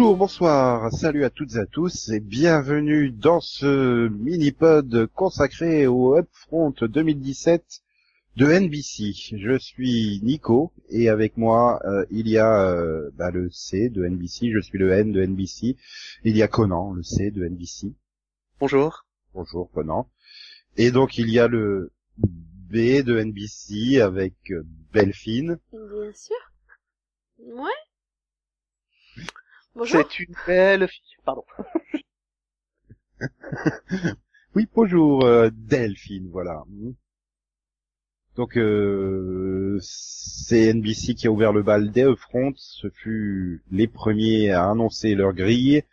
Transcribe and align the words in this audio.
Bonjour, 0.00 0.16
bonsoir, 0.16 0.90
salut 0.94 1.24
à 1.24 1.30
toutes 1.30 1.56
et 1.56 1.58
à 1.58 1.66
tous 1.66 2.08
et 2.08 2.20
bienvenue 2.20 3.10
dans 3.10 3.40
ce 3.40 4.08
mini-pod 4.08 5.08
consacré 5.08 5.86
au 5.86 6.16
Upfront 6.16 6.70
2017 6.80 7.82
de 8.36 8.46
NBC. 8.46 9.12
Je 9.36 9.58
suis 9.58 10.20
Nico 10.22 10.72
et 10.88 11.10
avec 11.10 11.36
moi 11.36 11.82
euh, 11.84 12.06
il 12.10 12.28
y 12.28 12.38
a 12.38 12.70
euh, 12.70 13.10
bah, 13.12 13.30
le 13.30 13.50
C 13.50 13.90
de 13.90 14.06
NBC, 14.06 14.50
je 14.50 14.60
suis 14.60 14.78
le 14.78 14.90
N 14.90 15.12
de 15.12 15.22
NBC. 15.22 15.76
Il 16.24 16.34
y 16.34 16.42
a 16.42 16.48
Conan, 16.48 16.94
le 16.94 17.02
C 17.02 17.30
de 17.30 17.46
NBC. 17.46 17.92
Bonjour. 18.58 19.04
Bonjour 19.34 19.70
Conan. 19.70 20.08
Et 20.78 20.92
donc 20.92 21.18
il 21.18 21.28
y 21.28 21.38
a 21.38 21.46
le 21.46 21.92
B 22.16 23.04
de 23.04 23.22
NBC 23.22 24.00
avec 24.00 24.32
euh, 24.50 24.62
Belfine. 24.94 25.58
Bien 25.72 26.12
sûr. 26.14 26.36
Ouais. 27.38 27.89
Bonjour. 29.74 30.02
C'est 30.10 30.20
une 30.20 30.34
belle 30.46 30.88
fille. 30.88 31.16
Pardon. 31.24 31.44
Oui, 34.56 34.66
bonjour 34.74 35.24
euh, 35.24 35.48
Delphine, 35.52 36.28
voilà. 36.32 36.64
Donc 38.34 38.56
euh, 38.56 39.78
c'est 39.80 40.74
NBC 40.74 41.14
qui 41.14 41.28
a 41.28 41.30
ouvert 41.30 41.52
le 41.52 41.62
bal 41.62 41.92
des 41.92 42.02
Upfront. 42.02 42.52
Ce 42.56 42.88
fut 42.90 43.62
les 43.70 43.86
premiers 43.86 44.50
à 44.50 44.68
annoncer 44.68 45.14
leur 45.14 45.34
grille. 45.34 45.84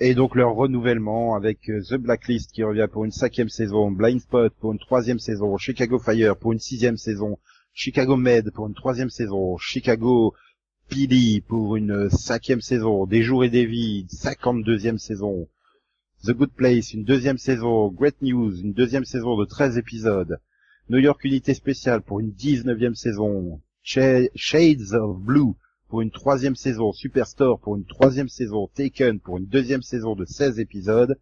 Et 0.00 0.14
donc 0.14 0.34
leur 0.34 0.54
renouvellement 0.54 1.36
avec 1.36 1.70
euh, 1.70 1.80
The 1.80 1.94
Blacklist 1.94 2.50
qui 2.50 2.64
revient 2.64 2.88
pour 2.90 3.04
une 3.04 3.12
cinquième 3.12 3.48
saison, 3.48 3.92
Blind 3.92 4.20
Spot 4.20 4.52
pour 4.58 4.72
une 4.72 4.80
troisième 4.80 5.20
saison, 5.20 5.56
Chicago 5.56 6.00
Fire 6.00 6.36
pour 6.36 6.52
une 6.52 6.58
sixième 6.58 6.96
saison, 6.96 7.38
Chicago 7.72 8.16
Med 8.16 8.50
pour 8.50 8.66
une 8.66 8.74
troisième 8.74 9.10
saison, 9.10 9.56
Chicago 9.58 10.34
PD 10.88 11.42
pour 11.46 11.76
une 11.76 12.08
cinquième 12.10 12.60
saison, 12.60 13.06
Des 13.06 13.22
jours 13.22 13.44
et 13.44 13.50
des 13.50 13.66
vies, 13.66 14.06
52e 14.10 14.98
saison, 14.98 15.48
The 16.24 16.30
Good 16.32 16.52
Place, 16.52 16.92
une 16.94 17.04
deuxième 17.04 17.38
saison, 17.38 17.88
Great 17.88 18.20
News, 18.22 18.60
une 18.60 18.72
deuxième 18.72 19.04
saison 19.04 19.36
de 19.36 19.44
13 19.44 19.78
épisodes, 19.78 20.38
New 20.88 20.98
York 20.98 21.22
Unité 21.24 21.54
Spéciale 21.54 22.02
pour 22.02 22.20
une 22.20 22.30
19e 22.30 22.94
saison, 22.94 23.60
Sh- 23.84 24.30
Shades 24.34 24.92
of 24.92 25.18
Blue 25.20 25.52
pour 25.88 26.00
une 26.02 26.10
troisième 26.10 26.56
saison, 26.56 26.92
Superstore 26.92 27.60
pour 27.60 27.76
une 27.76 27.84
troisième 27.84 28.28
saison, 28.28 28.68
Taken 28.74 29.20
pour 29.20 29.38
une 29.38 29.46
deuxième 29.46 29.82
saison 29.82 30.14
de 30.14 30.24
16 30.24 30.58
épisodes, 30.60 31.18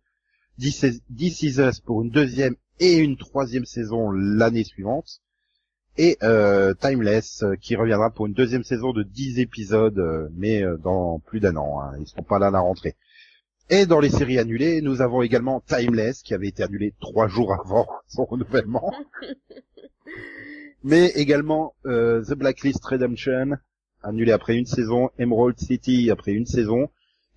This 0.59 0.83
Is 0.83 1.01
This 1.15 1.43
Is 1.43 1.61
Us 1.61 1.81
pour 1.81 2.03
une 2.03 2.11
deuxième 2.11 2.57
et 2.81 2.97
une 2.97 3.17
troisième 3.17 3.65
saison 3.67 4.11
l'année 4.11 4.65
suivante, 4.65 5.21
et 5.97 6.19
euh, 6.23 6.75
Timeless 6.75 7.43
euh, 7.43 7.55
qui 7.57 7.77
reviendra 7.77 8.11
pour 8.11 8.27
une 8.27 8.33
deuxième 8.33 8.65
saison 8.65 8.93
de 8.93 9.03
10 9.03 9.39
épisodes, 9.39 9.99
euh, 9.99 10.29
mais 10.37 10.63
euh, 10.63 10.77
dans 10.77 11.21
plus 11.21 11.41
d'un 11.41 11.57
an. 11.57 11.81
Hein. 11.81 11.97
Ils 12.01 12.07
seront 12.07 12.23
pas 12.23 12.39
là 12.39 12.49
à 12.49 12.51
la 12.51 12.61
rentrée. 12.61 12.97
Et 13.71 13.87
dans 13.87 14.01
les 14.01 14.11
séries 14.11 14.39
annulées, 14.39 14.83
nous 14.83 15.01
avons 15.01 15.23
également 15.23 15.61
Timeless 15.61 16.23
qui 16.23 16.35
avait 16.35 16.49
été 16.49 16.63
annulé 16.63 16.95
trois 17.01 17.29
jours 17.29 17.55
avant 17.55 17.87
son 18.09 18.25
renouvellement, 18.25 18.93
mais 20.85 21.07
également 21.15 21.75
euh, 21.87 22.23
The 22.23 22.35
Blacklist 22.35 22.85
Redemption 22.85 23.57
annulé 24.03 24.33
après 24.33 24.57
une 24.57 24.67
saison, 24.67 25.11
Emerald 25.19 25.59
City 25.59 26.11
après 26.11 26.33
une 26.33 26.45
saison, 26.45 26.91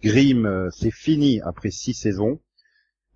Grimm 0.04 0.46
euh, 0.46 0.70
c'est 0.72 0.92
fini 0.92 1.40
après 1.42 1.72
six 1.72 1.94
saisons, 1.94 2.42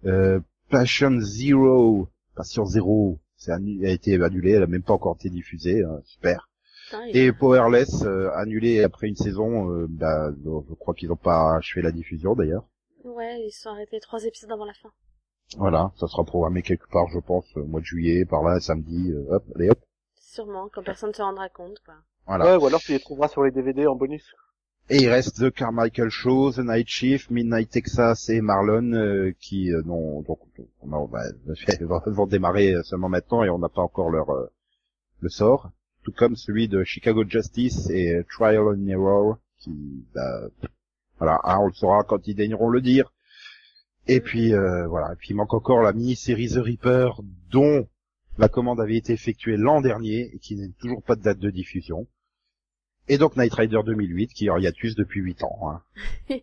euh, 0.05 0.39
Passion 0.69 1.19
Zero, 1.19 2.07
Passion 2.33 2.65
Zero, 2.65 3.19
c'est 3.41 3.51
annu- 3.51 3.83
a 3.87 3.89
été 3.89 4.21
annulé, 4.21 4.51
elle 4.51 4.63
a 4.63 4.67
même 4.67 4.83
pas 4.83 4.93
encore 4.93 5.15
été 5.15 5.29
diffusée, 5.29 5.83
hein, 5.83 5.99
super. 6.05 6.47
Et 7.09 7.31
Powerless 7.31 8.03
euh, 8.03 8.29
annulé 8.35 8.83
après 8.83 9.07
une 9.07 9.15
saison, 9.15 9.71
euh, 9.71 9.87
bah, 9.89 10.31
donc, 10.31 10.65
je 10.69 10.75
crois 10.75 10.93
qu'ils 10.93 11.09
n'ont 11.09 11.15
pas 11.15 11.55
achevé 11.55 11.81
la 11.81 11.91
diffusion 11.91 12.35
d'ailleurs. 12.35 12.65
Ouais, 13.03 13.41
ils 13.41 13.51
se 13.51 13.61
sont 13.63 13.69
arrêtés 13.69 13.99
trois 13.99 14.23
épisodes 14.23 14.51
avant 14.51 14.65
la 14.65 14.73
fin. 14.73 14.91
Voilà, 15.57 15.91
ça 15.97 16.07
sera 16.07 16.23
programmé 16.23 16.61
quelque 16.61 16.87
part, 16.91 17.07
je 17.09 17.19
pense, 17.19 17.45
au 17.55 17.65
mois 17.65 17.79
de 17.81 17.85
juillet, 17.85 18.25
par 18.25 18.43
là, 18.43 18.59
samedi, 18.59 19.11
euh, 19.11 19.35
hop, 19.35 19.43
allez 19.55 19.69
hop, 19.69 19.79
Sûrement, 20.19 20.69
quand 20.69 20.83
personne 20.83 21.09
ne 21.09 21.15
se 21.15 21.21
rendra 21.21 21.49
compte, 21.49 21.79
quoi. 21.83 21.95
voilà. 22.27 22.45
Ouais, 22.45 22.63
ou 22.63 22.67
alors 22.67 22.79
tu 22.81 22.91
les 22.93 22.99
trouveras 22.99 23.27
sur 23.27 23.43
les 23.43 23.51
DVD 23.51 23.87
en 23.87 23.95
bonus. 23.95 24.33
Et 24.93 25.03
il 25.03 25.07
reste 25.07 25.37
The 25.37 25.51
Carmichael 25.51 26.09
Show, 26.09 26.51
The 26.51 26.57
Night 26.65 26.89
Shift, 26.89 27.31
Midnight 27.31 27.69
Texas 27.69 28.27
et 28.29 28.41
Marlon 28.41 28.91
euh, 28.91 29.31
qui 29.39 29.71
euh, 29.71 29.81
non 29.85 30.21
donc 30.21 30.39
on 30.81 30.91
a- 30.91 31.07
bah, 31.07 32.01
vont, 32.07 32.25
démarrer 32.27 32.75
seulement 32.83 33.07
maintenant 33.07 33.41
et 33.45 33.49
on 33.49 33.57
n'a 33.57 33.69
pas 33.69 33.81
encore 33.81 34.09
leur 34.09 34.29
euh, 34.31 34.51
le 35.21 35.29
sort, 35.29 35.71
tout 36.03 36.11
comme 36.11 36.35
celui 36.35 36.67
de 36.67 36.83
Chicago 36.83 37.23
Justice 37.25 37.89
et 37.89 38.21
Trial 38.29 38.67
and 38.67 38.85
Error 38.87 39.37
qui 39.59 40.03
bah, 40.13 40.49
voilà 41.19 41.39
hein, 41.45 41.59
on 41.61 41.67
le 41.67 41.73
saura 41.73 42.03
quand 42.03 42.27
ils 42.27 42.35
daigneront 42.35 42.67
le 42.67 42.81
dire. 42.81 43.13
Et 44.07 44.19
puis 44.19 44.53
euh, 44.53 44.87
voilà, 44.87 45.13
et 45.13 45.15
puis 45.15 45.29
il 45.29 45.35
manque 45.35 45.53
encore 45.53 45.81
la 45.81 45.93
mini-série 45.93 46.49
The 46.49 46.57
Reaper 46.57 47.21
dont 47.49 47.87
la 48.37 48.49
commande 48.49 48.81
avait 48.81 48.97
été 48.97 49.13
effectuée 49.13 49.55
l'an 49.55 49.79
dernier 49.79 50.31
et 50.33 50.39
qui 50.39 50.57
n'est 50.57 50.73
toujours 50.81 51.01
pas 51.01 51.15
de 51.15 51.21
date 51.21 51.39
de 51.39 51.49
diffusion. 51.49 52.07
Et 53.07 53.17
donc 53.17 53.35
Night 53.35 53.53
Rider 53.53 53.79
2008 53.85 54.33
qui 54.33 54.45
est 54.45 54.49
en 54.49 54.57
hiatus 54.57 54.95
depuis 54.95 55.21
8 55.21 55.43
ans. 55.43 55.59
Hein. 55.69 55.83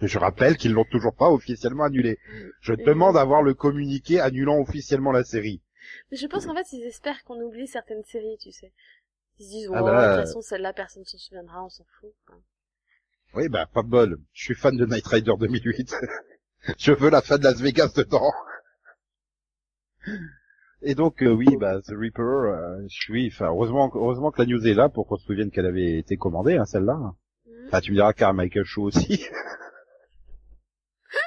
Je 0.00 0.18
rappelle 0.18 0.56
qu'ils 0.56 0.72
l'ont 0.72 0.86
toujours 0.90 1.14
pas 1.14 1.30
officiellement 1.30 1.84
annulé. 1.84 2.18
Je 2.60 2.72
demande 2.72 3.16
à 3.16 3.24
voir 3.24 3.42
le 3.42 3.54
communiqué 3.54 4.20
annulant 4.20 4.58
officiellement 4.58 5.12
la 5.12 5.24
série. 5.24 5.62
Mais 6.10 6.16
je 6.16 6.26
pense 6.26 6.46
qu'en 6.46 6.54
fait, 6.54 6.72
ils 6.72 6.84
espèrent 6.84 7.22
qu'on 7.24 7.40
oublie 7.40 7.68
certaines 7.68 8.02
séries, 8.04 8.38
tu 8.40 8.50
sais. 8.50 8.72
Ils 9.38 9.44
se 9.44 9.50
disent, 9.50 9.70
Ah 9.72 9.84
ouais, 9.84 9.90
bah, 9.90 10.16
de 10.16 10.20
toute 10.20 10.26
façon, 10.26 10.40
celle-là, 10.40 10.72
personne 10.72 11.04
s'en 11.04 11.18
souviendra, 11.18 11.64
on 11.64 11.68
s'en 11.68 11.84
fout. 12.00 12.12
Oui, 13.34 13.48
bah 13.48 13.66
pas 13.66 13.82
de 13.82 13.88
bol. 13.88 14.18
Je 14.32 14.44
suis 14.44 14.54
fan 14.54 14.76
de 14.76 14.86
Night 14.86 15.06
Rider 15.06 15.32
2008. 15.38 15.94
Je 16.78 16.92
veux 16.92 17.10
la 17.10 17.20
fin 17.20 17.38
de 17.38 17.44
Las 17.44 17.60
Vegas 17.60 17.92
dedans. 17.94 18.32
Et 20.82 20.94
donc 20.94 21.22
euh, 21.22 21.30
oui, 21.30 21.56
bah 21.56 21.80
The 21.80 21.92
Reaper, 21.92 22.22
euh, 22.22 22.82
je 22.88 22.94
suis, 22.94 23.28
enfin 23.28 23.46
heureusement, 23.46 23.90
heureusement 23.94 24.30
que 24.30 24.42
la 24.42 24.46
news 24.46 24.66
est 24.66 24.74
là 24.74 24.88
pour 24.88 25.06
qu'on 25.06 25.16
se 25.16 25.24
souvienne 25.24 25.50
qu'elle 25.50 25.66
avait 25.66 25.98
été 25.98 26.16
commandée, 26.16 26.56
hein, 26.56 26.66
celle-là. 26.66 26.94
Mhm. 26.94 27.66
Enfin, 27.68 27.80
tu 27.80 27.90
me 27.92 27.96
diras 27.96 28.12
Carmichael 28.12 28.64
Show 28.64 28.82
aussi. 28.84 29.24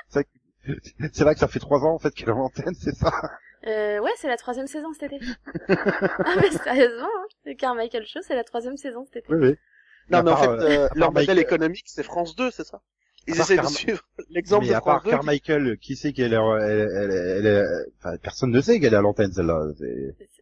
c'est 1.11 1.23
là 1.23 1.33
que 1.33 1.39
ça 1.39 1.47
fait 1.47 1.59
trois 1.59 1.83
ans 1.83 1.93
en 1.95 1.99
fait 1.99 2.11
qu'elle 2.11 2.29
est 2.29 2.33
en 2.33 2.41
antenne, 2.45 2.75
c'est 2.75 2.93
ça? 2.95 3.11
Euh, 3.67 3.99
ouais, 3.99 4.11
c'est 4.17 4.27
la 4.27 4.37
troisième 4.37 4.67
saison 4.67 4.93
cet 4.93 5.11
été. 5.11 5.25
ah, 5.67 6.35
mais 6.41 6.51
sérieusement, 6.51 7.07
hein. 7.07 7.25
Le 7.45 7.53
Carmichael 7.55 8.05
Show, 8.05 8.19
c'est 8.21 8.35
la 8.35 8.43
troisième 8.45 8.77
saison 8.77 9.05
cet 9.05 9.25
été. 9.25 9.33
Oui, 9.33 9.39
oui. 9.49 9.55
Non, 10.09 10.23
mais 10.23 10.31
en 10.31 10.37
fait, 10.37 10.47
euh, 10.47 10.61
euh, 10.61 10.89
leur 10.95 11.11
modèle 11.11 11.27
Michael- 11.27 11.39
économique, 11.39 11.85
c'est 11.87 12.03
France 12.03 12.35
2, 12.35 12.51
c'est 12.51 12.63
ça? 12.63 12.81
Ils 13.29 13.39
essaient 13.39 13.57
de 13.57 13.65
suivre 13.67 14.01
l'exemple 14.29 14.65
Mais 14.65 14.71
de 14.71 14.75
à 14.75 14.81
part 14.81 14.99
France 15.01 15.05
2. 15.05 15.09
Carmichael, 15.11 15.77
qui 15.79 15.95
sait 15.95 16.13
qu'elle 16.13 16.33
est, 16.33 16.37
elle, 16.37 16.89
elle, 16.95 17.11
elle, 17.11 17.45
elle- 17.45 17.85
enfin, 17.99 18.17
personne 18.17 18.51
ne 18.51 18.61
sait 18.61 18.79
qu'elle 18.79 18.93
est 18.93 18.97
à 18.97 19.01
l'antenne 19.01 19.31
celle-là. 19.31 19.67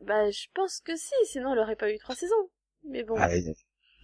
Bah, 0.02 0.30
je 0.32 0.48
pense 0.56 0.80
que 0.84 0.96
si, 0.96 1.14
sinon 1.26 1.54
elle 1.54 1.60
aurait 1.60 1.76
pas 1.76 1.92
eu 1.92 1.98
trois 2.00 2.16
saisons. 2.16 2.50
Mais 2.90 3.04
bon. 3.04 3.16
Ah, 3.18 3.30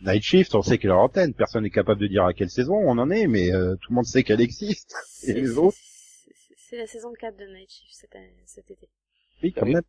Night 0.02 0.24
Shift, 0.24 0.54
on 0.56 0.62
sait 0.62 0.78
qu'elle 0.78 0.90
est 0.92 0.94
à 0.94 0.98
l'antenne. 0.98 1.34
Personne 1.34 1.64
n'est 1.64 1.70
capable 1.70 2.02
de 2.02 2.08
dire 2.08 2.26
à 2.26 2.34
quelle 2.34 2.50
saison 2.50 2.76
on 2.76 2.98
en 2.98 3.10
est, 3.10 3.28
mais 3.28 3.54
euh, 3.54 3.76
tout 3.82 3.92
le 3.92 3.96
monde 3.96 4.06
sait 4.06 4.24
qu'elle 4.24 4.42
existe. 4.42 4.94
C'est- 5.08 5.32
et 5.32 5.34
les 5.34 5.48
c'est- 5.48 5.54
autres 5.58 5.78
c'est- 5.78 6.56
C'est 6.70 6.78
la 6.78 6.88
saison 6.88 7.14
4 7.20 7.38
de 7.38 7.46
Night 7.46 7.70
Shift 7.72 7.94
cet, 7.94 8.18
cet 8.46 8.72
été. 8.72 8.90
Oui, 9.44 9.54
quand 9.54 9.66
oui. 9.66 9.74
même. 9.76 9.84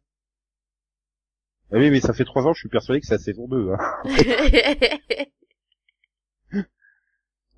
Ah 1.72 1.76
oui, 1.78 1.90
mais 1.90 2.00
ça 2.00 2.12
fait 2.12 2.24
trois 2.24 2.46
ans, 2.46 2.52
je 2.52 2.60
suis 2.60 2.68
persuadé 2.68 3.00
que 3.00 3.06
c'est 3.06 3.14
la 3.14 3.18
saison 3.20 3.48
2. 3.48 3.70
Hein. 3.72 3.78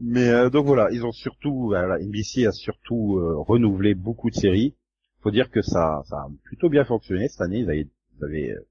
Mais 0.00 0.28
euh, 0.28 0.50
donc 0.50 0.66
voilà, 0.66 0.88
ils 0.92 1.04
ont 1.04 1.12
surtout, 1.12 1.66
voilà, 1.66 1.98
NBC 1.98 2.46
a 2.46 2.52
surtout 2.52 3.18
euh, 3.18 3.36
renouvelé 3.38 3.94
beaucoup 3.94 4.30
de 4.30 4.34
séries. 4.34 4.74
Faut 5.22 5.30
dire 5.30 5.50
que 5.50 5.62
ça, 5.62 6.02
ça 6.06 6.16
a 6.18 6.28
plutôt 6.44 6.68
bien 6.68 6.84
fonctionné 6.84 7.28
cette 7.28 7.40
année. 7.40 7.58
Ils 7.60 7.70
avaient, 7.70 7.88
ils 8.18 8.24
avaient 8.24 8.50
euh, 8.52 8.66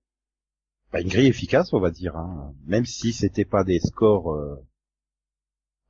bah, 0.92 1.02
une 1.02 1.10
grille 1.10 1.28
efficace, 1.28 1.74
on 1.74 1.80
va 1.80 1.92
dire. 1.92 2.16
Hein. 2.16 2.54
Même 2.68 2.86
si 2.86 3.14
c'était 3.14 3.46
pas 3.46 3.64
des 3.64 3.80
scores, 3.80 4.34
euh... 4.34 4.56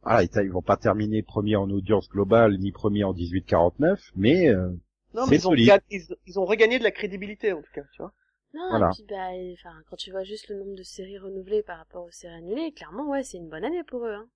voilà, 0.03 0.23
ils, 0.23 0.29
ils 0.43 0.51
vont 0.51 0.61
pas 0.61 0.77
terminer 0.77 1.21
premier 1.23 1.55
en 1.57 1.69
audience 1.69 2.07
globale 2.09 2.57
ni 2.57 2.71
premier 2.71 3.03
en 3.03 3.13
18-49, 3.13 4.11
mais 4.15 4.49
euh, 4.49 4.69
Non, 5.13 5.25
c'est 5.25 5.31
mais 5.31 5.37
ils 5.37 5.47
ont, 5.47 5.53
ils, 5.89 6.07
ils 6.27 6.39
ont 6.39 6.45
regagné 6.45 6.79
de 6.79 6.83
la 6.83 6.91
crédibilité, 6.91 7.53
en 7.53 7.61
tout 7.61 7.71
cas, 7.73 7.83
tu 7.93 8.01
vois. 8.01 8.13
non, 8.53 8.69
Voilà. 8.69 8.87
et 8.87 8.89
puis 8.95 9.03
bah, 9.07 9.29
enfin, 9.53 9.75
quand 9.89 9.95
tu 9.97 10.11
vois 10.11 10.23
juste 10.23 10.47
le 10.49 10.57
nombre 10.57 10.75
de 10.75 10.83
séries 10.83 11.17
renouvelées 11.17 11.63
par 11.63 11.77
rapport 11.77 12.03
aux 12.05 12.11
séries 12.11 12.35
annulées, 12.35 12.71
clairement, 12.71 13.09
ouais, 13.09 13.23
c'est 13.23 13.37
une 13.37 13.49
bonne 13.49 13.65
année 13.65 13.83
pour 13.83 14.05
eux, 14.05 14.13
hein. 14.13 14.29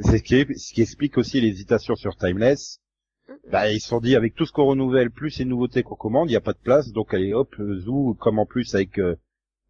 C'est 0.00 0.18
ce 0.18 0.22
qui, 0.22 0.58
ce 0.58 0.72
qui 0.72 0.82
explique 0.82 1.18
aussi 1.18 1.40
l'hésitation 1.40 1.94
sur 1.94 2.16
Timeless. 2.16 2.80
Bah, 3.50 3.70
ils 3.70 3.80
se 3.80 3.88
sont 3.88 4.00
dit 4.00 4.16
avec 4.16 4.34
tout 4.34 4.44
ce 4.44 4.52
qu'on 4.52 4.66
renouvelle, 4.66 5.10
plus 5.10 5.38
les 5.38 5.44
nouveautés 5.44 5.82
qu'on 5.82 5.94
commande, 5.94 6.28
il 6.28 6.32
n'y 6.32 6.36
a 6.36 6.42
pas 6.42 6.52
de 6.52 6.58
place, 6.58 6.92
donc 6.92 7.14
allez 7.14 7.32
hop, 7.32 7.54
Zoo, 7.78 8.14
comme 8.18 8.38
en 8.38 8.46
plus 8.46 8.74
avec 8.74 8.98
euh, 8.98 9.16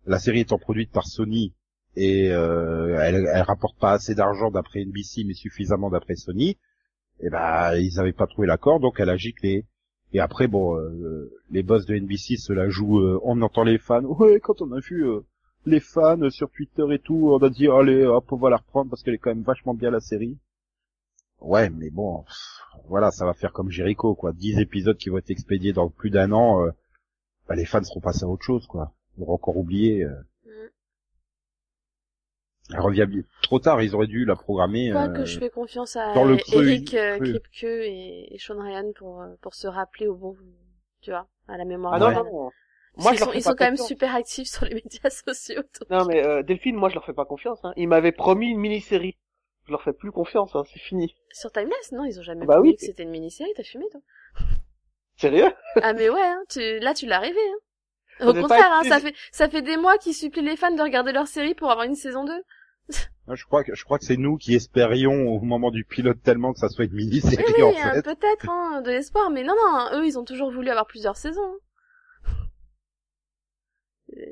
la 0.06 0.18
série 0.18 0.40
étant 0.40 0.58
produite 0.58 0.90
par 0.90 1.06
Sony 1.06 1.54
et 1.96 2.30
euh, 2.32 2.98
elle, 3.00 3.26
elle 3.32 3.42
rapporte 3.42 3.78
pas 3.78 3.92
assez 3.92 4.14
d'argent 4.14 4.50
d'après 4.50 4.84
NBC, 4.84 5.24
mais 5.26 5.34
suffisamment 5.34 5.90
d'après 5.90 6.16
Sony, 6.16 6.58
et 7.20 7.30
bah 7.30 7.78
ils 7.78 8.00
avaient 8.00 8.12
pas 8.12 8.26
trouvé 8.26 8.46
l'accord, 8.46 8.80
donc 8.80 8.98
elle 8.98 9.10
a 9.10 9.16
giclé. 9.16 9.66
Et 10.12 10.20
après, 10.20 10.46
bon, 10.46 10.76
euh, 10.76 11.32
les 11.50 11.62
boss 11.62 11.86
de 11.86 11.96
NBC 11.96 12.36
se 12.36 12.52
la 12.52 12.68
jouent, 12.68 13.00
euh, 13.00 13.20
on 13.22 13.40
entend 13.42 13.64
les 13.64 13.78
fans, 13.78 14.04
ouais, 14.04 14.40
quand 14.40 14.60
on 14.62 14.72
a 14.72 14.80
vu 14.80 15.06
euh, 15.06 15.20
les 15.66 15.80
fans 15.80 16.30
sur 16.30 16.50
Twitter 16.50 16.84
et 16.92 16.98
tout, 16.98 17.30
on 17.32 17.38
a 17.38 17.48
dit, 17.50 17.68
allez, 17.68 18.04
hop, 18.04 18.30
on 18.32 18.36
va 18.36 18.50
la 18.50 18.56
reprendre 18.58 18.90
parce 18.90 19.02
qu'elle 19.02 19.14
est 19.14 19.18
quand 19.18 19.30
même 19.30 19.42
vachement 19.42 19.74
bien 19.74 19.90
la 19.90 20.00
série. 20.00 20.38
ouais, 21.40 21.70
mais 21.70 21.90
bon, 21.90 22.22
pff, 22.22 22.36
voilà, 22.88 23.10
ça 23.10 23.24
va 23.26 23.34
faire 23.34 23.52
comme 23.52 23.70
Jericho, 23.70 24.14
quoi. 24.14 24.32
10 24.32 24.58
épisodes 24.60 24.96
qui 24.96 25.08
vont 25.10 25.18
être 25.18 25.30
expédiés 25.30 25.72
dans 25.72 25.88
plus 25.90 26.10
d'un 26.10 26.32
an, 26.32 26.64
euh, 26.66 26.70
bah, 27.48 27.54
les 27.54 27.64
fans 27.66 27.82
seront 27.82 28.00
passés 28.00 28.24
à 28.24 28.28
autre 28.28 28.44
chose, 28.44 28.66
quoi. 28.66 28.92
Ils 29.16 29.22
auront 29.22 29.34
encore 29.34 29.56
oublié. 29.56 30.04
euh. 30.04 30.14
Mm. 30.44 30.70
Elle 32.72 32.80
revient 32.80 33.06
bien- 33.06 33.22
trop 33.42 33.58
tard, 33.58 33.82
ils 33.82 33.94
auraient 33.94 34.06
dû 34.06 34.24
la 34.24 34.36
programmer. 34.36 34.90
Quoi 34.90 35.08
euh, 35.08 35.12
que 35.12 35.24
je 35.26 35.38
fais 35.38 35.50
confiance 35.50 35.96
à 35.96 36.14
dans 36.14 36.24
le 36.24 36.36
creux, 36.38 36.66
Eric 36.66 36.94
euh. 36.94 37.18
Kripke 37.18 37.64
et, 37.64 38.34
et 38.34 38.38
Sean 38.38 38.58
Ryan 38.62 38.90
pour, 38.96 39.20
euh, 39.20 39.34
pour 39.42 39.54
se 39.54 39.66
rappeler 39.66 40.08
au 40.08 40.14
bon, 40.16 40.34
tu 41.02 41.10
vois, 41.10 41.26
à 41.46 41.58
la 41.58 41.64
mémoire. 41.66 41.92
Ah 41.94 41.98
non. 41.98 42.50
Moi, 42.96 43.12
je 43.14 43.18
leur 43.18 43.26
sont, 43.28 43.32
fais 43.32 43.38
ils 43.38 43.42
pas 43.44 43.50
sont 43.50 43.56
quand 43.56 43.64
même 43.64 43.76
super 43.76 44.14
actifs 44.14 44.48
sur 44.48 44.64
les 44.64 44.74
médias 44.84 45.10
sociaux. 45.10 45.62
donc- 45.80 45.90
Non, 45.90 46.04
mais 46.06 46.24
euh, 46.24 46.42
Delphine, 46.42 46.76
moi, 46.76 46.88
je 46.88 46.94
leur 46.94 47.04
fais 47.04 47.12
pas 47.12 47.24
confiance. 47.24 47.58
Hein. 47.64 47.72
Ils 47.76 47.88
m'avaient 47.88 48.12
promis 48.12 48.50
une 48.50 48.58
mini-série. 48.58 49.16
Je 49.66 49.72
leur 49.72 49.82
fais 49.82 49.92
plus 49.94 50.12
confiance, 50.12 50.54
hein. 50.54 50.62
c'est 50.72 50.78
fini. 50.80 51.14
Sur 51.32 51.50
Timeless, 51.50 51.92
non, 51.92 52.04
ils 52.04 52.20
ont 52.20 52.22
jamais 52.22 52.44
Bah 52.46 52.54
promis 52.54 52.70
oui. 52.70 52.76
que 52.76 52.84
c'était 52.84 53.02
une 53.04 53.10
mini-série, 53.10 53.50
t'as 53.56 53.62
fumé, 53.64 53.86
toi. 53.90 54.00
Sérieux? 55.16 55.50
Ah, 55.82 55.92
mais 55.92 56.10
ouais, 56.10 56.20
hein, 56.20 56.42
tu, 56.50 56.78
là, 56.80 56.92
tu 56.94 57.06
l'as 57.06 57.20
rêvé, 57.20 57.38
hein. 57.38 57.58
On 58.20 58.28
Au 58.28 58.34
contraire, 58.42 58.70
hein, 58.70 58.82
ça 58.84 59.00
fait, 59.00 59.14
ça 59.32 59.48
fait 59.48 59.62
des 59.62 59.76
mois 59.76 59.98
qu'ils 59.98 60.14
supplient 60.14 60.42
les 60.42 60.56
fans 60.56 60.70
de 60.74 60.80
regarder 60.82 61.10
leur 61.12 61.26
série 61.26 61.54
pour 61.54 61.70
avoir 61.70 61.84
une 61.86 61.96
saison 61.96 62.24
2. 62.24 62.32
moi, 63.26 63.34
je 63.36 63.44
crois 63.44 63.64
que, 63.64 63.74
je 63.74 63.84
crois 63.84 63.98
que 63.98 64.04
c'est 64.04 64.16
nous 64.16 64.36
qui 64.36 64.54
espérions 64.54 65.28
au 65.28 65.40
moment 65.40 65.70
du 65.72 65.84
pilote 65.84 66.22
tellement 66.22 66.52
que 66.52 66.58
ça 66.60 66.68
soit 66.68 66.84
une 66.84 66.92
Oui, 66.92 67.06
mini-série, 67.06 67.42
oui, 67.56 67.62
en 67.62 67.70
hein, 67.70 67.94
fait. 67.94 68.02
peut-être, 68.02 68.48
hein, 68.50 68.82
de 68.82 68.90
l'espoir, 68.90 69.30
mais 69.30 69.42
non, 69.42 69.54
non, 69.56 69.98
eux, 69.98 70.06
ils 70.06 70.18
ont 70.18 70.24
toujours 70.24 70.52
voulu 70.52 70.68
avoir 70.70 70.86
plusieurs 70.86 71.16
saisons. 71.16 71.54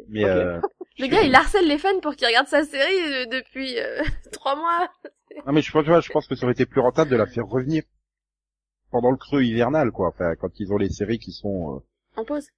Mais, 0.08 0.25
euh, 0.25 0.61
Le 0.99 1.06
gars, 1.06 1.23
il 1.23 1.34
harcèle 1.34 1.67
les 1.67 1.79
fans 1.79 1.99
pour 2.00 2.14
qu'ils 2.14 2.26
regardent 2.26 2.49
sa 2.49 2.64
série 2.64 3.00
euh, 3.12 3.26
depuis 3.26 3.79
euh, 3.79 4.02
trois 4.32 4.56
mois. 4.56 4.90
non, 5.46 5.52
mais 5.52 5.62
je 5.62 5.73
pense, 5.73 5.84
je 5.84 6.12
pense 6.12 6.29
que 6.29 6.34
ça 6.34 6.44
aurait 6.44 6.52
été 6.52 6.67
plus 6.67 6.81
rentable 6.81 7.11
de 7.11 7.17
la 7.17 7.26
faire 7.26 7.46
revenir 7.46 7.82
pendant 8.90 9.11
le 9.11 9.17
creux 9.17 9.43
hivernal, 9.43 9.90
quoi. 9.90 10.08
Enfin, 10.08 10.34
quand 10.37 10.61
ils 10.61 10.73
ont 10.73 10.76
les 10.76 10.90
séries 10.90 11.19
qui 11.19 11.32
sont, 11.32 11.76
euh, 11.76 12.20
En 12.20 12.25
pause. 12.25 12.49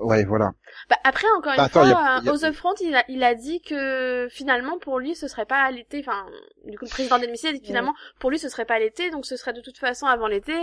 Ouais, 0.00 0.24
voilà. 0.24 0.52
Bah, 0.88 0.96
après, 1.04 1.26
encore 1.36 1.52
une 1.52 1.58
Bah, 1.58 1.64
attends, 1.64 1.84
fois, 1.86 1.98
a- 1.98 2.18
euh, 2.18 2.28
a- 2.28 2.32
aux 2.32 2.38
The 2.38 2.52
Front, 2.52 2.74
il 2.80 2.94
a, 2.94 3.04
il 3.08 3.22
a 3.22 3.34
dit 3.34 3.60
que 3.62 4.28
finalement, 4.30 4.78
pour 4.78 4.98
lui, 4.98 5.14
ce 5.14 5.28
serait 5.28 5.46
pas 5.46 5.60
à 5.62 5.70
l'été. 5.70 6.00
Enfin, 6.00 6.26
du 6.64 6.78
coup, 6.78 6.84
le 6.86 6.90
président 6.90 7.18
d'NBC 7.18 7.48
a 7.48 7.52
dit 7.52 7.60
que 7.60 7.66
finalement, 7.66 7.94
pour 8.18 8.30
lui, 8.30 8.38
ce 8.38 8.48
serait 8.48 8.64
pas 8.64 8.74
à 8.74 8.78
l'été, 8.78 9.10
donc 9.10 9.26
ce 9.26 9.36
serait 9.36 9.52
de 9.52 9.60
toute 9.60 9.78
façon 9.78 10.06
avant 10.06 10.26
l'été, 10.26 10.54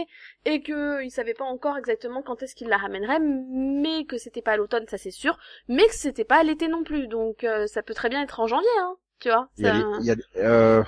et 0.45 0.61
que 0.61 1.03
il 1.03 1.11
savait 1.11 1.33
pas 1.33 1.45
encore 1.45 1.77
exactement 1.77 2.21
quand 2.21 2.43
est-ce 2.43 2.55
qu'il 2.55 2.67
la 2.67 2.77
ramènerait, 2.77 3.19
mais 3.21 4.05
que 4.05 4.17
c'était 4.17 4.41
pas 4.41 4.51
à 4.53 4.57
l'automne, 4.57 4.85
ça 4.87 4.97
c'est 4.97 5.11
sûr, 5.11 5.37
mais 5.67 5.85
que 5.87 5.95
c'était 5.95 6.25
pas 6.25 6.37
à 6.39 6.43
l'été 6.43 6.67
non 6.67 6.83
plus, 6.83 7.07
donc 7.07 7.43
euh, 7.43 7.67
ça 7.67 7.81
peut 7.83 7.93
très 7.93 8.09
bien 8.09 8.21
être 8.21 8.39
en 8.39 8.47
janvier, 8.47 8.67
hein, 8.81 8.95
tu 9.19 9.29
vois. 9.29 9.49
Il 9.57 9.65
y 9.65 9.67
a 9.69 9.73
les, 9.73 9.83
il 10.01 10.05
y 10.05 10.11
a, 10.11 10.15
euh, 10.37 10.83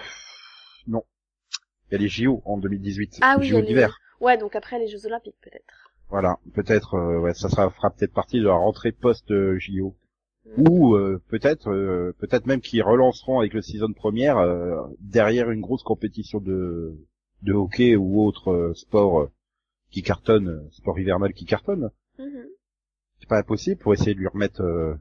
non. 0.88 1.04
Il 1.90 1.94
y 1.94 1.96
a 1.96 1.98
les 2.00 2.08
JO 2.08 2.42
en 2.46 2.58
2018. 2.58 3.20
Ah 3.22 3.36
oui, 3.40 3.48
les 3.48 3.56
a 3.56 3.58
JO 3.58 3.62
les- 3.62 3.68
d'hiver. 3.68 3.98
Ouais, 4.20 4.38
donc 4.38 4.56
après 4.56 4.78
les 4.80 4.88
Jeux 4.88 5.06
Olympiques, 5.06 5.38
peut-être. 5.42 5.89
Voilà. 6.10 6.38
Peut-être, 6.54 6.96
euh, 6.96 7.20
ouais, 7.20 7.34
ça 7.34 7.50
sera, 7.50 7.70
fera 7.70 7.90
peut-être 7.92 8.14
partie 8.14 8.40
de 8.40 8.46
la 8.46 8.54
rentrée 8.54 8.92
post-JO. 8.92 9.96
Mm. 10.58 10.68
Ou, 10.70 10.96
euh, 10.96 11.22
peut-être, 11.30 11.70
euh, 11.70 12.14
peut-être 12.20 12.46
même 12.48 12.62
qu'ils 12.62 12.82
relanceront 12.84 13.40
avec 13.40 13.54
le 13.54 13.62
season 13.62 13.94
première, 13.94 14.38
euh, 14.38 14.82
derrière 15.00 15.52
une 15.52 15.62
grosse 15.62 15.84
compétition 15.84 16.40
de, 16.40 16.96
de 17.44 17.54
hockey 17.54 17.96
ou 17.96 18.22
autre 18.26 18.52
euh, 18.52 18.74
sport 18.74 19.22
euh, 19.22 19.32
qui 19.92 20.02
cartonne, 20.02 20.48
euh, 20.50 20.70
sport 20.72 20.98
hivernal 21.00 21.34
qui 21.34 21.46
cartonne. 21.46 21.90
Mhm. 22.18 22.46
c'est 23.20 23.30
pas 23.30 23.38
impossible 23.40 23.80
pour 23.80 23.94
essayer 23.94 24.14
de 24.14 24.20
lui 24.20 24.28
remettre 24.28 24.62
euh, 24.62 24.94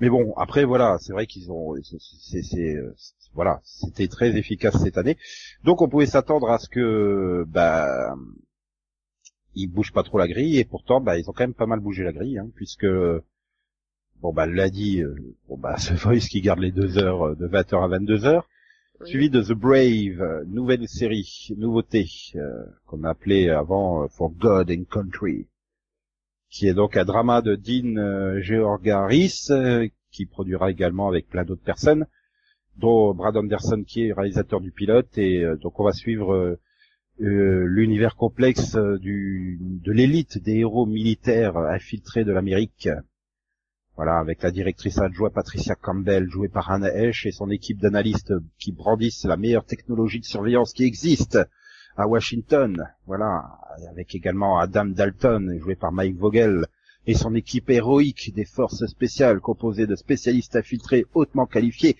mais 0.00 0.08
bon 0.08 0.32
après 0.36 0.64
voilà 0.64 0.96
c'est 1.00 1.12
vrai 1.12 1.26
qu'ils 1.26 1.50
ont 1.50 1.74
euh, 1.74 1.80
c'est- 1.82 2.80
voilà 3.34 3.60
c'était 3.64 4.06
très 4.08 4.36
efficace 4.36 4.80
cette 4.82 4.96
année 4.96 5.16
donc 5.64 5.82
on 5.82 5.88
pouvait 5.88 6.06
s'attendre 6.06 6.50
à 6.50 6.58
ce 6.58 6.68
que 6.68 7.44
bah 7.48 8.14
ils 9.58 9.66
bougent 9.66 9.92
pas 9.92 10.04
trop 10.04 10.18
la 10.18 10.28
grille 10.28 10.58
et 10.58 10.64
pourtant 10.64 11.00
bah 11.00 11.18
ils 11.18 11.28
ont 11.28 11.32
quand 11.32 11.42
même 11.44 11.54
pas 11.54 11.66
mal 11.66 11.80
bougé 11.80 12.04
la 12.04 12.12
grille 12.12 12.38
hein, 12.38 12.48
puisque 12.54 12.86
bon 14.20 14.32
bah 14.32 14.46
l'a 14.46 14.70
dit 14.70 15.02
euh, 15.02 15.14
bon 15.48 15.58
bah 15.58 15.76
The 15.78 15.92
Voice 15.92 16.28
qui 16.30 16.40
garde 16.40 16.60
les 16.60 16.70
deux 16.72 16.96
heures 16.98 17.28
euh, 17.28 17.34
de 17.34 17.46
20h 17.48 17.84
à 17.84 17.98
22h 17.98 18.42
Oui. 19.00 19.08
suivi 19.08 19.30
de 19.30 19.42
The 19.42 19.52
Brave, 19.52 20.20
euh, 20.20 20.44
nouvelle 20.46 20.86
série, 20.88 21.48
nouveauté, 21.56 22.06
euh, 22.36 22.64
qu'on 22.86 23.02
appelait 23.04 23.50
avant 23.50 24.08
For 24.08 24.30
God 24.30 24.70
and 24.70 24.84
Country, 24.90 25.46
qui 26.50 26.68
est 26.68 26.74
donc 26.74 26.96
un 26.96 27.04
drama 27.04 27.42
de 27.42 27.56
Dean 27.56 28.40
Georgaris, 28.40 29.48
qui 30.10 30.26
produira 30.26 30.70
également 30.70 31.08
avec 31.08 31.28
plein 31.28 31.44
d'autres 31.44 31.62
personnes, 31.62 32.06
dont 32.76 33.12
Brad 33.12 33.36
Anderson 33.36 33.84
qui 33.86 34.06
est 34.06 34.12
réalisateur 34.12 34.60
du 34.60 34.72
pilote, 34.72 35.18
et 35.18 35.44
donc 35.60 35.78
on 35.78 35.84
va 35.84 35.92
suivre 35.92 36.58
euh, 37.20 37.64
l'univers 37.66 38.14
complexe 38.16 38.76
euh, 38.76 38.98
du, 38.98 39.58
de 39.60 39.92
l'élite 39.92 40.38
des 40.38 40.58
héros 40.58 40.86
militaires 40.86 41.56
infiltrés 41.56 42.24
de 42.24 42.32
l'Amérique. 42.32 42.88
Voilà, 43.96 44.18
avec 44.18 44.42
la 44.42 44.52
directrice 44.52 44.98
adjointe 44.98 45.34
Patricia 45.34 45.74
Campbell, 45.74 46.28
jouée 46.28 46.48
par 46.48 46.70
Hannah 46.70 46.94
Esch, 46.94 47.26
et 47.26 47.32
son 47.32 47.50
équipe 47.50 47.80
d'analystes 47.80 48.32
qui 48.58 48.70
brandissent 48.70 49.24
la 49.24 49.36
meilleure 49.36 49.64
technologie 49.64 50.20
de 50.20 50.24
surveillance 50.24 50.72
qui 50.72 50.84
existe 50.84 51.38
à 51.96 52.06
Washington. 52.06 52.86
Voilà, 53.06 53.58
avec 53.90 54.14
également 54.14 54.58
Adam 54.60 54.84
Dalton, 54.84 55.58
joué 55.58 55.74
par 55.74 55.90
Mike 55.90 56.16
Vogel, 56.16 56.66
et 57.08 57.14
son 57.14 57.34
équipe 57.34 57.70
héroïque 57.70 58.32
des 58.34 58.44
forces 58.44 58.86
spéciales 58.86 59.40
composée 59.40 59.86
de 59.86 59.96
spécialistes 59.96 60.54
infiltrés 60.54 61.06
hautement 61.14 61.46
qualifiés 61.46 61.96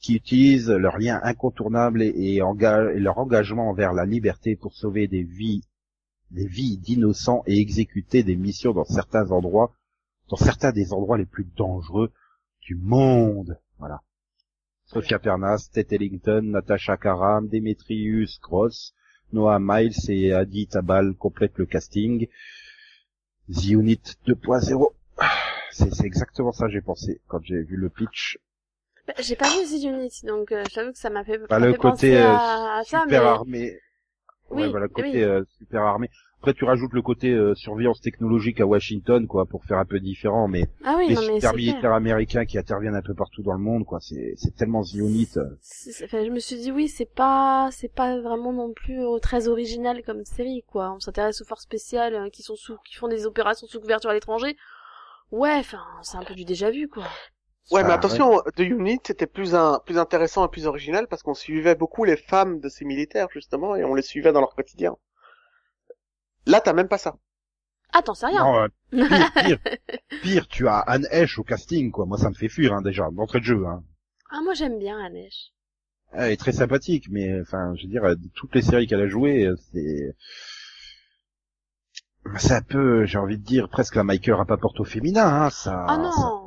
qui 0.00 0.14
utilisent 0.14 0.70
leurs 0.70 0.98
liens 0.98 1.20
incontournables 1.22 2.02
et, 2.02 2.38
leur 2.38 3.18
engagement 3.18 3.70
envers 3.70 3.92
la 3.92 4.04
liberté 4.04 4.56
pour 4.56 4.74
sauver 4.74 5.08
des 5.08 5.22
vies, 5.22 5.62
des 6.30 6.46
vies 6.46 6.78
d'innocents 6.78 7.42
et 7.46 7.58
exécuter 7.58 8.22
des 8.22 8.36
missions 8.36 8.72
dans 8.72 8.84
certains 8.84 9.30
endroits, 9.30 9.72
dans 10.28 10.36
certains 10.36 10.72
des 10.72 10.92
endroits 10.92 11.18
les 11.18 11.26
plus 11.26 11.46
dangereux 11.56 12.12
du 12.60 12.74
monde. 12.74 13.58
Voilà. 13.78 14.02
Sophia 14.86 15.18
Pernas, 15.18 15.68
Ted 15.72 15.94
Ellington, 15.94 16.42
Natasha 16.42 16.96
Karam, 16.96 17.48
Demetrius 17.48 18.38
Cross, 18.38 18.94
Noah 19.32 19.58
Miles 19.60 20.08
et 20.08 20.32
Adi 20.32 20.68
Tabal 20.68 21.14
complètent 21.14 21.58
le 21.58 21.66
casting. 21.66 22.28
The 23.48 23.70
Unit 23.70 24.02
2.0. 24.26 24.92
C'est 25.72 26.04
exactement 26.04 26.52
ça 26.52 26.68
j'ai 26.68 26.80
pensé 26.80 27.20
quand 27.28 27.42
j'ai 27.42 27.62
vu 27.62 27.76
le 27.76 27.90
pitch. 27.90 28.38
Bah, 29.06 29.14
J'ai 29.20 29.36
pas 29.36 29.48
vu 29.48 29.64
The 29.66 29.84
Unit, 29.84 30.10
donc 30.24 30.52
euh, 30.52 30.64
j'avoue 30.72 30.92
que 30.92 30.98
ça 30.98 31.10
m'a 31.10 31.24
fait, 31.24 31.38
Bah, 31.38 31.46
ça 31.50 31.58
le 31.58 31.72
fait 31.72 31.78
côté 31.78 32.16
euh, 32.16 32.26
à, 32.34 32.78
à 32.78 32.84
ça, 32.84 33.02
super 33.02 33.22
mais... 33.22 33.28
armé. 33.28 33.78
Oui, 34.50 34.62
ouais, 34.62 34.68
voilà, 34.68 34.86
le 34.86 34.92
côté 34.92 35.10
oui. 35.12 35.22
euh, 35.24 35.42
super 35.58 35.82
armé. 35.82 36.08
Après, 36.38 36.54
tu 36.54 36.64
rajoutes 36.64 36.92
le 36.92 37.02
côté 37.02 37.32
euh, 37.32 37.54
surveillance 37.56 38.00
technologique 38.00 38.60
à 38.60 38.66
Washington, 38.66 39.26
quoi, 39.26 39.46
pour 39.46 39.64
faire 39.64 39.78
un 39.78 39.84
peu 39.84 39.98
différent, 39.98 40.46
mais 40.46 40.68
Ah 40.84 40.94
oui, 40.98 41.08
les 41.08 41.14
non 41.16 41.20
mais 41.22 41.34
super 41.34 41.50
c'est 41.50 41.56
militaires 41.56 41.80
clair. 41.80 41.92
américains 41.94 42.44
qui 42.44 42.56
interviennent 42.56 42.94
un 42.94 43.02
peu 43.02 43.14
partout 43.14 43.42
dans 43.42 43.54
le 43.54 43.58
monde, 43.58 43.84
quoi. 43.84 43.98
C'est 44.00 44.34
c'est 44.36 44.54
tellement 44.54 44.84
The 44.84 44.94
Unit. 44.94 45.30
euh. 45.38 45.56
Enfin, 46.04 46.24
je 46.24 46.30
me 46.30 46.38
suis 46.38 46.56
dit 46.56 46.70
oui, 46.70 46.86
c'est 46.86 47.10
pas, 47.12 47.70
c'est 47.72 47.92
pas 47.92 48.20
vraiment 48.20 48.52
non 48.52 48.72
plus 48.72 49.02
euh, 49.04 49.18
très 49.18 49.48
original 49.48 50.02
comme 50.04 50.24
série, 50.24 50.62
quoi. 50.68 50.92
On 50.94 51.00
s'intéresse 51.00 51.40
aux 51.40 51.46
forces 51.46 51.64
spéciales 51.64 52.30
qui 52.30 52.42
sont 52.42 52.54
sous, 52.54 52.76
qui 52.88 52.94
font 52.94 53.08
des 53.08 53.26
opérations 53.26 53.66
sous 53.66 53.80
couverture 53.80 54.10
à 54.10 54.14
l'étranger. 54.14 54.56
Ouais, 55.32 55.56
enfin, 55.56 55.82
c'est 56.02 56.18
un 56.18 56.22
peu 56.22 56.34
du 56.34 56.44
déjà 56.44 56.70
vu, 56.70 56.86
quoi. 56.86 57.04
Ouais, 57.72 57.82
mais 57.82 57.92
attention, 57.92 58.40
The 58.56 58.60
Unit 58.60 59.00
c'était 59.04 59.26
plus 59.26 59.54
un, 59.54 59.80
plus 59.84 59.98
intéressant 59.98 60.46
et 60.46 60.50
plus 60.50 60.66
original 60.66 61.08
parce 61.08 61.22
qu'on 61.22 61.34
suivait 61.34 61.74
beaucoup 61.74 62.04
les 62.04 62.16
femmes 62.16 62.60
de 62.60 62.68
ces 62.68 62.84
militaires 62.84 63.28
justement 63.32 63.74
et 63.74 63.84
on 63.84 63.94
les 63.94 64.02
suivait 64.02 64.32
dans 64.32 64.40
leur 64.40 64.54
quotidien. 64.54 64.96
Là, 66.46 66.60
t'as 66.60 66.72
même 66.72 66.88
pas 66.88 66.98
ça. 66.98 67.16
Ah, 67.92 68.02
t'en 68.02 68.14
sais 68.14 68.26
rien. 68.26 68.44
Non, 68.44 68.56
euh, 68.58 68.68
pire, 68.90 69.32
pire, 69.32 69.58
pire, 70.22 70.48
tu 70.48 70.68
as 70.68 70.78
Anne 70.78 71.06
Hesh 71.10 71.38
au 71.38 71.44
casting, 71.44 71.90
quoi. 71.90 72.06
Moi, 72.06 72.18
ça 72.18 72.28
me 72.30 72.34
fait 72.34 72.48
fuir, 72.48 72.72
hein, 72.72 72.82
déjà, 72.82 73.08
d'entrée 73.10 73.40
de 73.40 73.44
jeu, 73.44 73.66
hein. 73.66 73.82
Ah, 74.30 74.40
moi 74.42 74.54
j'aime 74.54 74.78
bien 74.78 75.00
la 75.00 75.08
neige. 75.08 75.52
Elle 76.12 76.32
est 76.32 76.36
très 76.36 76.52
sympathique, 76.52 77.06
mais, 77.10 77.40
enfin, 77.40 77.74
je 77.76 77.82
veux 77.82 77.88
dire, 77.88 78.04
euh, 78.04 78.14
toutes 78.34 78.54
les 78.54 78.62
séries 78.62 78.86
qu'elle 78.86 79.00
a 79.02 79.08
jouées, 79.08 79.46
euh, 79.46 79.56
c'est... 79.72 80.14
C'est 82.38 82.54
un 82.54 82.62
peu, 82.62 83.04
j'ai 83.06 83.18
envie 83.18 83.38
de 83.38 83.44
dire, 83.44 83.68
presque 83.68 83.94
la 83.94 84.02
Michael 84.02 84.34
Rapaport 84.34 84.74
au 84.80 84.84
féminin, 84.84 85.26
hein, 85.26 85.50
ça... 85.50 85.84
Ah 85.88 86.10
ça- 86.12 86.45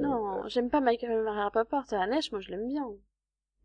non 0.00 0.46
j'aime 0.48 0.70
pas 0.70 0.80
Michael 0.80 1.28
Rapaport 1.28 1.84
à 1.90 1.96
la 1.96 2.06
neige, 2.06 2.30
moi 2.32 2.40
je 2.40 2.50
l'aime 2.50 2.68
bien. 2.68 2.86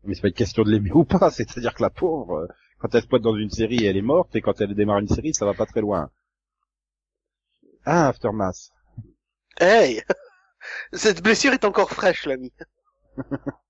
Mais 0.04 0.14
c'est 0.14 0.22
pas 0.22 0.28
une 0.28 0.34
question 0.34 0.62
de 0.62 0.70
l'aimer 0.70 0.92
ou 0.94 1.04
pas, 1.04 1.30
c'est-à-dire 1.30 1.74
que 1.74 1.82
la 1.82 1.90
pauvre, 1.90 2.38
euh, 2.38 2.46
quand 2.78 2.94
elle 2.94 3.02
se 3.02 3.08
pointe 3.08 3.22
dans 3.22 3.36
une 3.36 3.50
série, 3.50 3.84
elle 3.84 3.96
est 3.96 4.02
morte, 4.02 4.34
et 4.36 4.40
quand 4.40 4.60
elle 4.60 4.74
démarre 4.74 5.00
une 5.00 5.08
série, 5.08 5.34
ça 5.34 5.44
va 5.44 5.54
pas 5.54 5.66
très 5.66 5.80
loin. 5.80 6.10
Ah, 7.84 8.08
Aftermath. 8.08 8.70
Hey 9.60 10.02
Cette 10.92 11.22
blessure 11.22 11.52
est 11.52 11.64
encore 11.64 11.90
fraîche, 11.90 12.26
l'ami. 12.26 12.52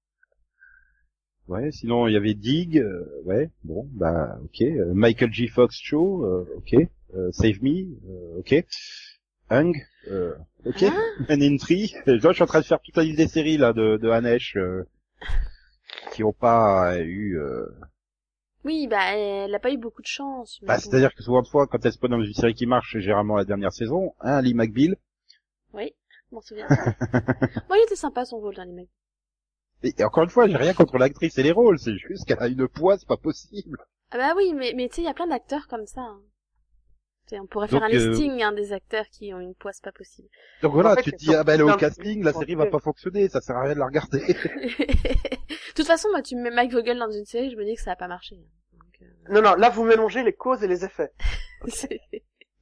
Ouais, 1.48 1.70
sinon 1.72 2.06
il 2.06 2.12
y 2.12 2.16
avait 2.16 2.34
Dig, 2.34 2.78
euh, 2.78 3.22
ouais, 3.24 3.50
bon, 3.64 3.88
bah 3.92 4.38
ok. 4.44 4.60
Euh, 4.60 4.92
Michael 4.92 5.32
G. 5.32 5.48
Fox 5.48 5.78
Show, 5.80 6.26
euh, 6.26 6.46
ok. 6.58 6.74
Euh, 7.14 7.32
Save 7.32 7.62
Me, 7.62 7.86
euh, 8.06 8.40
ok. 8.40 8.66
Hung, 9.48 9.74
euh, 10.10 10.34
ok. 10.66 10.82
Hein 10.84 10.94
Man 11.28 11.42
in 11.42 11.56
Tree. 11.56 11.94
Euh, 12.08 12.18
Je 12.20 12.32
suis 12.32 12.42
en 12.42 12.46
train 12.46 12.60
de 12.60 12.64
faire 12.64 12.80
toute 12.80 12.96
la 12.96 13.02
liste 13.04 13.18
des 13.18 13.28
séries 13.28 13.56
là 13.58 13.72
de, 13.72 13.96
de 13.96 14.08
Hanesh. 14.10 14.56
euh. 14.56 14.84
qui 16.12 16.22
ont 16.24 16.32
pas 16.32 16.98
eu. 17.00 17.38
euh, 17.38 17.66
Oui, 18.64 18.86
bah, 18.88 19.14
elle 19.14 19.54
a 19.54 19.58
pas 19.58 19.70
eu 19.72 19.78
beaucoup 19.78 20.02
de 20.02 20.06
chance. 20.06 20.58
Bah, 20.62 20.78
c'est-à-dire 20.78 21.14
que 21.14 21.22
souvent 21.22 21.42
de 21.42 21.48
fois, 21.48 21.66
quand 21.66 21.84
elle 21.84 21.92
se 21.92 21.98
pose 21.98 22.10
dans 22.10 22.20
une 22.22 22.32
série 22.34 22.54
qui 22.54 22.66
marche, 22.66 22.92
c'est 22.92 23.00
généralement 23.00 23.36
la 23.36 23.44
dernière 23.44 23.72
saison, 23.72 24.14
hein, 24.20 24.42
Lee 24.42 24.54
McBeal. 24.54 24.96
Oui, 25.72 25.94
je 26.30 26.34
m'en 26.34 26.40
souviens. 26.40 26.66
bon, 27.68 27.74
il 27.74 27.82
était 27.84 27.96
sympa 27.96 28.24
son 28.24 28.38
rôle 28.38 28.54
dans 28.56 28.64
les 28.64 28.72
mecs. 28.72 28.88
Et, 29.82 29.94
et 29.96 30.04
encore 30.04 30.24
une 30.24 30.30
fois, 30.30 30.48
j'ai 30.48 30.56
rien 30.56 30.74
contre 30.74 30.98
l'actrice 30.98 31.38
et 31.38 31.42
les 31.42 31.52
rôles, 31.52 31.78
c'est 31.78 31.96
juste 31.96 32.26
qu'elle 32.26 32.40
a 32.40 32.48
une 32.48 32.66
poids, 32.68 32.98
c'est 32.98 33.06
pas 33.08 33.16
possible. 33.16 33.78
Ah 34.10 34.16
bah 34.18 34.32
oui, 34.36 34.52
mais, 34.54 34.72
mais 34.74 34.88
tu 34.88 34.96
sais, 34.96 35.02
il 35.02 35.04
y 35.04 35.08
a 35.08 35.14
plein 35.14 35.26
d'acteurs 35.28 35.68
comme 35.68 35.86
ça. 35.86 36.00
hein. 36.00 36.20
On 37.32 37.46
pourrait 37.46 37.68
Donc, 37.68 37.80
faire 37.80 37.88
un 37.88 37.92
euh, 37.92 38.08
listing 38.10 38.42
hein, 38.42 38.52
des 38.52 38.72
acteurs 38.72 39.06
qui 39.10 39.32
ont 39.34 39.40
une 39.40 39.54
poisse 39.54 39.80
pas 39.80 39.92
possible. 39.92 40.28
Donc 40.62 40.72
voilà, 40.72 40.92
En 40.92 40.94
fait, 40.96 41.02
tu 41.02 41.12
te 41.12 41.16
dis, 41.16 41.34
ah 41.34 41.44
ben 41.44 41.54
elle 41.54 41.60
est 41.60 41.64
au 41.64 41.76
casting, 41.76 42.22
la 42.22 42.32
série 42.32 42.54
va 42.54 42.66
pas 42.66 42.78
fonctionner, 42.78 43.28
ça 43.28 43.40
sert 43.40 43.56
à 43.56 43.62
rien 43.62 43.74
de 43.74 43.78
la 43.78 43.86
regarder. 43.86 44.20
de 44.26 45.74
toute 45.74 45.86
façon, 45.86 46.08
moi, 46.10 46.22
tu 46.22 46.36
me 46.36 46.42
mets 46.42 46.50
Mike 46.50 46.72
Vogel 46.72 46.98
dans 46.98 47.10
une 47.10 47.24
série, 47.24 47.50
je 47.50 47.56
me 47.56 47.64
dis 47.64 47.74
que 47.74 47.82
ça 47.82 47.90
va 47.90 47.96
pas 47.96 48.08
marcher. 48.08 48.36
Donc, 48.36 49.02
euh, 49.02 49.32
Non, 49.34 49.42
non, 49.42 49.54
là 49.56 49.70
vous 49.70 49.84
mélangez 49.84 50.22
les 50.22 50.32
causes 50.32 50.62
et 50.62 50.68
les 50.68 50.84
effets. 50.84 51.12
c'est- 51.68 52.00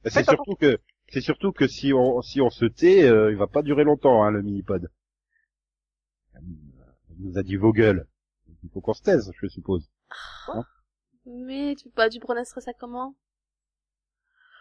c'est 0.03 0.11
Faites 0.11 0.25
surtout 0.29 0.55
que, 0.55 0.77
c'est 1.09 1.21
surtout 1.21 1.51
que 1.51 1.67
si 1.67 1.93
on, 1.93 2.21
si 2.21 2.41
on 2.41 2.49
se 2.49 2.65
tait, 2.65 3.03
euh, 3.03 3.31
il 3.31 3.37
va 3.37 3.47
pas 3.47 3.61
durer 3.61 3.83
longtemps, 3.83 4.23
hein, 4.23 4.31
le 4.31 4.41
mini-pod. 4.41 4.89
Il 7.19 7.25
nous 7.29 7.37
a 7.37 7.43
dit 7.43 7.55
Vogel. 7.55 8.05
Il 8.63 8.69
faut 8.69 8.81
qu'on 8.81 8.93
se 8.93 9.01
taise, 9.01 9.31
je 9.41 9.47
suppose. 9.47 9.89
mais 11.25 11.75
tu, 11.75 11.89
bah, 11.95 12.09
tu 12.09 12.19
prononcerais 12.19 12.61
ça 12.61 12.73
comment? 12.73 13.15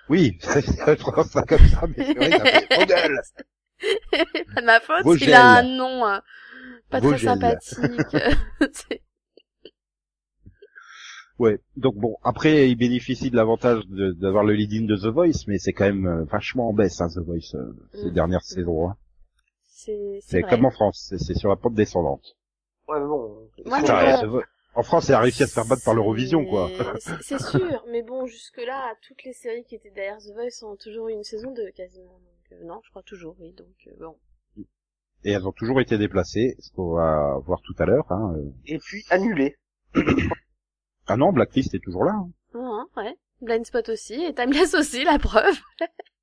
Oui, 0.09 0.39
je 0.41 0.95
prononce 0.95 1.29
ça 1.31 1.43
comme 1.43 1.67
ça, 1.67 1.87
mais 1.89 2.05
c'est 2.05 2.15
vrai 2.15 2.31
ça 2.31 2.45
fait 2.45 2.69
Vogel. 2.79 3.17
Pas 4.55 4.61
de 4.61 4.67
ma 4.67 4.81
faute, 4.81 5.03
Vogel. 5.05 5.29
il 5.29 5.35
a 5.35 5.45
un 5.59 5.63
nom 5.63 6.07
euh, 6.07 6.19
pas 6.91 7.01
très 7.01 7.09
Vogel. 7.11 7.29
sympathique. 7.29 8.17
C'est- 8.73 9.03
Ouais. 11.39 11.61
Donc 11.77 11.97
bon, 11.97 12.17
après, 12.23 12.71
il 12.71 12.77
bénéficie 12.77 13.31
de 13.31 13.37
l'avantage 13.37 13.87
de- 13.89 14.13
d'avoir 14.13 14.43
le 14.43 14.55
lead-in 14.55 14.87
de 14.87 14.97
The 14.97 15.13
Voice, 15.13 15.45
mais 15.47 15.59
c'est 15.59 15.75
quand 15.75 15.85
même 15.85 16.07
euh, 16.07 16.25
vachement 16.25 16.71
en 16.71 16.73
baisse, 16.73 16.99
hein, 17.03 17.09
The 17.15 17.19
Voice, 17.19 17.55
euh, 17.55 17.75
ces 17.93 18.07
Mm. 18.07 18.15
dernières 18.15 18.43
saisons. 18.43 18.89
Hein. 18.89 18.97
c'est 19.67 19.93
c'est 20.23 20.31
C'est 20.31 20.41
vrai. 20.41 20.51
comme 20.51 20.65
en 20.65 20.71
France, 20.71 21.05
c'est- 21.11 21.19
c'est 21.19 21.35
sur 21.35 21.51
la 21.51 21.57
pente 21.57 21.75
descendante. 21.75 22.37
Ouais, 22.89 22.99
mais 22.99 23.07
bon. 23.07 23.51
Mais 23.67 23.71
Ouais, 23.73 23.81
Voice- 24.27 24.45
En 24.77 24.83
France, 24.83 25.09
elle 25.09 25.15
a 25.17 25.21
réussi 25.21 25.43
à 25.43 25.47
se 25.47 25.55
faire 25.55 25.65
battre 25.67 25.83
par 25.85 25.95
l'Eurovision, 25.95 26.45
quoi. 26.45 26.71
C'est- 27.23 27.39
sûr, 27.51 27.85
mais 27.89 28.03
bon, 28.03 28.27
jusque-là, 28.27 28.95
toutes 29.03 29.23
les 29.25 29.33
séries 29.33 29.65
qui 29.65 29.75
étaient 29.75 29.91
derrière 29.91 30.19
The 30.19 30.33
Voice 30.35 30.63
ont 30.71 30.77
toujours 30.77 31.09
eu 31.09 31.13
une 31.13 31.25
saison 31.25 31.51
2, 31.53 31.71
quasiment. 31.73 32.13
Donc, 32.21 32.53
euh, 32.53 32.65
non, 32.65 32.81
je 32.85 32.91
crois 32.91 33.03
toujours, 33.03 33.35
oui. 33.41 33.53
Donc, 33.55 33.75
euh, 33.89 33.93
bon. 33.99 34.17
Et 35.25 35.33
elles 35.33 35.47
ont 35.49 35.53
toujours 35.53 35.81
été 35.81 35.97
déplacées, 35.99 36.55
ce 36.61 36.71
qu'on 36.73 36.93
va 36.95 37.39
voir 37.45 37.61
tout 37.63 37.75
à 37.79 37.87
l'heure. 37.87 38.05
Hein. 38.13 38.35
euh. 38.37 38.51
Et 38.67 38.79
puis 38.79 39.03
annulé. 39.11 39.57
Ah 41.07 41.17
non, 41.17 41.33
Blacklist 41.33 41.75
est 41.75 41.81
toujours 41.83 42.05
là. 42.05 42.13
hein. 42.13 42.31
Ah, 42.55 43.01
ouais. 43.01 43.17
Blind 43.41 43.65
Spot 43.67 43.89
aussi, 43.89 44.15
et 44.25 44.35
Timeless 44.35 44.75
aussi, 44.75 45.05
la 45.05 45.19
preuve. 45.19 45.57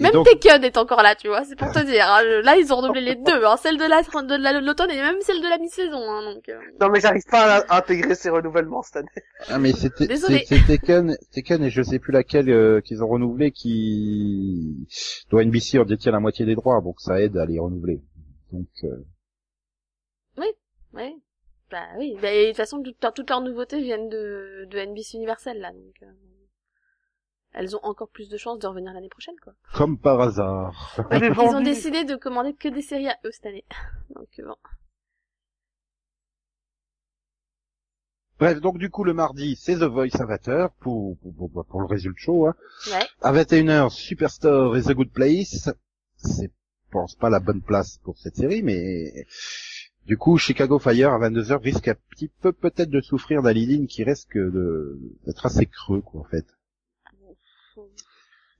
Même 0.00 0.12
donc- 0.12 0.26
Taken 0.26 0.64
est 0.64 0.78
encore 0.78 1.02
là, 1.02 1.14
tu 1.14 1.28
vois, 1.28 1.44
c'est 1.44 1.54
pour 1.56 1.70
te 1.70 1.78
dire. 1.84 2.04
hein. 2.08 2.22
Là, 2.42 2.56
ils 2.56 2.72
ont 2.72 2.76
redoublé 2.76 3.00
les 3.02 3.14
deux, 3.14 3.44
hein, 3.44 3.56
celle 3.56 3.76
de 3.76 3.84
la 3.84 4.02
de 4.02 4.42
la- 4.42 4.60
l'automne 4.60 4.90
et 4.90 4.96
même 5.00 5.20
celle 5.20 5.40
de 5.42 5.48
la 5.48 5.58
mi-saison. 5.58 5.98
Hein, 6.10 6.34
donc, 6.34 6.48
euh, 6.48 6.58
Non, 6.80 6.88
mais 6.88 7.00
j'arrive 7.00 7.24
pas 7.30 7.58
à, 7.58 7.74
à 7.74 7.78
intégrer 7.78 8.14
ces 8.14 8.30
renouvellements 8.30 8.82
cette 8.82 8.96
année. 8.96 9.08
Ah 9.48 9.58
mais 9.58 9.72
c'est 9.72 9.92
c'est 10.16 10.66
Taken, 10.66 11.16
Taken 11.34 11.62
et 11.64 11.70
je 11.70 11.82
sais 11.82 11.98
plus 11.98 12.12
laquelle 12.12 12.48
euh, 12.50 12.80
qu'ils 12.80 13.02
ont 13.04 13.08
renouvelé 13.08 13.50
qui 13.52 14.86
doit 15.30 15.44
NBC 15.44 15.78
en 15.78 15.84
détient 15.84 16.12
la 16.12 16.20
moitié 16.20 16.46
des 16.46 16.54
droits, 16.54 16.80
donc 16.80 17.00
ça 17.00 17.20
aide 17.20 17.36
à 17.36 17.44
les 17.46 17.58
renouveler. 17.58 18.00
Donc 18.52 18.68
euh, 18.84 19.04
ouais. 20.94 21.14
Bah 21.70 21.82
oui, 21.98 22.16
bah, 22.22 22.32
et 22.32 22.44
de 22.44 22.48
toute 22.50 22.56
façon, 22.58 22.80
toutes 22.82 23.02
leurs- 23.02 23.12
toutes 23.12 23.28
leurs 23.28 23.40
nouveautés 23.42 23.82
viennent 23.82 24.08
de, 24.08 24.66
de 24.70 24.78
NBC 24.78 25.16
Universal, 25.16 25.58
là, 25.58 25.72
donc... 25.72 26.08
Elles 27.56 27.74
ont 27.74 27.80
encore 27.82 28.10
plus 28.10 28.28
de 28.28 28.36
chances 28.36 28.58
de 28.58 28.66
revenir 28.66 28.92
l'année 28.92 29.08
prochaine, 29.08 29.34
quoi. 29.42 29.54
comme 29.72 29.98
par 29.98 30.20
hasard. 30.20 30.94
Ils 31.10 31.54
ont 31.54 31.62
décidé 31.62 32.04
de 32.04 32.14
commander 32.14 32.52
que 32.52 32.68
des 32.68 32.82
séries 32.82 33.08
à 33.08 33.16
eux 33.24 33.30
cette 33.32 33.46
année. 33.46 33.64
Donc 34.14 34.28
bon. 34.38 34.56
Bref, 38.38 38.60
donc 38.60 38.76
du 38.76 38.90
coup 38.90 39.02
le 39.02 39.14
mardi 39.14 39.56
c'est 39.56 39.76
The 39.76 39.84
Voice 39.84 40.20
à 40.20 40.26
20h 40.26 40.68
pour, 40.80 41.16
pour, 41.16 41.50
pour, 41.50 41.64
pour 41.64 41.80
le 41.80 41.86
résultat 41.86 42.20
show. 42.20 42.46
Hein. 42.46 42.54
Ouais. 42.92 43.06
À 43.22 43.32
21h 43.32 43.88
Superstore 43.88 44.76
et 44.76 44.82
The 44.82 44.92
Good 44.92 45.10
Place. 45.10 45.70
C'est 46.16 46.52
je 46.86 46.92
pense 46.92 47.14
pas 47.14 47.30
la 47.30 47.40
bonne 47.40 47.62
place 47.62 47.98
pour 48.04 48.16
cette 48.18 48.36
série, 48.36 48.62
mais 48.62 49.26
du 50.06 50.18
coup 50.18 50.36
Chicago 50.36 50.78
Fire 50.78 51.12
à 51.14 51.18
22h 51.18 51.56
risque 51.62 51.88
un 51.88 51.96
petit 52.10 52.28
peu 52.28 52.52
peut-être 52.52 52.90
de 52.90 53.00
souffrir 53.00 53.42
d'un 53.42 53.52
lead-in 53.52 53.86
qui 53.86 54.04
risque 54.04 54.36
de 54.36 54.98
d'être 55.24 55.46
assez 55.46 55.66
creux 55.66 56.02
quoi 56.02 56.20
en 56.20 56.24
fait. 56.24 56.46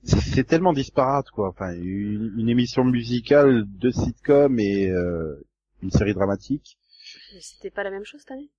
C'est- 0.07 0.45
tellement 0.45 0.73
disparate 0.73 1.31
quoi. 1.31 1.49
Enfin 1.49 1.73
une, 1.75 2.35
une 2.39 2.49
émission 2.49 2.85
musicale, 2.85 3.65
deux 3.67 3.93
sitcoms 3.93 4.59
et 4.61 4.89
euh, 4.89 5.45
une 5.83 5.91
série 5.91 6.15
dramatique. 6.15 6.79
C'était 7.41 7.71
pas 7.71 7.83
la 7.85 7.91
même 7.91 8.05
chose 8.05 8.21
cette 8.21 8.33
année? 8.33 8.51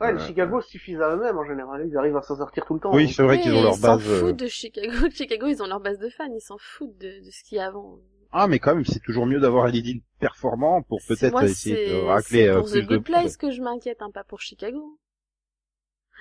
Ouais, 0.00 0.12
les 0.12 0.18
Euh, 0.20 0.26
Chicago 0.26 0.60
suffisent 0.62 1.00
à 1.00 1.14
eux-mêmes 1.14 1.36
en 1.36 1.44
général. 1.44 1.86
Ils 1.86 1.96
arrivent 1.96 2.16
à 2.16 2.22
s'en 2.22 2.36
sortir 2.36 2.64
tout 2.64 2.74
le 2.74 2.80
temps. 2.80 2.94
Oui, 2.94 3.12
c'est 3.12 3.22
vrai 3.22 3.40
qu'ils 3.40 3.52
ont 3.54 3.62
leur 3.62 3.74
Ils 3.74 3.80
s'en 3.80 3.96
base. 3.96 4.08
euh, 4.08 4.20
foutent 4.20 4.38
de 4.38 4.46
Chicago. 4.48 4.92
Chicago, 5.14 5.46
ils 5.48 5.62
ont 5.62 5.66
leur 5.66 5.80
base 5.80 5.98
de 5.98 6.08
fans. 6.08 6.32
Ils 6.34 6.40
s'en 6.40 6.56
foutent 6.58 6.96
de, 6.98 7.24
de 7.24 7.30
ce 7.30 7.44
qu'il 7.44 7.56
y 7.58 7.60
a 7.60 7.66
avant. 7.66 7.98
Ah, 8.32 8.46
mais 8.48 8.58
quand 8.58 8.74
même, 8.74 8.84
c'est 8.86 9.00
toujours 9.02 9.26
mieux 9.26 9.40
d'avoir 9.40 9.66
un 9.66 9.70
lead-in 9.70 9.98
performant 10.18 10.82
pour 10.82 11.00
peut-être 11.06 11.42
essayer 11.42 11.90
de 11.90 12.00
racler 12.06 12.44
c'est 12.44 12.48
euh, 12.48 12.60
pour 12.60 12.70
plus 12.70 12.80
The 12.80 12.82
de 12.84 12.96
Good 12.96 13.04
Place 13.04 13.36
que 13.36 13.50
je 13.50 13.60
m'inquiète, 13.60 14.00
hein, 14.00 14.10
pas 14.10 14.24
pour 14.24 14.40
Chicago. 14.40 14.98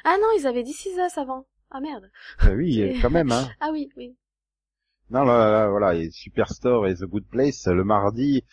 Ah 0.03 0.17
non, 0.19 0.27
ils 0.37 0.45
avaient 0.47 0.63
dit 0.63 0.75
Us 0.85 1.17
avant. 1.17 1.45
Ah 1.71 1.79
merde. 1.79 2.09
Ah 2.39 2.51
oui, 2.51 2.81
euh, 2.81 2.99
quand 3.01 3.09
même, 3.09 3.31
hein. 3.31 3.49
Ah 3.59 3.69
oui, 3.71 3.89
oui. 3.97 4.15
Non, 5.09 5.23
là, 5.25 5.51
là, 5.51 5.69
voilà, 5.69 5.95
et 5.95 6.09
Superstore 6.09 6.87
et 6.87 6.95
The 6.95 7.03
Good 7.03 7.27
Place, 7.29 7.67
le 7.67 7.83
mardi, 7.83 8.45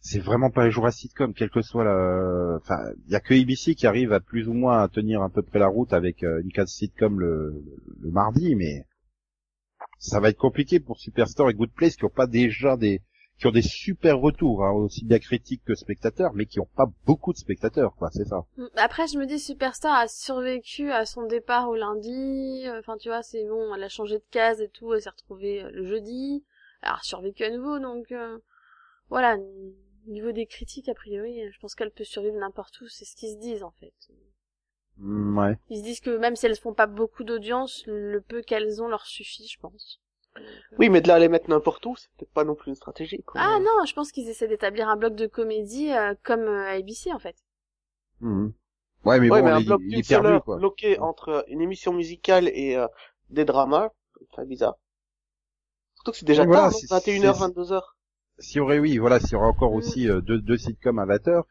c'est 0.00 0.18
vraiment 0.18 0.50
pas 0.50 0.64
les 0.64 0.70
jours 0.70 0.86
à 0.86 0.90
sitcom, 0.90 1.34
quel 1.34 1.50
que 1.50 1.60
soit 1.60 1.84
la... 1.84 2.56
Enfin, 2.56 2.78
il 3.06 3.12
y 3.12 3.14
a 3.14 3.20
que 3.20 3.34
ABC 3.34 3.74
qui 3.74 3.86
arrive 3.86 4.14
à 4.14 4.20
plus 4.20 4.48
ou 4.48 4.54
moins 4.54 4.82
à 4.82 4.88
tenir 4.88 5.20
à 5.22 5.28
peu 5.28 5.42
près 5.42 5.58
la 5.58 5.66
route 5.66 5.92
avec 5.92 6.22
euh, 6.22 6.40
une 6.42 6.52
case 6.52 6.70
sitcom 6.70 7.20
le, 7.20 7.62
le 8.00 8.10
mardi, 8.10 8.54
mais 8.54 8.86
ça 9.98 10.20
va 10.20 10.30
être 10.30 10.38
compliqué 10.38 10.80
pour 10.80 10.98
Superstore 10.98 11.50
et 11.50 11.54
Good 11.54 11.72
Place 11.72 11.96
qui 11.96 12.04
ont 12.04 12.10
pas 12.10 12.26
déjà 12.26 12.78
des 12.78 13.02
qui 13.38 13.46
ont 13.46 13.50
des 13.52 13.62
super 13.62 14.18
retours, 14.18 14.64
hein, 14.64 14.72
aussi 14.72 15.04
bien 15.04 15.18
critiques 15.18 15.62
que 15.64 15.74
spectateurs, 15.74 16.32
mais 16.34 16.46
qui 16.46 16.60
ont 16.60 16.68
pas 16.76 16.86
beaucoup 17.04 17.32
de 17.32 17.38
spectateurs, 17.38 17.94
quoi, 17.96 18.10
c'est 18.12 18.24
ça. 18.24 18.44
Mm, 18.56 18.66
Après, 18.76 19.06
je 19.08 19.18
me 19.18 19.26
dis, 19.26 19.38
Superstar 19.38 19.94
a 19.94 20.08
survécu 20.08 20.90
à 20.90 21.04
son 21.06 21.26
départ 21.26 21.68
au 21.68 21.74
lundi. 21.76 22.62
euh, 22.66 22.78
Enfin, 22.80 22.96
tu 22.96 23.08
vois, 23.08 23.22
c'est 23.22 23.44
bon, 23.44 23.74
elle 23.74 23.84
a 23.84 23.88
changé 23.88 24.18
de 24.18 24.24
case 24.30 24.60
et 24.60 24.68
tout, 24.68 24.92
elle 24.94 25.02
s'est 25.02 25.10
retrouvée 25.10 25.62
euh, 25.62 25.70
le 25.70 25.84
jeudi. 25.86 26.44
Elle 26.82 26.88
a 26.90 26.98
survécu 27.02 27.44
à 27.44 27.50
nouveau, 27.50 27.78
donc 27.78 28.12
euh, 28.12 28.38
voilà. 29.08 29.34
n- 29.34 29.74
Niveau 30.08 30.30
des 30.30 30.46
critiques, 30.46 30.88
a 30.88 30.94
priori, 30.94 31.50
je 31.52 31.58
pense 31.58 31.74
qu'elle 31.74 31.90
peut 31.90 32.04
survivre 32.04 32.36
n'importe 32.38 32.80
où. 32.80 32.86
C'est 32.88 33.04
ce 33.04 33.16
qu'ils 33.16 33.32
se 33.34 33.38
disent 33.40 33.64
en 33.64 33.72
fait. 33.72 33.92
Mm, 34.98 35.38
ouais. 35.38 35.58
Ils 35.68 35.78
se 35.78 35.82
disent 35.82 36.00
que 36.00 36.16
même 36.16 36.36
si 36.36 36.46
elles 36.46 36.56
font 36.56 36.74
pas 36.74 36.86
beaucoup 36.86 37.24
d'audience, 37.24 37.82
le 37.86 38.20
peu 38.20 38.42
qu'elles 38.42 38.80
ont 38.82 38.88
leur 38.88 39.04
suffit, 39.06 39.48
je 39.48 39.58
pense. 39.58 40.00
Donc, 40.38 40.46
euh, 40.72 40.76
Oui, 40.78 40.88
mais 40.90 41.00
de 41.00 41.08
là 41.08 41.14
à 41.14 41.18
les 41.18 41.28
mettre 41.28 41.48
n'importe 41.50 41.84
où, 41.86 41.96
c'est 41.96 42.08
peut-être 42.16 42.32
pas 42.32 42.44
non 42.44 42.54
plus 42.54 42.70
une 42.70 42.74
stratégie. 42.76 43.22
Quoi. 43.22 43.40
Ah 43.42 43.58
non, 43.60 43.84
je 43.86 43.92
pense 43.94 44.12
qu'ils 44.12 44.28
essaient 44.28 44.48
d'établir 44.48 44.88
un 44.88 44.96
bloc 44.96 45.14
de 45.14 45.26
comédie 45.26 45.92
euh, 45.92 46.14
comme 46.22 46.42
euh, 46.42 46.66
à 46.66 46.70
ABC 46.72 47.12
en 47.12 47.18
fait. 47.18 47.36
Mhm. 48.20 48.52
Ouais, 49.04 49.20
mais 49.20 49.30
ouais, 49.30 49.40
bon, 49.40 49.46
mais 49.46 49.52
un 49.52 49.60
il, 49.60 49.66
bloc 49.66 49.80
il 49.84 49.88
d'une 49.90 49.98
est 50.00 50.02
seule 50.02 50.22
perdu, 50.22 50.34
heure 50.36 50.44
quoi. 50.44 50.56
bloqué 50.56 50.98
entre 50.98 51.44
une 51.48 51.60
émission 51.60 51.92
musicale 51.92 52.48
et 52.48 52.76
euh, 52.76 52.86
des 53.30 53.44
dramas, 53.44 53.90
c'est 54.34 54.46
bizarre. 54.48 54.76
Surtout 55.94 56.10
que 56.12 56.16
c'est 56.18 56.26
déjà 56.26 56.44
voilà, 56.44 56.62
tard, 56.62 56.72
c'est- 56.72 56.90
non 56.90 56.98
21h, 56.98 57.34
c'est- 57.34 57.40
22h. 57.40 57.82
S'il 58.38 58.56
y 58.58 58.60
aurait, 58.60 58.78
oui, 58.78 58.98
voilà, 58.98 59.18
s'il 59.20 59.32
y 59.32 59.34
aurait 59.36 59.46
encore 59.46 59.72
Mm. 59.72 59.76
aussi 59.76 60.08
euh, 60.10 60.20
deux, 60.20 60.40
deux 60.40 60.58
sitcoms 60.58 60.98
à 60.98 61.06
20 61.06 61.26
heures, 61.28 61.46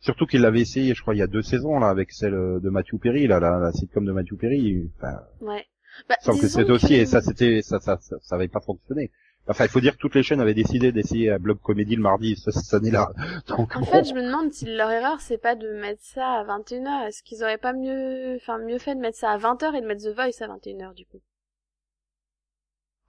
surtout 0.00 0.26
qu'il 0.26 0.40
l'avait 0.40 0.60
essayé, 0.62 0.94
je 0.94 1.02
crois, 1.02 1.14
il 1.14 1.18
y 1.18 1.22
a 1.22 1.26
deux 1.26 1.42
saisons, 1.42 1.78
là, 1.78 1.88
avec 1.88 2.12
celle 2.12 2.34
euh, 2.34 2.60
de 2.60 2.70
Matthew 2.70 2.98
Perry, 2.98 3.26
là, 3.26 3.40
la, 3.40 3.58
la 3.58 3.72
sitcom 3.72 4.04
de 4.04 4.12
Matthew 4.12 4.36
Perry, 4.38 4.90
enfin, 4.96 5.18
Ouais. 5.40 5.66
Bah, 6.08 6.16
que 6.24 6.48
c'était 6.48 6.70
aussi, 6.70 6.88
que- 6.88 6.92
et 6.94 7.06
ça, 7.06 7.20
c'était, 7.20 7.62
ça, 7.62 7.80
ça, 7.80 7.98
ça, 8.00 8.16
ça 8.20 8.34
avait 8.34 8.48
pas 8.48 8.60
fonctionné. 8.60 9.10
Enfin, 9.48 9.64
il 9.64 9.70
faut 9.70 9.80
dire 9.80 9.94
que 9.94 9.98
toutes 9.98 10.14
les 10.14 10.22
chaînes 10.22 10.40
avaient 10.40 10.54
décidé 10.54 10.92
d'essayer 10.92 11.30
un 11.30 11.38
blog 11.38 11.58
comédie 11.60 11.96
le 11.96 12.02
mardi, 12.02 12.36
ce- 12.36 12.50
cette 12.50 12.74
année-là. 12.74 13.10
Donc, 13.48 13.74
En 13.76 13.80
bon. 13.80 13.86
fait, 13.86 14.04
je 14.04 14.14
me 14.14 14.22
demande 14.22 14.52
si 14.52 14.66
leur 14.66 14.90
erreur, 14.90 15.20
c'est 15.20 15.38
pas 15.38 15.56
de 15.56 15.68
mettre 15.80 16.02
ça 16.02 16.26
à 16.40 16.44
21h. 16.44 17.06
Est-ce 17.08 17.22
qu'ils 17.22 17.42
auraient 17.42 17.58
pas 17.58 17.72
mieux, 17.72 18.36
enfin, 18.36 18.58
mieux 18.58 18.78
fait 18.78 18.94
de 18.94 19.00
mettre 19.00 19.18
ça 19.18 19.30
à 19.32 19.38
20h 19.38 19.74
et 19.74 19.80
de 19.80 19.86
mettre 19.86 20.02
The 20.04 20.14
Voice 20.14 20.42
à 20.44 20.46
21h, 20.46 20.94
du 20.94 21.06
coup? 21.06 21.20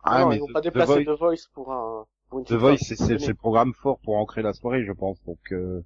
Ah, 0.03 0.21
non, 0.21 0.29
mais 0.29 0.37
ils 0.37 0.39
vont 0.39 0.47
The- 0.47 0.53
pas 0.53 0.61
The 0.61 0.63
déplacer 0.65 1.03
Voice- 1.03 1.05
The 1.15 1.19
Voice 1.19 1.47
pour 1.53 1.71
un... 1.73 2.05
Pour 2.29 2.39
une 2.39 2.45
The 2.45 2.53
Voice, 2.53 2.77
c'est 2.79 2.95
c'est- 2.95 3.19
c'est 3.19 3.27
le 3.27 3.33
programme 3.35 3.73
fort 3.73 3.99
pour 4.03 4.15
ancrer 4.15 4.41
la 4.41 4.53
soirée, 4.53 4.83
je 4.85 4.93
pense. 4.93 5.21
Donc, 5.25 5.39
euh, 5.51 5.81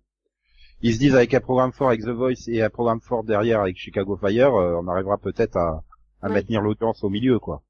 ils 0.81 0.93
se 0.93 0.99
disent 0.99 1.15
avec 1.15 1.33
un 1.33 1.41
programme 1.41 1.73
fort 1.73 1.89
avec 1.89 2.01
The 2.01 2.09
Voice 2.09 2.47
et 2.47 2.61
un 2.61 2.69
programme 2.69 3.01
fort 3.01 3.23
derrière 3.23 3.61
avec 3.61 3.77
Chicago 3.77 4.15
Fire, 4.15 4.53
euh, 4.55 4.79
on 4.81 4.87
arrivera 4.87 5.17
peut-être 5.17 5.57
à, 5.57 5.83
à 6.25 6.29
Ouais. 6.29 6.33
maintenir 6.33 6.61
l'audience 6.61 7.03
au 7.03 7.09
milieu, 7.09 7.39
quoi. 7.39 7.61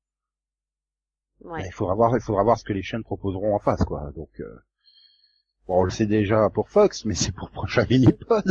Ouais. 1.42 1.64
Il 1.66 1.72
faudra 1.74 1.94
voir, 1.96 2.16
il 2.16 2.22
faudra 2.22 2.44
voir 2.44 2.58
ce 2.58 2.64
que 2.64 2.74
les 2.74 2.82
chaînes 2.84 3.04
proposeront 3.04 3.54
en 3.56 3.60
face, 3.60 3.84
quoi. 3.84 4.12
Donc, 4.16 4.30
euh, 4.40 4.46
bon, 5.68 5.82
on 5.82 5.84
le 5.84 5.90
sait 5.92 6.06
déjà 6.06 6.50
pour 6.50 6.70
Fox, 6.70 7.04
mais 7.06 7.14
c'est 7.16 7.32
pour 7.34 7.48
le 7.50 7.54
prochain 7.54 7.86
mini-pod. 7.90 8.44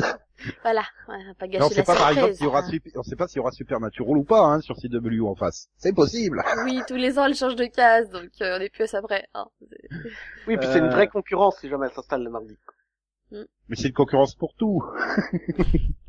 Voilà, 0.63 0.83
ouais, 1.09 1.17
on 1.21 1.27
va 1.29 1.35
pas 1.35 1.47
gâcher 1.49 1.65
on 1.65 1.69
sait 1.71 1.77
la 1.77 1.83
pas 1.85 1.95
par 1.97 2.09
exemple 2.11 2.35
surprise. 2.35 2.37
s'il 2.37 2.45
y 2.45 2.49
aura 2.49 2.61
hein. 2.61 2.91
On 2.97 3.03
sait 3.03 3.17
pas 3.17 3.29
s'il 3.29 3.37
y 3.37 3.41
aura 3.41 3.53
Supernatural 3.53 4.17
ou 4.19 4.25
pas 4.25 4.41
hein, 4.43 4.61
sur 4.61 4.77
CW 4.77 5.23
en 5.27 5.35
face. 5.37 5.69
C'est 5.77 5.95
possible. 5.95 6.43
Oui, 6.65 6.81
tous 6.87 6.97
les 6.97 7.19
ans, 7.19 7.25
elle 7.25 7.35
change 7.35 7.57
de 7.57 7.65
case, 7.67 8.11
donc 8.11 8.31
euh, 8.43 8.59
on 8.59 8.61
est 8.61 8.69
plus 8.69 8.83
à 8.85 8.87
ça 8.89 9.01
près. 9.03 9.27
hein. 9.35 9.47
Oui, 10.47 10.57
puis 10.59 10.67
c'est 10.71 10.79
une 10.81 10.85
Euh. 10.87 10.91
vraie 10.91 11.09
concurrence 11.09 11.57
si 11.61 11.69
jamais 11.69 11.87
elle 11.87 11.93
s'installe 11.95 12.23
le 12.25 12.31
mardi. 12.31 12.57
Mais 13.33 13.77
c'est 13.77 13.89
une 13.89 13.95
concurrence 13.95 14.35
pour 14.35 14.55
tout. 14.55 14.83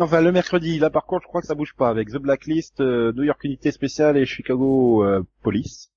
enfin, 0.00 0.20
le 0.20 0.32
mercredi, 0.32 0.78
là 0.78 0.90
par 0.90 1.04
contre, 1.06 1.22
je 1.22 1.28
crois 1.28 1.40
que 1.40 1.46
ça 1.46 1.54
bouge 1.54 1.74
pas 1.76 1.88
avec 1.88 2.08
The 2.08 2.16
Blacklist, 2.18 2.80
euh, 2.80 3.12
New 3.12 3.22
York 3.24 3.42
Unité 3.44 3.70
Spéciale 3.70 4.16
et 4.16 4.26
Chicago 4.26 5.04
euh, 5.04 5.22
Police. 5.42 5.90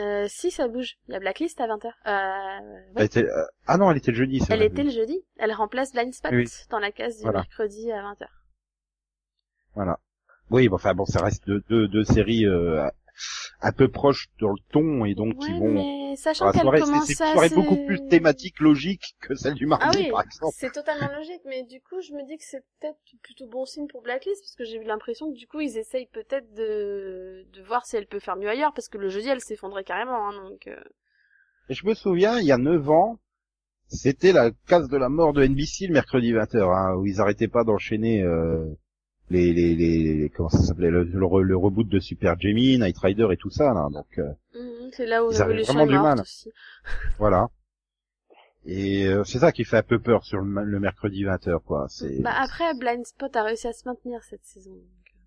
Euh, 0.00 0.26
si, 0.28 0.52
ça 0.52 0.68
bouge. 0.68 0.96
Il 1.08 1.14
y 1.14 1.16
a 1.16 1.20
Blacklist 1.20 1.60
à 1.60 1.66
20h. 1.66 1.86
Euh, 1.86 1.90
Elle 2.06 2.98
ouais. 3.00 3.06
était, 3.06 3.24
euh, 3.24 3.44
Ah 3.66 3.78
non, 3.78 3.90
elle 3.90 3.96
était 3.96 4.12
le 4.12 4.16
jeudi. 4.16 4.40
Elle 4.48 4.62
était 4.62 4.84
le 4.84 4.90
jeudi. 4.90 5.24
Elle 5.38 5.52
remplace 5.52 5.92
Blind 5.92 6.14
Spot 6.14 6.30
Oui. 6.32 6.46
dans 6.70 6.78
la 6.78 6.92
case 6.92 7.16
du 7.16 7.22
Voilà. 7.24 7.40
mercredi 7.40 7.90
à 7.90 8.00
20h. 8.02 8.26
Voilà. 9.74 9.98
Oui, 10.50 10.68
bon, 10.68 10.76
enfin 10.76 10.94
bon, 10.94 11.04
ça 11.04 11.20
reste 11.20 11.46
deux, 11.46 11.62
deux, 11.68 11.88
deux 11.88 12.04
séries 12.04 12.46
euh, 12.46 12.86
un 13.60 13.72
peu 13.72 13.88
proches 13.88 14.28
dans 14.40 14.50
le 14.50 14.60
ton 14.70 15.04
et 15.04 15.14
donc 15.14 15.36
qui 15.38 15.52
Ouais, 15.52 15.58
vont 15.58 15.74
mais 15.74 16.16
sachant 16.16 16.50
qu'elle 16.50 16.62
soirée. 16.62 16.78
C'est- 16.80 16.84
commence 16.84 17.06
C'est 17.06 17.12
une 17.24 17.30
soirée 17.32 17.48
beaucoup 17.50 17.76
plus 17.76 18.00
thématique, 18.08 18.60
logique 18.60 19.16
que 19.20 19.34
celle 19.34 19.54
du 19.54 19.66
mardi, 19.66 19.84
Ah 19.84 19.90
oui, 19.94 20.10
par 20.10 20.22
exemple. 20.22 20.54
c'est 20.56 20.72
totalement 20.72 21.08
logique, 21.16 21.42
mais 21.44 21.62
du 21.64 21.80
coup, 21.80 22.00
je 22.00 22.12
me 22.12 22.24
dis 22.26 22.36
que 22.38 22.44
c'est 22.44 22.64
peut-être 22.80 22.98
plutôt 23.22 23.46
bon 23.46 23.64
signe 23.64 23.86
pour 23.88 24.02
Blacklist, 24.02 24.42
parce 24.42 24.54
que 24.56 24.64
j'ai 24.64 24.76
eu 24.76 24.84
l'impression 24.84 25.30
que 25.32 25.36
du 25.36 25.46
coup, 25.46 25.60
ils 25.60 25.76
essayent 25.78 26.06
peut-être 26.08 26.52
de, 26.54 27.44
de 27.52 27.62
voir 27.62 27.86
si 27.86 27.96
elle 27.96 28.06
peut 28.06 28.18
faire 28.20 28.36
mieux 28.36 28.48
ailleurs, 28.48 28.72
parce 28.74 28.88
que 28.88 28.98
le 28.98 29.08
jeudi, 29.08 29.28
elle 29.28 29.40
s'effondrait 29.40 29.84
carrément, 29.84 30.28
hein, 30.28 30.34
donc... 30.50 30.66
euh, 30.68 30.76
je 31.68 31.86
me 31.86 31.94
souviens, 31.94 32.38
il 32.38 32.46
y 32.46 32.52
a 32.52 32.58
9 32.58 32.88
ans, 32.90 33.18
c'était 33.88 34.32
la 34.32 34.50
case 34.68 34.88
de 34.88 34.96
la 34.98 35.08
mort 35.08 35.32
de 35.34 35.44
NBC 35.44 35.86
le 35.88 35.94
mercredi 35.94 36.32
20h, 36.32 36.72
hein, 36.74 36.94
où 36.96 37.06
ils 37.06 37.20
arrêtaient 37.20 37.48
pas 37.48 37.64
d'enchaîner 37.64 38.22
euh, 38.22 38.66
les, 39.30 39.52
les, 39.52 39.74
les, 39.74 40.30
comment 40.30 40.48
ça 40.48 40.62
s'appelait, 40.62 40.90
le, 40.90 41.04
le, 41.04 41.26
re- 41.26 41.42
le 41.42 41.56
reboot 41.56 41.88
de 41.88 41.98
Super 42.00 42.38
Jamie, 42.40 42.78
Night 42.78 42.98
Rider 42.98 43.28
et 43.32 43.36
tout 43.36 43.50
ça, 43.50 43.74
là. 43.74 43.88
Donc 43.92 44.06
euh, 44.18 44.32
mhm, 44.54 44.90
c'est 44.92 45.06
là 45.06 45.24
où 45.24 45.30
Ils 45.30 45.42
avaient 45.42 45.62
vraiment 45.62 45.86
du 45.86 45.92
mal. 45.98 46.20
aussi. 46.20 46.50
voilà. 47.18 47.48
Et 48.64 49.06
euh, 49.06 49.24
c'est 49.24 49.38
ça 49.38 49.52
qui 49.52 49.64
fait 49.64 49.78
un 49.78 49.82
peu 49.82 49.98
peur 49.98 50.24
sur 50.24 50.40
le, 50.40 50.80
mercredi 50.80 51.24
20h, 51.24 51.60
quoi. 51.62 51.86
C'est, 51.88 52.20
Bah 52.20 52.34
après, 52.36 52.74
Blind 52.74 53.04
Spot 53.06 53.34
a 53.36 53.42
réussi 53.44 53.66
à 53.66 53.72
se 53.72 53.88
maintenir 53.88 54.22
cette 54.24 54.44
saison. 54.44 54.72
euh. 54.72 55.18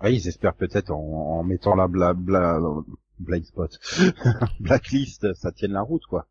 ah, 0.00 0.10
ils 0.10 0.28
espèrent 0.28 0.54
peut-être 0.54 0.90
en, 0.90 0.98
en 1.38 1.42
mettant 1.42 1.74
la 1.74 1.88
bla, 1.88 2.14
bla, 2.14 2.60
blind 3.18 3.44
spot, 3.44 3.78
blacklist, 4.60 5.32
ça 5.34 5.52
tienne 5.52 5.72
la 5.72 5.82
route, 5.82 6.04
quoi. 6.06 6.26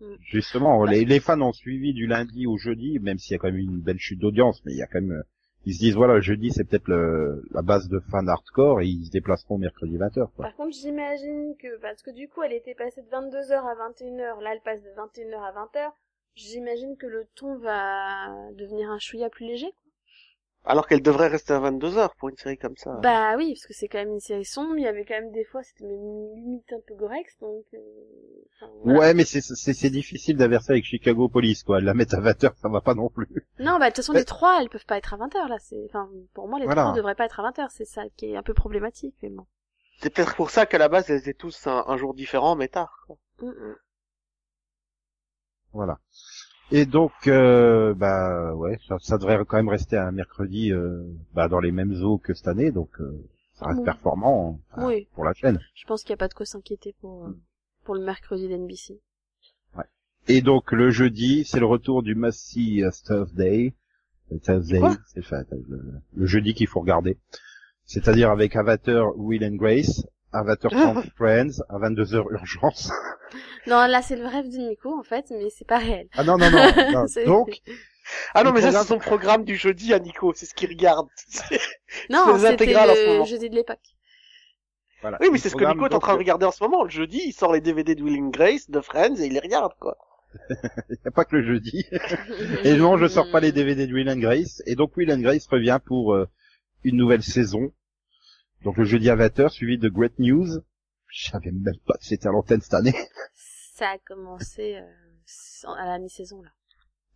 Mm. 0.00 0.14
Justement, 0.20 0.84
les, 0.84 1.04
les 1.04 1.20
fans 1.20 1.40
ont 1.40 1.52
suivi 1.52 1.92
du 1.92 2.06
lundi 2.06 2.46
au 2.46 2.56
jeudi, 2.56 2.98
même 3.00 3.18
s'il 3.18 3.32
y 3.32 3.34
a 3.34 3.38
quand 3.38 3.48
même 3.48 3.56
eu 3.58 3.64
une 3.64 3.80
belle 3.80 3.98
chute 3.98 4.20
d'audience, 4.20 4.62
mais 4.64 4.72
il 4.72 4.78
y 4.78 4.82
a 4.82 4.86
quand 4.86 5.00
même, 5.00 5.12
euh, 5.12 5.22
ils 5.66 5.74
se 5.74 5.78
disent 5.78 5.94
voilà, 5.94 6.20
jeudi 6.20 6.50
c'est 6.50 6.64
peut-être 6.64 6.88
la 6.88 7.62
base 7.62 7.88
de 7.88 8.00
fans 8.10 8.26
hardcore 8.26 8.80
et 8.80 8.86
ils 8.86 9.06
se 9.06 9.10
déplaceront 9.10 9.58
mercredi 9.58 9.98
20h, 9.98 10.28
quoi. 10.34 10.46
Par 10.46 10.56
contre, 10.56 10.76
j'imagine 10.76 11.54
que, 11.58 11.78
parce 11.80 12.02
que 12.02 12.10
du 12.10 12.28
coup, 12.28 12.42
elle 12.42 12.52
était 12.52 12.74
passée 12.74 13.02
de 13.02 13.08
22h 13.08 13.52
à 13.52 13.90
21h, 13.90 14.42
là, 14.42 14.54
elle 14.54 14.62
passe 14.62 14.82
de 14.82 14.90
21h 14.90 15.38
à 15.38 15.52
20h, 15.52 15.92
j'imagine 16.34 16.96
que 16.96 17.06
le 17.06 17.26
ton 17.34 17.56
va 17.58 18.50
devenir 18.52 18.90
un 18.90 18.98
chouïa 18.98 19.28
plus 19.28 19.46
léger. 19.46 19.72
Alors 20.66 20.86
qu'elle 20.86 21.00
devrait 21.02 21.28
rester 21.28 21.54
à 21.54 21.58
22 21.58 21.96
heures 21.96 22.14
pour 22.16 22.28
une 22.28 22.36
série 22.36 22.58
comme 22.58 22.76
ça. 22.76 22.94
Bah 23.02 23.34
oui, 23.36 23.54
parce 23.54 23.66
que 23.66 23.72
c'est 23.72 23.88
quand 23.88 23.98
même 23.98 24.12
une 24.12 24.20
série 24.20 24.44
sombre, 24.44 24.76
il 24.76 24.82
y 24.82 24.86
avait 24.86 25.04
quand 25.06 25.14
même 25.14 25.32
des 25.32 25.44
fois, 25.44 25.62
c'était 25.62 25.84
même 25.86 26.34
limite 26.34 26.70
un 26.72 26.80
peu 26.86 26.94
gorex, 26.94 27.38
donc... 27.40 27.64
euh, 27.72 27.78
enfin, 28.56 28.70
voilà. 28.84 28.98
Ouais, 28.98 29.14
mais 29.14 29.24
c'est 29.24 29.40
c'est 29.40 29.72
c'est 29.72 29.90
difficile 29.90 30.36
d'inverser 30.36 30.72
avec 30.72 30.84
Chicago 30.84 31.28
Police, 31.30 31.62
quoi. 31.62 31.80
La 31.80 31.94
mettre 31.94 32.14
à 32.16 32.20
20h, 32.20 32.52
ça 32.60 32.68
va 32.68 32.82
pas 32.82 32.94
non 32.94 33.08
plus. 33.08 33.26
Non, 33.58 33.78
bah 33.78 33.86
de 33.86 33.94
toute 33.94 33.96
façon, 33.96 34.12
les 34.12 34.24
trois, 34.26 34.60
elles 34.60 34.68
peuvent 34.68 34.84
pas 34.86 34.98
être 34.98 35.14
à 35.14 35.16
20h, 35.16 35.48
là, 35.48 35.56
c'est... 35.58 35.82
Enfin, 35.88 36.08
pour 36.34 36.46
moi, 36.46 36.58
les 36.58 36.66
Voilà. 36.66 36.82
trois 36.82 36.94
devraient 36.94 37.14
pas 37.14 37.24
être 37.24 37.40
à 37.40 37.50
20h, 37.50 37.68
c'est 37.70 37.86
ça 37.86 38.02
qui 38.16 38.26
est 38.26 38.36
un 38.36 38.42
peu 38.42 38.52
problématique, 38.54 39.14
mais 39.22 39.30
bon. 39.30 39.46
C'est 40.02 40.10
peut-être 40.14 40.36
pour 40.36 40.50
ça 40.50 40.66
qu'à 40.66 40.78
la 40.78 40.88
base, 40.88 41.08
elles 41.10 41.20
étaient 41.20 41.34
tous 41.34 41.66
un, 41.66 41.84
un 41.86 41.96
jour 41.96 42.12
différent, 42.14 42.54
mais 42.54 42.68
tard. 42.68 43.02
quoi. 43.06 43.16
Mm, 43.40 43.48
mm. 43.48 43.76
Voilà. 45.72 45.98
Et 46.72 46.86
donc, 46.86 47.12
euh, 47.26 47.94
bah 47.94 48.54
ouais, 48.54 48.78
ça, 48.86 48.96
ça 49.00 49.18
devrait 49.18 49.38
quand 49.46 49.56
même 49.56 49.68
rester 49.68 49.96
un 49.96 50.12
mercredi 50.12 50.72
euh, 50.72 51.02
bah, 51.34 51.48
dans 51.48 51.58
les 51.60 51.72
mêmes 51.72 51.94
eaux 52.02 52.18
que 52.18 52.32
cette 52.32 52.46
année, 52.48 52.70
donc 52.70 52.90
euh, 53.00 53.12
ça 53.54 53.66
reste 53.66 53.80
Oui. 53.80 53.84
performant 53.84 54.60
hein, 54.72 54.86
Oui. 54.86 55.08
pour 55.14 55.24
la 55.24 55.32
chaîne. 55.34 55.58
Je 55.74 55.84
pense 55.86 56.02
qu'il 56.02 56.10
y 56.10 56.14
a 56.14 56.16
pas 56.16 56.28
de 56.28 56.34
quoi 56.34 56.46
s'inquiéter 56.46 56.94
pour, 57.00 57.26
euh, 57.26 57.36
pour 57.84 57.94
le 57.94 58.02
mercredi 58.04 58.48
d'NBC. 58.48 59.00
Et 60.28 60.42
donc 60.42 60.70
le 60.70 60.90
jeudi, 60.90 61.44
c'est 61.44 61.58
le 61.58 61.66
retour 61.66 62.02
du 62.02 62.14
Massey 62.14 62.82
euh, 62.84 62.90
Thursday. 63.04 63.74
Thursday, 64.42 64.80
c'est 65.06 65.24
le, 65.68 65.82
le 66.14 66.26
jeudi 66.26 66.54
qu'il 66.54 66.68
faut 66.68 66.80
regarder. 66.80 67.18
C'est-à-dire 67.84 68.30
avec 68.30 68.54
Avatar 68.54 69.18
Will 69.18 69.44
and 69.44 69.56
Grace, 69.56 70.06
Avatar 70.32 70.70
Camp 70.94 71.02
Friends, 71.16 71.60
à 71.68 71.78
22h 71.78 72.24
urgence. 72.32 72.90
Non, 73.66 73.86
là, 73.86 74.00
c'est 74.02 74.16
le 74.16 74.26
rêve 74.26 74.48
de 74.50 74.56
Nico, 74.56 74.98
en 74.98 75.02
fait, 75.04 75.26
mais 75.30 75.50
c'est 75.50 75.66
pas 75.66 75.78
réel. 75.78 76.08
Ah 76.16 76.24
non, 76.24 76.36
non, 76.38 76.50
non. 76.50 76.58
non. 76.92 77.06
C'est- 77.06 77.26
Donc, 77.26 77.60
Ah 78.34 78.42
non, 78.42 78.52
mais 78.52 78.60
ça, 78.62 78.68
programme- 78.68 78.82
c'est 78.82 78.88
son 78.88 78.98
programme 78.98 79.44
du 79.44 79.54
jeudi 79.54 79.92
à 79.92 79.98
Nico, 80.00 80.32
c'est 80.34 80.46
ce 80.46 80.54
qu'il 80.54 80.70
regarde. 80.70 81.06
Non, 82.08 82.38
c'était 82.38 82.66
le 82.66 83.24
jeudi 83.26 83.50
de 83.50 83.54
l'époque. 83.54 83.78
voilà. 85.02 85.18
oui, 85.20 85.28
mais 85.30 85.38
c'est 85.38 85.50
ce 85.50 85.56
que 85.56 85.64
Nico 85.64 85.86
est 85.86 85.94
en 85.94 85.98
train 86.00 86.14
de 86.14 86.18
regarder 86.18 86.46
en 86.46 86.50
ce 86.50 86.62
moment. 86.64 86.82
Le 86.84 86.90
jeudi, 86.90 87.20
il 87.26 87.32
sort 87.32 87.52
les 87.52 87.60
DVD 87.60 87.94
de 87.94 88.02
Will 88.02 88.20
and 88.20 88.28
Grace, 88.30 88.68
de 88.70 88.80
Friends, 88.80 89.16
et 89.16 89.26
il 89.26 89.34
les 89.34 89.40
regarde, 89.40 89.74
quoi. 89.78 89.96
Il 90.48 90.56
n'y 90.92 91.08
a 91.08 91.10
pas 91.10 91.24
que 91.24 91.36
le 91.36 91.42
jeudi. 91.44 91.84
Et 92.64 92.74
non, 92.76 92.96
je 92.96 93.06
sors 93.08 93.30
pas 93.30 93.40
les 93.40 93.52
DVD 93.52 93.86
de 93.86 93.92
Will 93.92 94.08
and 94.10 94.18
Grace. 94.18 94.62
Et 94.66 94.74
donc 94.74 94.96
Will 94.96 95.12
and 95.12 95.20
Grace 95.20 95.46
revient 95.48 95.78
pour 95.84 96.14
euh, 96.14 96.26
une 96.82 96.96
nouvelle 96.96 97.22
saison. 97.22 97.72
Donc 98.64 98.76
le 98.76 98.84
jeudi 98.84 99.08
à 99.10 99.16
20h, 99.16 99.48
suivi 99.48 99.78
de 99.78 99.88
Great 99.88 100.18
News. 100.18 100.46
Je 101.08 101.30
savais 101.30 101.50
même 101.50 101.78
pas 101.86 101.94
que 101.94 102.04
c'était 102.04 102.28
à 102.28 102.32
l'antenne 102.32 102.60
cette 102.60 102.74
année. 102.74 102.94
Ça 103.74 103.90
a 103.90 103.98
commencé 103.98 104.76
euh, 104.76 105.70
à 105.78 105.86
la 105.86 105.98
mi-saison, 105.98 106.42
là. 106.42 106.50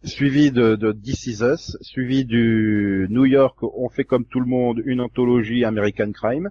Suivi 0.03 0.51
de, 0.51 0.77
de 0.77 0.93
This 0.93 1.27
Is 1.27 1.43
Us. 1.43 1.77
Suivi 1.81 2.25
du 2.25 3.07
New 3.11 3.25
York, 3.25 3.59
on 3.63 3.89
fait 3.89 4.05
comme 4.05 4.27
tout 4.27 4.41
le 4.41 4.47
monde, 4.47 4.83
une 4.85 5.01
anthologie 5.01 5.65
American 5.65 6.13
Crime. 6.13 6.51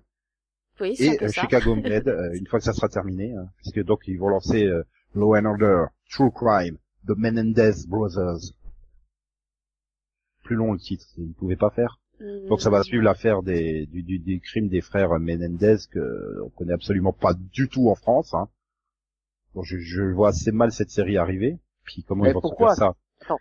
Oui, 0.80 0.96
Et 1.00 1.22
euh. 1.24 1.30
Chicago 1.30 1.76
Med, 1.76 2.08
euh, 2.08 2.34
une 2.34 2.48
fois 2.48 2.60
que 2.60 2.66
ça 2.66 2.74
sera 2.74 2.90
terminé. 2.90 3.34
hein, 3.34 3.48
puisque 3.58 3.84
donc 3.84 4.08
ils 4.08 4.18
vont 4.18 4.30
lancer 4.30 4.66
euh, 4.66 4.84
Law 5.14 5.36
and 5.36 5.46
Order, 5.46 5.86
True 6.10 6.32
Crime, 6.32 6.78
The 7.08 7.16
Menendez 7.16 7.86
Brothers. 7.88 8.54
Plus 10.44 10.56
long 10.56 10.74
le 10.74 10.80
titre, 10.80 11.06
ils 11.18 11.30
ne 11.30 11.34
pouvaient 11.34 11.56
pas 11.56 11.70
faire. 11.70 12.00
Donc 12.48 12.62
ça 12.62 12.70
va 12.70 12.84
suivre 12.84 13.04
l'affaire 13.04 13.44
des, 13.44 13.86
du, 13.88 14.04
du, 14.04 14.20
des 14.20 14.40
crimes 14.40 14.70
des 14.70 14.82
frères 14.82 15.20
Menendez 15.20 15.78
que 15.92 16.42
on 16.42 16.50
connaît 16.50 16.74
absolument 16.74 17.14
pas 17.14 17.34
du 17.34 17.68
tout 17.68 17.90
en 17.90 17.96
France. 17.96 18.34
Hein. 18.34 18.48
Donc 19.56 19.66
je, 19.66 19.78
je 19.78 20.04
vois 20.04 20.30
assez 20.30 20.52
mal 20.52 20.72
cette 20.72 20.90
série 20.90 21.18
arriver. 21.18 21.60
Puis 21.84 22.04
comment 22.04 22.24
Mais 22.24 22.30
ils 22.30 22.34
vont 22.34 22.56
faire 22.58 22.76
ça? 22.76 22.96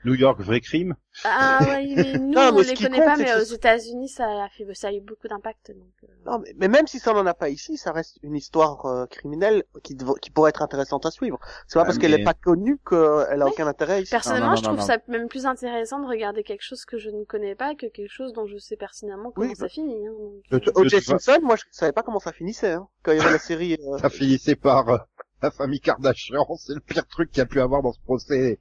New 0.05 0.15
York, 0.15 0.41
vrai 0.41 0.61
crime 0.61 0.95
Ah 1.25 1.59
oui, 1.79 1.95
mais 1.97 2.13
nous, 2.19 2.33
Non, 2.33 2.53
mais 2.53 2.59
on 2.59 2.59
les 2.61 2.75
connaît 2.75 2.97
compte, 2.99 3.05
pas, 3.07 3.17
mais 3.17 3.35
aux 3.35 3.45
États-Unis, 3.45 4.09
ça 4.09 4.45
a 4.45 4.49
fait, 4.49 4.67
ça 4.75 4.89
a 4.89 4.93
eu 4.93 5.01
beaucoup 5.01 5.29
d'impact. 5.29 5.71
Donc, 5.73 5.89
euh, 6.05 6.07
Non, 6.27 6.39
mais, 6.39 6.53
mais 6.57 6.69
même 6.69 6.87
si 6.87 6.99
ça 6.99 7.13
n'en 7.13 7.27
a 7.27 7.35
pas 7.35 7.49
ici, 7.49 7.77
ça 7.77 7.93
reste 7.93 8.19
une 8.23 8.35
histoire 8.37 8.85
euh, 8.87 9.07
criminelle 9.07 9.65
qui, 9.83 9.95
dev- 9.95 10.15
qui 10.21 10.31
pourrait 10.31 10.51
être 10.51 10.63
intéressante 10.63 11.07
à 11.07 11.11
suivre. 11.11 11.39
C'est 11.69 11.75
pas 11.79 11.83
Ah, 11.83 11.85
parce 11.85 11.99
qu'elle 11.99 12.11
mais- 12.13 12.19
n'est 12.19 12.25
pas 12.25 12.35
connue 12.35 12.79
qu'elle 12.89 12.99
a 13.43 13.45
Oui. 13.45 13.51
aucun 13.53 13.67
intérêt 13.67 14.03
ici. 14.03 14.11
Personnellement, 14.11 14.51
non, 14.51 14.57
je 14.57 14.63
non, 14.63 14.69
trouve 14.69 14.81
non. 14.81 14.87
ça 14.87 14.99
même 15.09 15.29
plus 15.29 15.47
intéressant 15.47 16.01
de 16.01 16.07
regarder 16.07 16.43
quelque 16.43 16.63
chose 16.63 16.85
que 16.85 16.99
je 16.99 17.11
ne 17.11 17.25
connais 17.25 17.55
pas 17.55 17.75
que 17.75 17.87
quelque 17.87 18.11
chose 18.13 18.33
dont 18.33 18.47
je 18.47 18.59
sais 18.59 18.77
pertinemment 18.77 19.31
comment 19.33 19.49
Oui, 19.49 19.55
ça 19.57 19.65
bah- 19.65 19.69
finit. 19.69 20.07
Hein, 20.07 20.13
donc, 20.51 20.69
euh, 20.69 20.73
O.J. 20.77 21.01
Simpson, 21.03 21.39
moi 21.43 21.57
je 21.57 21.63
savais 21.71 21.93
pas 21.93 22.03
comment 22.03 22.21
ça 22.21 22.33
finissait, 22.33 22.73
hein, 22.73 22.89
quand 23.03 23.13
il 23.13 23.19
y 23.19 23.21
avait 23.21 23.33
la 23.33 23.39
série. 23.39 23.77
euh, 23.87 23.99
Ça 23.99 24.09
finissait 24.11 24.57
par 24.57 24.89
euh, 24.89 24.99
la 25.43 25.51
famille 25.51 25.81
Kardashian. 25.81 26.47
C'est 26.57 26.75
le 26.75 26.81
pire 26.81 27.07
truc 27.07 27.31
qu'il 27.31 27.39
y 27.39 27.43
a 27.43 27.47
pu 27.47 27.61
avoir 27.61 27.83
dans 27.83 27.93
ce 27.93 28.01
procès. 28.01 28.61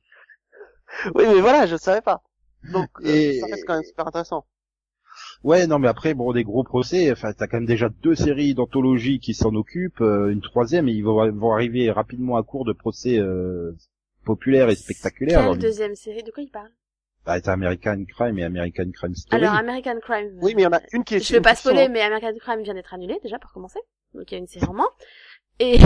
Oui, 1.16 1.24
mais 1.28 1.42
voilà, 1.42 1.66
je 1.66 1.76
savais 1.76 2.02
pas. 2.02 2.22
Donc, 2.72 2.90
euh, 3.02 3.10
Et- 3.10 3.40
ça 3.40 3.48
reste 3.48 3.66
quand 3.66 3.74
même 3.76 3.84
super 3.84 4.08
intéressant. 4.08 4.46
Ouais, 5.44 5.68
non, 5.68 5.80
mais 5.80 5.88
après, 5.88 6.14
bon, 6.14 6.32
des 6.32 6.44
gros 6.44 6.64
procès. 6.64 7.12
Enfin, 7.12 7.34
t'as 7.34 7.48
quand 7.48 7.58
même 7.58 7.66
déjà 7.66 7.90
deux 7.90 8.16
séries 8.16 8.54
d'anthologie 8.54 9.20
qui 9.20 9.34
s'en 9.34 9.54
occupent, 9.56 10.02
euh, 10.02 10.30
une 10.30 10.42
troisième, 10.42 10.88
et 10.88 10.94
ils 10.94 11.04
vont, 11.04 11.32
vont 11.32 11.52
arriver 11.52 11.92
rapidement 11.92 12.38
à 12.38 12.44
court 12.44 12.66
de 12.66 12.74
procès 12.74 13.18
euh, 13.20 13.76
populaires 14.24 14.70
et 14.70 14.76
spectaculaires. 14.76 15.38
Quelle 15.40 15.46
Alors, 15.46 15.58
deuxième 15.58 15.96
série 15.96 16.24
De 16.24 16.32
quoi 16.32 16.44
il 16.44 16.50
parle? 16.50 16.70
Bah, 17.26 17.40
t'as 17.40 17.54
American 17.54 18.04
Crime 18.08 18.40
et 18.40 18.44
American 18.44 18.90
Crime 18.94 19.16
Story. 19.16 19.44
Alors, 19.44 19.56
American 19.56 20.00
Crime. 20.00 20.40
Oui, 20.42 20.54
mais 20.56 20.64
il 20.64 20.66
y 20.66 20.68
en 20.68 20.74
a 20.74 20.82
une 20.94 21.04
qui 21.04 21.16
est 21.16 21.20
Je 21.20 21.34
vais 21.34 21.42
pas 21.42 21.56
spoiler, 21.56 21.88
mais 21.88 22.02
American 22.02 22.34
Crime 22.40 22.62
vient 22.62 22.74
d'être 22.74 22.94
annulé 22.94 23.20
déjà 23.22 23.38
pour 23.38 23.52
commencer. 23.52 23.80
Donc 24.14 24.30
il 24.32 24.36
y 24.36 24.38
a 24.38 24.40
une 24.40 24.48
série 24.48 24.66
en 24.66 24.74
moins. 24.74 24.90
Et, 25.64 25.78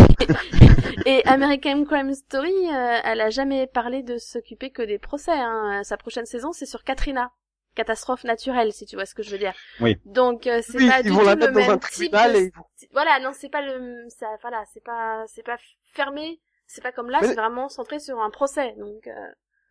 et 1.05 1.25
American 1.27 1.83
Crime 1.85 2.13
Story, 2.13 2.53
euh, 2.73 2.99
elle 3.03 3.19
a 3.21 3.29
jamais 3.29 3.67
parlé 3.67 4.03
de 4.03 4.17
s'occuper 4.17 4.69
que 4.71 4.81
des 4.81 4.99
procès. 4.99 5.31
Hein. 5.33 5.81
Sa 5.83 5.97
prochaine 5.97 6.25
saison, 6.25 6.51
c'est 6.53 6.65
sur 6.65 6.83
Katrina. 6.83 7.31
Catastrophe 7.75 8.23
naturelle, 8.23 8.71
si 8.71 8.85
tu 8.85 8.95
vois 8.95 9.05
ce 9.05 9.13
que 9.13 9.21
je 9.21 9.31
veux 9.31 9.37
dire. 9.37 9.53
Oui. 9.81 9.97
Donc 10.05 10.47
euh, 10.47 10.61
c'est 10.65 10.77
Oui, 10.77 10.87
pas 10.89 11.03
du 11.03 11.09
tout 11.09 11.19
le 11.19 11.35
même 11.35 11.79
type 11.91 12.09
de... 12.13 12.45
et 12.45 12.51
Voilà, 12.93 13.19
non, 13.19 13.31
c'est 13.33 13.49
pas 13.49 13.61
le... 13.61 14.05
Ça, 14.07 14.27
voilà, 14.41 14.63
c'est 14.73 14.83
pas, 14.83 15.25
c'est 15.27 15.43
pas 15.43 15.57
fermé. 15.93 16.39
C'est 16.67 16.81
pas 16.81 16.93
comme 16.93 17.09
là, 17.09 17.19
Mais- 17.21 17.27
c'est 17.27 17.35
vraiment 17.35 17.67
centré 17.67 17.99
sur 17.99 18.17
un 18.21 18.29
procès. 18.29 18.73
Donc, 18.77 19.05
euh, 19.07 19.11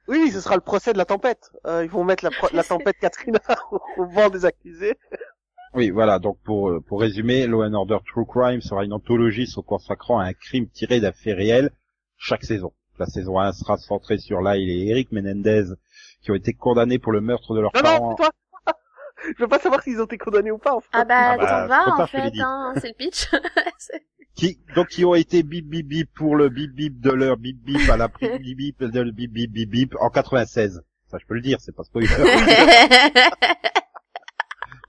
Oui, 0.07 0.31
ce 0.31 0.43
sera 0.43 0.55
le 0.55 0.61
procès 0.61 0.93
de 0.93 0.99
la 0.99 1.07
tempête. 1.07 1.51
Euh, 1.67 1.83
ils 1.83 1.91
vont 1.91 2.05
mettre 2.05 2.25
la, 2.25 2.31
pro- 2.31 2.51
la 2.53 2.63
tempête 2.73 2.99
Katrina 3.01 3.41
au, 3.71 3.81
au 3.97 4.05
banc 4.05 4.29
des 4.29 4.45
accusés. 4.45 4.99
Oui, 5.75 5.91
voilà. 5.91 6.19
Donc 6.19 6.39
pour 6.45 6.71
euh, 6.71 6.81
pour 6.81 7.01
résumer, 7.01 7.47
Law 7.47 7.65
and 7.65 7.75
Order 7.75 7.99
True 8.07 8.27
Crime 8.27 8.61
sera 8.61 8.85
une 8.85 8.93
anthologie 8.93 9.47
se 9.47 9.61
consacrant 9.61 10.19
à 10.19 10.27
un 10.27 10.33
crime 10.33 10.69
tiré 10.69 11.01
d'un 11.01 11.13
fait 11.13 11.33
réel 11.33 11.71
chaque 12.17 12.45
saison. 12.45 12.73
La 12.99 13.07
saison 13.07 13.41
1 13.41 13.53
sera 13.53 13.77
centrée 13.77 14.19
sur 14.19 14.41
Lyle 14.41 14.71
et 14.71 14.89
Eric 14.89 15.11
Menendez 15.11 15.65
qui 16.23 16.31
ont 16.31 16.35
été 16.37 16.53
condamnés 16.53 16.99
pour 16.99 17.13
le 17.13 17.21
meurtre 17.21 17.55
de 17.55 17.61
leurs 17.61 17.73
Non, 17.75 17.83
non, 17.83 17.89
parents. 17.99 18.15
toi 18.15 18.31
Je 19.37 19.43
veux 19.43 19.49
pas 19.49 19.59
savoir 19.59 19.83
s'ils 19.83 20.01
ont 20.01 20.05
été 20.05 20.17
condamnés 20.17 20.53
ou 20.53 20.59
pas, 20.59 20.75
en 20.75 20.81
fait. 20.81 20.89
Ah 20.93 21.05
bah, 21.05 21.33
Ah 21.33 21.37
bah, 21.37 21.47
t'en 21.47 21.67
vas, 21.67 22.05
en 22.05 22.07
fait, 22.07 22.33
hein, 22.41 22.73
c'est 22.81 22.89
le 22.89 22.95
pitch. 22.95 23.29
Qui 24.37 24.59
donc 24.75 24.89
qui 24.89 25.05
ont 25.05 25.15
été 25.15 25.43
bip 25.45 25.69
bip 25.69 25.87
bip 25.87 26.11
pour 26.15 26.35
le 26.35 26.49
bip 26.49 26.73
bip 26.73 27.01
de 27.01 27.11
leur 27.11 27.37
bip 27.37 27.57
bip 27.63 27.89
à 27.89 27.97
la 27.97 28.09
bip 28.09 28.41
bip 28.41 28.57
bip 28.57 28.83
de 28.85 29.01
le 29.01 29.13
bip 29.13 29.33
bip 29.33 29.51
bip 29.53 29.71
bip 29.71 29.95
en 30.01 30.11
96. 30.11 30.83
Ça 31.09 31.19
je 31.19 31.27
peux 31.27 31.35
le 31.35 31.41
dire, 31.41 31.61
c'est 31.61 31.75
pas 31.75 31.85
spoiler. 31.85 32.09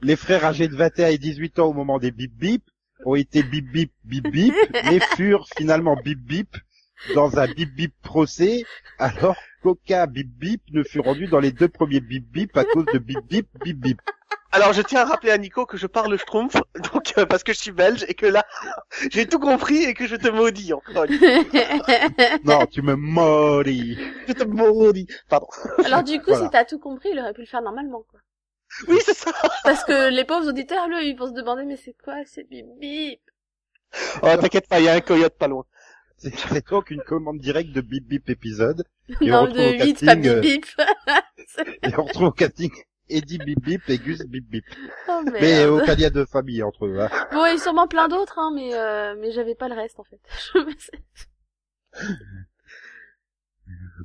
Les 0.01 0.15
frères 0.15 0.45
âgés 0.45 0.67
de 0.67 0.75
21 0.75 1.07
et 1.07 1.17
18 1.17 1.59
ans 1.59 1.67
au 1.67 1.73
moment 1.73 1.99
des 1.99 2.11
bip 2.11 2.33
bip 2.35 2.63
ont 3.05 3.15
été 3.15 3.43
bip 3.43 3.65
bip 3.71 3.91
bip 4.03 4.27
bip, 4.29 4.53
mais 4.85 4.99
furent 5.15 5.47
finalement 5.57 5.95
bip 5.95 6.19
bip 6.19 6.55
dans 7.13 7.37
un 7.39 7.47
bip 7.47 7.73
bip 7.75 7.93
procès, 8.01 8.63
alors 8.99 9.35
qu'aucun 9.61 10.07
bip 10.07 10.27
bip 10.29 10.61
ne 10.71 10.83
fut 10.83 10.99
rendu 11.01 11.27
dans 11.27 11.39
les 11.39 11.51
deux 11.51 11.67
premiers 11.67 11.99
bip 11.99 12.25
bip 12.31 12.55
à 12.57 12.63
cause 12.63 12.85
de 12.93 12.99
bip 12.99 13.19
bip 13.29 13.47
bip 13.63 13.77
bip. 13.77 14.01
Alors, 14.51 14.71
je 14.71 14.81
tiens 14.81 15.01
à 15.01 15.05
rappeler 15.05 15.31
à 15.31 15.37
Nico 15.37 15.65
que 15.65 15.75
je 15.75 15.85
parle 15.85 16.17
schtroumpf, 16.17 16.55
donc, 16.93 17.13
euh, 17.17 17.25
parce 17.25 17.43
que 17.43 17.51
je 17.51 17.57
suis 17.59 17.71
belge, 17.73 18.05
et 18.07 18.13
que 18.13 18.25
là, 18.25 18.45
j'ai 19.11 19.27
tout 19.27 19.39
compris 19.39 19.83
et 19.83 19.93
que 19.93 20.07
je 20.07 20.15
te 20.15 20.29
maudis 20.29 20.71
encore. 20.71 21.05
Non, 22.45 22.65
tu 22.65 22.81
me 22.81 22.95
maudis. 22.95 23.97
Je 24.29 24.33
te 24.33 24.45
maudis. 24.45 25.07
Pardon. 25.27 25.47
Alors 25.83 26.03
du 26.03 26.19
coup, 26.19 26.27
Voilà. 26.27 26.45
si 26.45 26.49
t'as 26.51 26.63
tout 26.63 26.79
compris, 26.79 27.09
il 27.11 27.19
aurait 27.19 27.33
pu 27.33 27.41
le 27.41 27.47
faire 27.47 27.61
normalement, 27.61 28.05
quoi. 28.09 28.21
Oui, 28.87 28.97
c'est 29.03 29.15
ça. 29.15 29.31
Parce 29.63 29.83
que 29.83 30.09
les 30.09 30.25
pauvres 30.25 30.49
auditeurs, 30.49 30.87
là, 30.87 31.01
ils 31.01 31.17
vont 31.17 31.27
se 31.27 31.33
demander, 31.33 31.65
mais 31.65 31.77
c'est 31.77 31.95
quoi, 32.03 32.15
c'est 32.25 32.43
bip 32.49 32.65
bip 32.79 33.21
Oh, 34.21 34.27
t'inquiète 34.39 34.67
pas, 34.67 34.79
il 34.79 34.85
y 34.85 34.89
a 34.89 34.93
un 34.93 35.01
coyote 35.01 35.37
pas 35.37 35.47
loin. 35.47 35.65
C'est 36.17 36.67
donc 36.69 36.89
une 36.91 37.01
commande 37.01 37.39
directe 37.39 37.71
de 37.71 37.81
bip 37.81 38.07
bip 38.07 38.29
épisode. 38.29 38.83
Et 39.21 39.31
on 39.31 39.41
Non, 39.41 39.41
retrouve 39.43 39.57
de 39.57 39.81
au 39.81 39.85
8, 39.85 40.05
pas 40.05 40.15
bip 40.15 40.25
euh, 40.25 40.39
bip. 40.41 40.65
Et 41.83 41.97
on 41.97 42.03
retrouve 42.03 42.27
au 42.27 42.31
casting 42.31 42.71
Eddie 43.07 43.37
Bip 43.37 43.59
Bip 43.61 43.87
et 43.87 43.97
Gus 43.99 44.21
Bip 44.25 44.49
Bip. 44.49 44.65
Oh, 45.07 45.21
merde. 45.23 45.37
Mais 45.39 45.65
aucun 45.65 45.95
lien 45.95 46.09
de 46.09 46.25
famille 46.25 46.63
entre 46.63 46.87
eux. 46.87 46.99
Hein. 46.99 47.09
Bon, 47.31 47.45
et 47.45 47.57
sûrement 47.59 47.87
plein 47.87 48.07
d'autres, 48.07 48.39
hein, 48.39 48.51
mais 48.55 48.73
euh, 48.73 49.15
mais 49.19 49.31
j'avais 49.31 49.55
pas 49.55 49.67
le 49.67 49.75
reste, 49.75 49.99
en 49.99 50.03
fait. 50.03 50.19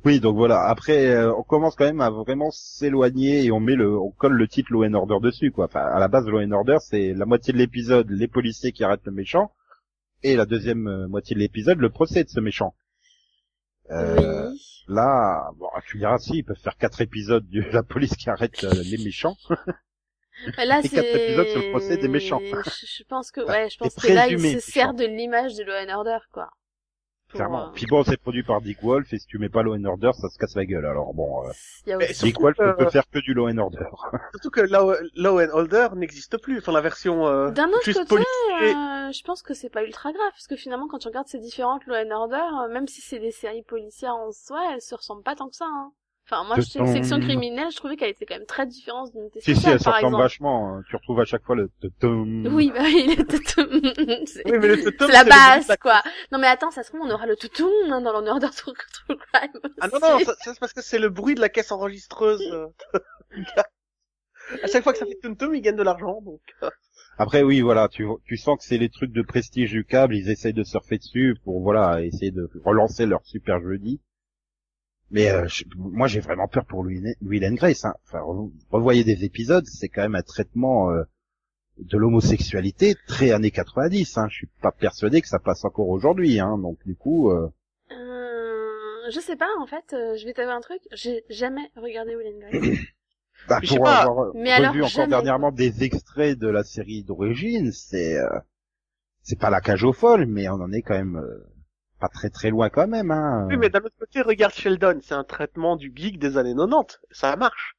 Oui, 0.05 0.19
donc 0.19 0.35
voilà. 0.37 0.61
Après, 0.63 1.07
euh, 1.07 1.33
on 1.35 1.43
commence 1.43 1.75
quand 1.75 1.85
même 1.85 2.01
à 2.01 2.09
vraiment 2.09 2.49
s'éloigner 2.51 3.45
et 3.45 3.51
on 3.51 3.59
met 3.59 3.75
le, 3.75 3.97
on 3.97 4.11
colle 4.11 4.33
le 4.33 4.47
titre 4.47 4.71
Law 4.71 4.85
and 4.85 4.93
Order 4.93 5.17
dessus, 5.21 5.51
quoi. 5.51 5.65
Enfin, 5.65 5.81
à 5.81 5.99
la 5.99 6.07
base, 6.07 6.25
Law 6.27 6.39
and 6.39 6.51
Order, 6.51 6.77
c'est 6.79 7.13
la 7.13 7.25
moitié 7.25 7.53
de 7.53 7.57
l'épisode, 7.57 8.09
les 8.09 8.27
policiers 8.27 8.71
qui 8.71 8.83
arrêtent 8.83 9.05
le 9.05 9.11
méchant, 9.11 9.51
et 10.23 10.35
la 10.35 10.45
deuxième 10.45 10.87
euh, 10.87 11.07
moitié 11.07 11.35
de 11.35 11.41
l'épisode, 11.41 11.79
le 11.79 11.89
procès 11.89 12.23
de 12.23 12.29
ce 12.29 12.39
méchant. 12.39 12.73
Euh, 13.91 14.49
Oui. 14.49 14.61
Là, 14.87 15.49
bon, 15.57 15.67
tu 15.85 15.97
diras 15.97 16.17
si, 16.17 16.37
ils 16.37 16.43
peuvent 16.43 16.57
faire 16.57 16.77
quatre 16.77 17.01
épisodes 17.01 17.47
de 17.49 17.61
la 17.71 17.83
police 17.83 18.15
qui 18.15 18.29
arrête 18.29 18.63
euh, 18.63 18.73
les 18.83 18.97
méchants. 18.97 19.35
Là, 20.57 20.79
et 20.83 20.87
c'est... 20.87 20.95
quatre 20.95 21.15
épisodes 21.15 21.47
sur 21.47 21.61
le 21.61 21.71
procès 21.71 21.97
des 21.97 22.07
méchants. 22.07 22.39
Je, 22.39 22.85
je 22.97 23.03
pense 23.03 23.31
que, 23.31 23.41
ouais, 23.41 23.69
je 23.69 23.77
pense 23.77 23.95
que 23.95 24.11
là, 24.11 24.27
il 24.27 24.39
se 24.39 24.59
sert 24.59 24.93
de 24.93 25.05
l'image 25.05 25.55
de 25.55 25.63
Law 25.63 25.73
and 25.73 25.95
Order, 25.95 26.17
quoi. 26.33 26.49
Clairement. 27.33 27.67
euh, 27.67 27.71
Puis 27.73 27.85
bon, 27.85 28.03
c'est 28.03 28.17
produit 28.17 28.43
par 28.43 28.61
Dick 28.61 28.81
Wolf, 28.83 29.11
et 29.13 29.19
si 29.19 29.25
tu 29.27 29.37
mets 29.37 29.49
pas 29.49 29.63
Law 29.63 29.75
and 29.75 29.85
Order, 29.85 30.11
ça 30.13 30.29
se 30.29 30.37
casse 30.37 30.55
la 30.55 30.65
gueule. 30.65 30.85
Alors 30.85 31.13
bon, 31.13 31.43
euh, 31.47 31.97
Dick 31.97 32.15
Surtout 32.15 32.41
Wolf 32.41 32.59
ne 32.59 32.71
que- 32.71 32.77
peut 32.83 32.89
faire 32.89 33.09
que 33.09 33.19
du 33.19 33.33
Law 33.33 33.47
and 33.49 33.57
Order. 33.57 33.85
Surtout 34.33 34.49
que 34.49 34.61
Law, 34.61 34.93
Law 35.15 35.39
and 35.41 35.49
Order 35.53 35.87
n'existe 35.95 36.37
plus. 36.41 36.57
Enfin, 36.59 36.71
la 36.71 36.81
version 36.81 37.27
euh, 37.27 37.51
D'un 37.51 37.69
autre 37.69 37.83
juste 37.83 38.07
côté, 38.07 38.21
euh, 38.61 39.11
je 39.11 39.23
pense 39.23 39.41
que 39.41 39.53
c'est 39.53 39.69
pas 39.69 39.83
ultra 39.83 40.11
grave, 40.11 40.31
parce 40.31 40.47
que 40.47 40.55
finalement, 40.55 40.87
quand 40.87 40.99
tu 40.99 41.07
regardes 41.07 41.27
ces 41.27 41.39
différentes 41.39 41.85
Law 41.85 41.95
and 41.95 42.11
Order, 42.11 42.35
euh, 42.35 42.73
même 42.73 42.87
si 42.87 43.01
c'est 43.01 43.19
des 43.19 43.31
séries 43.31 43.63
policières 43.63 44.15
en 44.15 44.31
soi, 44.31 44.61
elles 44.73 44.81
se 44.81 44.95
ressemblent 44.95 45.23
pas 45.23 45.35
tant 45.35 45.47
que 45.49 45.55
ça. 45.55 45.65
Hein. 45.65 45.91
Enfin, 46.31 46.45
moi, 46.45 46.55
je 46.55 46.61
sais 46.61 46.79
que 46.79 46.85
sont- 46.85 46.93
Section 46.93 47.19
criminelle, 47.19 47.67
je 47.71 47.75
trouvais 47.75 47.97
qu'elle 47.97 48.11
était 48.11 48.25
quand 48.25 48.35
même 48.37 48.45
très 48.45 48.65
différente 48.65 49.11
d'unité 49.11 49.41
Si, 49.41 49.53
si, 49.53 49.67
elle 49.69 49.79
se 49.81 49.89
ressemble 49.89 50.15
vachement. 50.17 50.69
hein. 50.77 50.83
Tu 50.89 50.95
retrouves 50.95 51.19
à 51.19 51.25
chaque 51.25 51.43
fois 51.43 51.55
le... 51.57 51.69
tum. 51.99 52.47
Oui, 52.55 52.71
bah 52.73 52.83
oui, 52.83 53.15
le 53.17 53.23
toutoum. 53.25 54.25
c'est 54.25 54.49
Oui, 54.49 54.57
mais 54.59 54.67
le 54.69 54.81
toutoum, 54.81 55.07
c'est 55.07 55.13
la 55.13 55.23
le 55.23 55.29
base, 55.29 55.67
de 55.67 55.75
quoi. 55.75 56.01
Non, 56.31 56.39
mais 56.39 56.47
attends, 56.47 56.71
ça 56.71 56.83
se 56.83 56.89
trouve, 56.89 57.01
on 57.01 57.11
aura 57.11 57.25
le 57.25 57.35
toutoum 57.35 57.69
hein, 57.91 57.99
dans 58.01 58.13
True, 58.49 58.73
True 58.93 59.17
Crime. 59.33 59.51
Ah 59.81 59.87
non, 59.91 59.99
non, 59.99 60.19
c'est 60.41 60.59
parce 60.59 60.71
que 60.71 60.81
c'est 60.81 60.99
le 60.99 61.09
bruit 61.09 61.35
de 61.35 61.41
la 61.41 61.49
caisse 61.49 61.71
enregistreuse. 61.73 62.41
euh, 62.51 62.67
à 64.63 64.67
chaque 64.67 64.83
fois 64.83 64.93
que 64.93 64.99
ça 64.99 65.05
fait 65.05 65.17
tum 65.21 65.35
tum, 65.35 65.53
ils 65.53 65.61
gagnent 65.61 65.75
de 65.75 65.83
l'argent, 65.83 66.21
donc. 66.21 66.41
euh, 66.63 66.69
Après, 67.17 67.43
oui, 67.43 67.61
voilà, 67.61 67.87
tu, 67.89 68.05
tu 68.25 68.37
sens 68.37 68.57
que 68.57 68.63
c'est 68.63 68.77
les 68.77 68.89
trucs 68.89 69.11
de 69.11 69.21
prestige 69.21 69.71
du 69.71 69.83
câble, 69.85 70.15
ils 70.15 70.29
essayent 70.29 70.53
de 70.53 70.63
surfer 70.63 70.97
dessus 70.97 71.35
pour, 71.43 71.61
voilà, 71.61 72.01
essayer 72.03 72.31
de 72.31 72.49
relancer 72.63 73.05
leur 73.05 73.25
super 73.25 73.61
jeudi. 73.61 73.99
Mais 75.11 75.29
euh, 75.29 75.47
je- 75.47 75.65
moi, 75.75 76.07
j'ai 76.07 76.19
vraiment 76.21 76.47
peur 76.47 76.65
pour 76.65 76.79
Will 76.79 77.15
Will 77.21 77.45
and 77.45 77.53
Grace. 77.55 77.85
Hein. 77.85 77.93
Enfin, 78.05 78.19
re- 78.19 78.51
revoyez 78.69 79.03
des 79.03 79.23
épisodes, 79.25 79.65
c'est 79.67 79.89
quand 79.89 80.01
même 80.01 80.15
un 80.15 80.21
traitement 80.21 80.89
euh, 80.91 81.03
de 81.77 81.97
l'homosexualité 81.97 82.95
très 83.07 83.31
années 83.31 83.51
90. 83.51 84.17
Hein. 84.17 84.27
Je 84.29 84.35
suis 84.35 84.49
pas 84.61 84.71
persuadé 84.71 85.21
que 85.21 85.27
ça 85.27 85.39
passe 85.39 85.65
encore 85.65 85.89
aujourd'hui. 85.89 86.39
Hein. 86.39 86.57
Donc, 86.57 86.77
du 86.85 86.95
coup... 86.95 87.29
euh, 87.31 87.49
Euh, 87.91 89.09
je 89.11 89.19
sais 89.19 89.35
pas, 89.35 89.49
en 89.59 89.65
fait, 89.67 89.93
euh, 89.93 90.15
je 90.17 90.25
vais 90.25 90.33
t'avouer 90.33 90.53
un 90.53 90.61
truc, 90.61 90.81
j'ai 90.93 91.23
jamais 91.29 91.69
regardé 91.75 92.15
Will 92.15 92.33
and 92.35 92.39
Grace. 92.49 92.77
Bah, 93.49 93.59
Je 93.63 93.75
pour 93.75 93.87
avoir 93.87 94.35
mais 94.35 94.55
revu 94.55 94.65
alors 94.65 94.75
encore 94.75 94.87
jamais. 94.89 95.07
dernièrement 95.07 95.51
des 95.51 95.83
extraits 95.83 96.37
de 96.37 96.47
la 96.47 96.63
série 96.63 97.01
d'origine, 97.03 97.71
c'est 97.71 98.15
euh, 98.19 98.27
c'est 99.23 99.39
pas 99.39 99.49
la 99.49 99.61
cage 99.61 99.83
aux 99.83 99.93
folles, 99.93 100.27
mais 100.27 100.47
on 100.49 100.61
en 100.61 100.71
est 100.71 100.83
quand 100.83 100.93
même 100.93 101.15
euh, 101.15 101.43
pas 102.01 102.09
très 102.09 102.29
très 102.29 102.49
loin 102.49 102.69
quand 102.69 102.87
même. 102.87 103.11
Hein. 103.11 103.47
Oui, 103.49 103.57
mais 103.57 103.69
d'un 103.69 103.79
autre 103.79 103.95
côté, 103.97 104.21
regarde 104.21 104.53
Sheldon, 104.53 104.99
c'est 105.03 105.13
un 105.13 105.23
traitement 105.23 105.77
du 105.77 105.93
geek 105.95 106.19
des 106.19 106.37
années 106.37 106.55
90. 106.55 106.99
Ça 107.11 107.35
marche. 107.37 107.75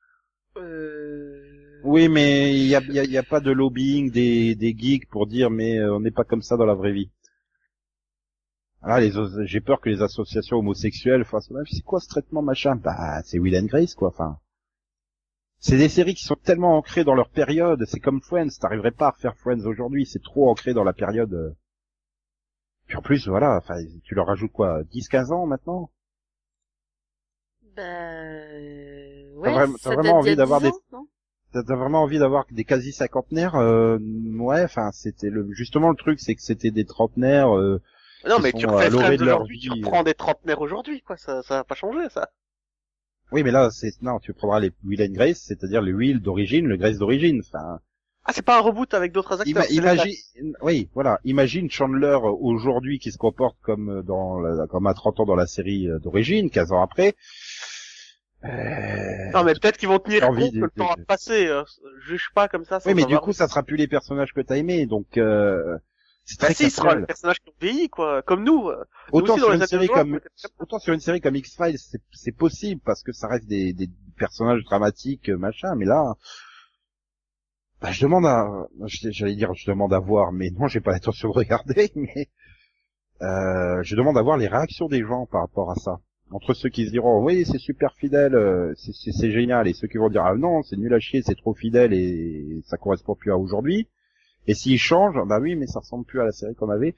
Euh... 0.56 1.80
Oui, 1.84 2.08
mais 2.08 2.54
il 2.54 2.66
y 2.68 2.76
a, 2.76 2.80
y 2.80 2.98
a- 3.00 3.04
y 3.04 3.18
a 3.18 3.22
pas 3.22 3.40
de 3.40 3.50
lobbying 3.50 4.10
des, 4.12 4.54
des 4.54 4.74
geeks 4.78 5.08
pour 5.10 5.26
dire 5.26 5.50
mais 5.50 5.78
euh, 5.78 5.94
on 5.94 6.00
n'est 6.00 6.10
pas 6.12 6.24
comme 6.24 6.42
ça 6.42 6.56
dans 6.56 6.66
la 6.66 6.74
vraie 6.74 6.92
vie. 6.92 7.10
Ah, 8.82 9.00
les 9.00 9.12
j'ai 9.46 9.60
peur 9.60 9.80
que 9.80 9.88
les 9.88 10.02
associations 10.02 10.58
homosexuelles 10.58 11.24
fassent 11.24 11.52
c'est 11.70 11.82
quoi 11.82 12.00
ce 12.00 12.08
traitement 12.08 12.42
machin? 12.42 12.76
Bah 12.76 13.22
c'est 13.24 13.38
Will 13.38 13.56
and 13.56 13.66
Grace 13.66 13.94
quoi. 13.94 14.08
Enfin, 14.08 14.38
c'est 15.58 15.78
des 15.78 15.88
séries 15.88 16.14
qui 16.14 16.24
sont 16.24 16.36
tellement 16.36 16.76
ancrées 16.76 17.04
dans 17.04 17.14
leur 17.14 17.30
période. 17.30 17.84
C'est 17.86 18.00
comme 18.00 18.20
Friends. 18.20 18.48
T'arriverais 18.60 18.90
pas 18.90 19.06
à 19.08 19.10
refaire 19.10 19.36
Friends 19.36 19.64
aujourd'hui. 19.66 20.06
C'est 20.06 20.22
trop 20.22 20.50
ancré 20.50 20.74
dans 20.74 20.84
la 20.84 20.92
période. 20.92 21.54
Euh. 22.92 22.98
Puis 22.98 22.98
en 22.98 23.02
plus 23.02 23.28
voilà, 23.28 23.56
enfin 23.56 23.76
tu 24.04 24.14
leur 24.14 24.26
rajoutes 24.26 24.52
quoi 24.52 24.82
10-15 24.84 25.32
ans 25.32 25.46
maintenant? 25.46 25.90
Bah, 27.76 27.82
euh, 27.82 29.34
ouais, 29.36 29.52
t'as 29.82 29.94
vraiment 29.94 30.18
envie 30.18 30.36
d'avoir 30.36 30.60
10 30.60 30.70
des- 30.70 30.72
T'as 31.52 31.74
vraiment 31.76 32.02
envie 32.02 32.18
d'avoir 32.18 32.46
des 32.50 32.64
quasi 32.64 32.92
cinquantenaires 32.92 33.56
euh, 33.56 33.98
Ouais, 34.38 34.62
enfin 34.64 34.90
c'était 34.92 35.30
le 35.30 35.50
justement 35.52 35.90
le 35.90 35.96
truc, 35.96 36.20
c'est 36.20 36.34
que 36.34 36.42
c'était 36.42 36.70
des 36.70 36.84
trentenaires. 36.84 37.56
euh, 37.56 37.80
Non, 38.28 38.38
mais 38.40 38.50
sont 38.52 38.58
tu 38.58 38.66
à 38.66 38.70
refais 38.72 38.90
l'orée 38.90 39.04
Friends 39.06 39.16
de 39.18 39.24
leur 39.24 39.36
aujourd'hui, 39.36 39.58
tu 39.60 39.70
vie. 39.70 39.84
reprends 39.84 40.02
des 40.02 40.14
trentenaires 40.14 40.60
aujourd'hui, 40.60 41.02
quoi. 41.02 41.16
Ça, 41.16 41.42
ça 41.42 41.56
va 41.56 41.64
pas 41.64 41.74
changer, 41.74 42.08
ça. 42.10 42.30
Oui, 43.32 43.42
mais 43.42 43.50
là 43.50 43.70
c'est 43.70 44.00
non, 44.02 44.18
tu 44.20 44.32
prendras 44.34 44.60
les 44.60 44.70
Will 44.84 45.02
and 45.02 45.12
Grace, 45.12 45.40
c'est-à-dire 45.40 45.82
les 45.82 45.92
Will 45.92 46.20
d'origine, 46.20 46.66
le 46.66 46.76
Grace 46.76 46.98
d'origine. 46.98 47.40
Enfin, 47.44 47.80
Ah, 48.24 48.32
c'est 48.32 48.42
pas 48.42 48.56
un 48.56 48.60
reboot 48.60 48.94
avec 48.94 49.10
d'autres 49.12 49.40
acteurs. 49.40 49.64
ima- 49.64 49.72
imagine, 49.72 50.14
oui, 50.62 50.88
voilà, 50.94 51.18
imagine 51.24 51.68
Chandler 51.70 52.06
euh, 52.22 52.30
aujourd'hui 52.30 52.98
qui 53.00 53.10
se 53.10 53.18
comporte 53.18 53.56
comme 53.62 53.88
euh, 53.90 54.02
dans 54.02 54.38
la- 54.38 54.66
comme 54.68 54.86
à 54.86 54.94
30 54.94 55.18
ans 55.20 55.26
dans 55.26 55.34
la 55.34 55.46
série 55.48 55.88
euh, 55.88 55.98
d'origine, 55.98 56.48
15 56.50 56.70
ans 56.72 56.82
après. 56.82 57.14
Euh, 58.44 59.30
Non, 59.34 59.44
mais 59.44 59.54
peut-être 59.54 59.76
qu'ils 59.76 59.88
vont 59.88 59.98
tenir 59.98 60.20
compte 60.22 60.30
envie 60.30 60.50
que 60.50 60.56
de- 60.56 60.60
le 60.62 60.70
temps 60.70 60.92
a 60.92 60.96
de- 60.96 61.02
passé. 61.04 61.46
Euh, 61.46 61.62
juge 62.06 62.30
pas 62.34 62.48
comme 62.48 62.64
ça. 62.64 62.78
Oui, 62.86 62.94
mais 62.94 63.04
du 63.04 63.16
coup, 63.18 63.32
ça 63.32 63.48
sera 63.48 63.62
plus 63.62 63.76
les 63.76 63.86
personnages 63.88 64.32
que 64.32 64.40
t'as 64.40 64.56
aimés, 64.56 64.86
donc 64.86 65.16
euh, 65.16 65.76
c'est 66.24 66.40
Bah 66.40 66.46
très 66.46 66.54
si, 66.54 66.70
sera 66.70 66.86
casual. 66.88 67.00
le 67.00 67.06
personnage 67.06 67.40
qui 67.40 67.50
ont 67.50 67.54
vieilli, 67.60 67.88
quoi. 67.88 68.22
Comme 68.22 68.42
nous. 68.44 68.70
Nous 68.70 68.72
Autant 69.12 69.34
aussi, 69.34 69.42
sur 69.42 69.52
une 69.52 69.60
les 69.60 69.66
série 69.66 69.86
comme 69.88 70.12
90, 70.12 70.20
peut-être 70.20 70.54
autant 70.60 70.78
sur 70.80 70.92
une 70.94 71.00
série 71.00 71.20
comme 71.20 71.36
X-Files, 71.36 71.78
c'est, 71.78 72.00
c'est 72.12 72.32
possible 72.36 72.80
parce 72.84 73.02
que 73.02 73.12
ça 73.12 73.28
reste 73.28 73.46
des, 73.46 73.72
des 73.72 73.88
personnages 74.16 74.62
dramatiques, 74.64 75.28
machin, 75.28 75.74
mais 75.76 75.84
là, 75.84 76.14
bah, 77.82 77.90
je 77.90 78.00
demande 78.02 78.26
à, 78.26 78.68
j'allais 78.86 79.34
dire, 79.34 79.52
je 79.54 79.68
demande 79.68 79.92
à 79.92 79.98
voir, 79.98 80.32
mais 80.32 80.50
non, 80.50 80.68
j'ai 80.68 80.80
pas 80.80 80.92
l'intention 80.92 81.28
de 81.28 81.34
regarder, 81.34 81.90
mais 81.96 82.28
euh, 83.22 83.82
je 83.82 83.96
demande 83.96 84.16
à 84.16 84.22
voir 84.22 84.36
les 84.36 84.46
réactions 84.46 84.86
des 84.86 85.00
gens 85.00 85.26
par 85.26 85.42
rapport 85.42 85.70
à 85.70 85.74
ça. 85.74 85.98
Entre 86.30 86.54
ceux 86.54 86.70
qui 86.70 86.86
se 86.86 86.90
diront, 86.90 87.22
oui, 87.22 87.44
c'est 87.44 87.58
super 87.58 87.94
fidèle, 87.96 88.34
euh, 88.34 88.72
c'est, 88.76 88.92
c'est, 88.92 89.12
c'est 89.12 89.30
génial, 89.32 89.68
et 89.68 89.74
ceux 89.74 89.88
qui 89.88 89.98
vont 89.98 90.08
dire, 90.08 90.24
ah 90.24 90.34
non, 90.34 90.62
c'est 90.62 90.76
nul 90.76 90.94
à 90.94 91.00
chier, 91.00 91.22
c'est 91.22 91.34
trop 91.34 91.54
fidèle 91.54 91.92
et 91.92 92.62
ça 92.64 92.78
correspond 92.78 93.14
plus 93.14 93.32
à 93.32 93.36
aujourd'hui. 93.36 93.88
Et 94.46 94.54
s'ils 94.54 94.78
changent, 94.78 95.20
bah 95.26 95.38
oui, 95.40 95.56
mais 95.56 95.66
ça 95.66 95.80
ressemble 95.80 96.04
plus 96.04 96.20
à 96.20 96.24
la 96.24 96.32
série 96.32 96.54
qu'on 96.54 96.70
avait. 96.70 96.94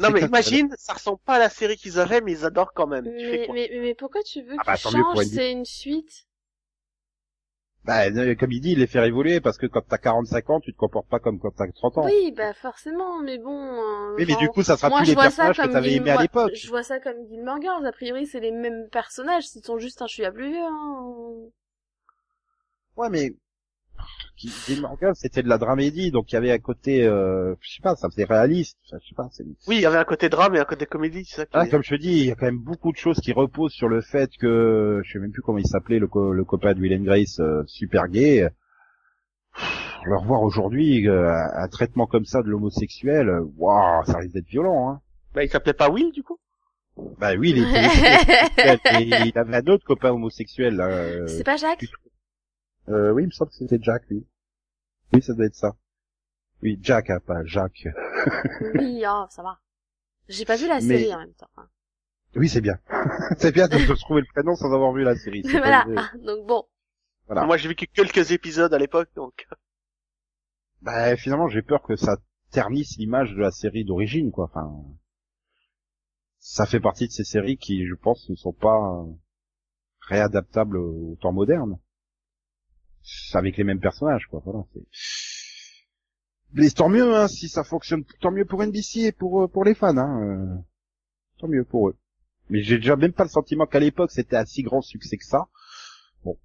Non 0.00 0.10
mais 0.10 0.22
imagine, 0.22 0.74
ça 0.78 0.94
ressemble 0.94 1.18
pas 1.24 1.34
à 1.34 1.38
la 1.38 1.50
série 1.50 1.76
qu'ils 1.76 1.98
avaient, 1.98 2.20
mais 2.22 2.32
ils 2.32 2.44
adorent 2.44 2.72
quand 2.72 2.86
même. 2.86 3.04
Tu 3.04 3.10
fais 3.10 3.38
Mais, 3.40 3.46
quoi? 3.46 3.54
mais, 3.54 3.70
mais 3.80 3.94
pourquoi 3.94 4.22
tu 4.22 4.42
veux 4.42 4.56
Ah 4.58 4.62
bah, 4.66 4.76
qu'ils 4.76 4.90
pour 4.90 5.14
changent? 5.14 5.26
C'est 5.26 5.52
une 5.52 5.64
suite. 5.64 6.26
Bah, 7.84 8.06
euh, 8.06 8.36
comme 8.36 8.52
il 8.52 8.60
dit, 8.60 8.76
les 8.76 8.86
faire 8.86 9.02
évoluer 9.04 9.40
parce 9.40 9.58
que 9.58 9.66
quand 9.66 9.82
t'as 9.88 9.98
45 9.98 10.50
ans, 10.50 10.60
tu 10.60 10.72
te 10.72 10.78
comportes 10.78 11.08
pas 11.08 11.18
comme 11.18 11.40
quand 11.40 11.50
t'as 11.50 11.66
30 11.66 11.98
ans. 11.98 12.04
Oui, 12.04 12.32
bah 12.36 12.52
forcément, 12.54 13.20
mais 13.20 13.38
bon. 13.38 13.58
euh, 13.60 14.14
Oui, 14.16 14.24
mais 14.28 14.36
du 14.36 14.48
coup, 14.48 14.62
ça 14.62 14.76
sera 14.76 14.88
moi, 14.88 15.00
plus 15.00 15.08
les 15.08 15.16
personnages 15.16 15.56
que 15.58 15.66
t'avais 15.66 15.94
aimés 15.94 16.10
à 16.10 16.22
l'époque. 16.22 16.52
Je 16.54 16.68
vois 16.68 16.84
ça 16.84 17.00
comme 17.00 17.26
Gilmore 17.28 17.60
Girls. 17.60 17.84
A 17.84 17.92
priori, 17.92 18.26
c'est 18.26 18.40
les 18.40 18.52
mêmes 18.52 18.88
personnages. 18.90 19.46
Ils 19.56 19.64
sont 19.64 19.78
juste 19.78 20.00
un 20.00 20.06
chouïa 20.06 20.30
plus 20.30 20.50
vieux. 20.50 20.62
Hein. 20.64 21.34
Ouais, 22.96 23.08
mais 23.08 23.32
C'était 25.14 25.42
de 25.42 25.48
la 25.48 25.58
dramédie, 25.58 26.10
donc 26.10 26.30
il 26.32 26.34
y 26.34 26.38
avait 26.38 26.50
un 26.50 26.58
côté, 26.58 27.04
euh, 27.04 27.54
je 27.60 27.74
sais 27.74 27.82
pas, 27.82 27.94
ça 27.96 28.08
faisait 28.08 28.24
réaliste. 28.24 28.76
Je 28.84 28.96
sais 29.08 29.14
pas. 29.14 29.28
c'est- 29.32 29.44
Oui, 29.68 29.76
il 29.76 29.80
y 29.82 29.86
avait 29.86 29.98
un 29.98 30.04
côté 30.04 30.28
drame 30.28 30.54
et 30.56 30.58
un 30.58 30.64
côté 30.64 30.86
comédie, 30.86 31.24
c'est 31.24 31.36
ça 31.36 31.46
qui 31.46 31.52
Ah, 31.54 31.66
est- 31.66 31.70
comme 31.70 31.82
je 31.82 31.90
te 31.90 32.00
dis, 32.00 32.10
il 32.10 32.26
y 32.26 32.30
a 32.30 32.34
quand 32.34 32.46
même 32.46 32.58
beaucoup 32.58 32.90
de 32.92 32.96
choses 32.96 33.20
qui 33.20 33.32
reposent 33.32 33.72
sur 33.72 33.88
le 33.88 34.00
fait 34.00 34.30
que, 34.40 35.00
je 35.04 35.12
sais 35.12 35.18
même 35.18 35.30
plus 35.32 35.42
comment 35.42 35.58
il 35.58 35.66
s'appelait, 35.66 35.98
le, 36.00 36.08
co- 36.08 36.32
le 36.32 36.44
copain 36.44 36.74
de 36.74 36.80
Will 36.80 36.94
and 36.94 37.04
Grace, 37.04 37.38
euh, 37.40 37.62
super 37.66 38.08
gay. 38.08 38.48
Pff, 39.54 39.92
Le 40.04 40.16
revoir 40.16 40.42
aujourd'hui, 40.42 41.06
euh, 41.08 41.30
un 41.32 41.68
traitement 41.68 42.06
comme 42.06 42.24
ça 42.24 42.42
de 42.42 42.48
l'homosexuel, 42.48 43.30
waouh, 43.56 44.04
ça 44.04 44.18
risque 44.18 44.34
d'être 44.34 44.48
violent, 44.48 44.90
hein. 44.90 45.00
Bah, 45.34 45.44
il 45.44 45.50
s'appelait 45.50 45.72
pas 45.74 45.90
Will, 45.90 46.10
du 46.12 46.22
coup? 46.22 46.38
Bah 47.18 47.32
oui, 47.38 47.50
il 47.56 47.58
était 47.62 47.86
il 49.26 49.38
avait 49.38 49.56
un 49.56 49.66
autre 49.72 49.84
copain 49.84 50.10
homosexuel, 50.10 50.76
là, 50.76 50.88
euh, 50.88 51.26
c'est 51.26 51.44
pas 51.44 51.56
Jacques? 51.56 51.84
Euh, 52.88 53.12
oui, 53.12 53.24
il 53.24 53.26
me 53.26 53.30
semble 53.32 53.50
que 53.50 53.56
c'était 53.56 53.78
Jack, 53.80 54.02
oui. 54.10 54.26
Oui, 55.12 55.22
ça 55.22 55.34
doit 55.34 55.46
être 55.46 55.54
ça. 55.54 55.76
Oui, 56.62 56.78
Jack, 56.82 57.10
hein, 57.10 57.20
pas 57.26 57.44
Jacques. 57.44 57.86
Oui, 58.74 59.02
oh, 59.06 59.24
ça 59.30 59.42
va. 59.42 59.58
J'ai 60.28 60.44
pas 60.44 60.56
vu 60.56 60.66
la 60.68 60.76
Mais- 60.76 60.80
série 60.98 61.14
en 61.14 61.18
même 61.18 61.34
temps. 61.34 61.50
hein. 61.56 61.68
Oui, 62.36 62.48
c'est 62.48 62.60
bien. 62.60 62.78
c'est 63.38 63.52
bien 63.52 63.68
de 63.68 63.76
se 63.78 63.92
trouver 64.00 64.20
le 64.22 64.26
prénom 64.32 64.54
sans 64.54 64.72
avoir 64.72 64.92
vu 64.92 65.02
la 65.02 65.16
série. 65.16 65.42
voilà. 65.42 65.84
pas- 65.94 66.10
Donc 66.18 66.46
bon. 66.46 66.64
Voilà. 67.26 67.44
Moi, 67.46 67.56
j'ai 67.56 67.68
vu 67.68 67.74
que 67.74 67.84
quelques 67.86 68.30
épisodes 68.30 68.72
à 68.72 68.78
l'époque, 68.78 69.10
donc... 69.16 69.46
Bah, 70.80 71.16
finalement, 71.16 71.48
j'ai 71.48 71.62
peur 71.62 71.82
que 71.82 71.94
ça 71.96 72.16
ternisse 72.50 72.96
l'image 72.98 73.32
de 73.32 73.40
la 73.40 73.50
série 73.50 73.84
d'origine, 73.84 74.30
quoi. 74.32 74.44
Enfin, 74.46 74.72
ça 76.38 76.66
fait 76.66 76.80
partie 76.80 77.06
de 77.06 77.12
ces 77.12 77.24
séries 77.24 77.56
qui, 77.58 77.86
je 77.86 77.94
pense, 77.94 78.28
ne 78.28 78.34
sont 78.34 78.52
pas 78.52 78.76
euh, 78.76 79.04
réadaptables 80.08 80.76
au 80.76 81.16
temps 81.20 81.32
moderne. 81.32 81.78
C'est 83.02 83.38
Avec 83.38 83.56
les 83.56 83.64
mêmes 83.64 83.80
personnages, 83.80 84.26
quoi. 84.26 84.40
Voilà. 84.44 84.64
c'est- 84.72 84.86
Mais 86.54 86.68
tant 86.70 86.88
mieux, 86.88 87.14
hein, 87.16 87.28
si 87.28 87.48
ça 87.48 87.64
fonctionne, 87.64 88.04
tant 88.20 88.30
mieux 88.30 88.44
pour 88.44 88.62
NBC 88.62 89.00
et 89.00 89.12
pour 89.12 89.42
euh, 89.42 89.48
pour 89.48 89.64
les 89.64 89.74
fans, 89.74 89.96
hein. 89.96 90.22
euh, 90.22 90.54
tant 91.38 91.48
mieux 91.48 91.64
pour 91.64 91.88
eux. 91.88 91.96
Mais 92.50 92.62
j'ai 92.62 92.76
déjà 92.76 92.96
même 92.96 93.12
pas 93.14 93.24
le 93.24 93.30
sentiment 93.30 93.66
qu'à 93.66 93.80
l'époque 93.80 94.10
c'était 94.10 94.36
un 94.36 94.44
si 94.44 94.62
grand 94.62 94.82
succès 94.82 95.16
que 95.16 95.24
ça. 95.24 95.48
Bon. 96.24 96.36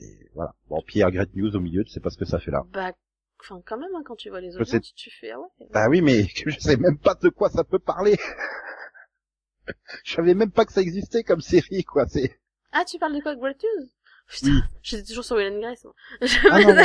Et 0.00 0.28
voilà. 0.34 0.54
Bon, 0.68 0.82
Pierre 0.86 1.10
Great 1.10 1.34
News 1.34 1.56
au 1.56 1.60
milieu, 1.60 1.82
tu 1.84 1.90
sais 1.90 2.00
pas 2.00 2.10
ce 2.10 2.18
que 2.18 2.26
ça 2.26 2.38
fait 2.38 2.50
là. 2.50 2.62
Bah, 2.72 2.92
enfin, 3.40 3.62
quand 3.66 3.78
même, 3.78 3.94
hein, 3.96 4.02
quand 4.04 4.16
tu 4.16 4.28
vois 4.28 4.40
les 4.42 4.50
Je 4.52 4.62
sais. 4.64 4.76
audiences, 4.76 4.94
tu 4.94 5.10
fais, 5.10 5.30
ah 5.30 5.40
ouais. 5.40 5.46
Bah 5.72 5.88
oui, 5.88 6.02
mais 6.02 6.24
je 6.46 6.58
sais 6.60 6.76
même 6.76 6.98
pas 6.98 7.14
de 7.14 7.28
quoi 7.30 7.48
ça 7.48 7.64
peut 7.64 7.78
parler. 7.78 8.18
je 10.04 10.12
savais 10.14 10.34
même 10.34 10.50
pas 10.52 10.66
que 10.66 10.72
ça 10.72 10.82
existait 10.82 11.22
comme 11.24 11.40
série, 11.40 11.84
quoi. 11.84 12.06
C'est 12.06 12.38
Ah, 12.72 12.84
tu 12.84 12.98
parles 12.98 13.14
de 13.16 13.20
quoi, 13.22 13.34
Great 13.36 13.62
News? 13.62 13.88
Putain, 14.30 14.50
Oui. 14.52 14.60
j'étais 14.82 15.04
toujours 15.04 15.24
sur 15.24 15.36
Will 15.36 15.52
and 15.52 15.60
Grace, 15.60 15.84
moi. 15.84 15.94
Ah 16.50 16.60
non, 16.60 16.76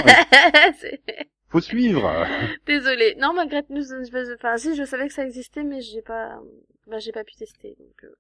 faut 1.50 1.62
suivre. 1.62 2.26
Désolée. 2.66 3.16
Non, 3.20 3.34
ma 3.34 3.46
Great 3.46 3.70
News, 3.70 3.84
je... 3.84 4.36
enfin, 4.36 4.58
si, 4.58 4.76
je 4.76 4.84
savais 4.84 5.08
que 5.08 5.14
ça 5.14 5.26
existait, 5.26 5.64
mais 5.64 5.80
j'ai 5.82 6.02
pas, 6.02 6.40
bah, 6.88 7.00
j'ai 7.00 7.12
pas 7.12 7.24
pu 7.24 7.36
tester, 7.36 7.76
donc, 7.80 8.04
euh. 8.04 8.16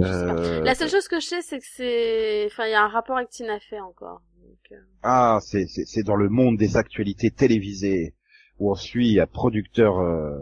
Euh, 0.00 0.62
La 0.62 0.74
seule 0.74 0.88
chose 0.88 1.08
que 1.08 1.20
je 1.20 1.26
sais, 1.26 1.42
c'est 1.42 1.58
que 1.58 1.66
c'est, 1.66 2.46
enfin, 2.46 2.66
il 2.66 2.70
y 2.70 2.74
a 2.74 2.82
un 2.82 2.88
rapport 2.88 3.16
avec 3.16 3.28
Tina 3.28 3.58
Fey 3.60 3.78
encore. 3.80 4.22
Donc, 4.42 4.72
euh, 4.72 4.80
Ah, 5.02 5.38
c'est 5.42 5.66
c'est 5.66 5.84
c'est 5.84 6.02
dans 6.02 6.16
le 6.16 6.28
monde 6.30 6.56
des 6.56 6.76
actualités 6.76 7.30
télévisées 7.30 8.14
où 8.58 8.70
on 8.70 8.74
suit 8.74 9.20
un 9.20 9.26
producteur 9.26 9.98
euh, 9.98 10.38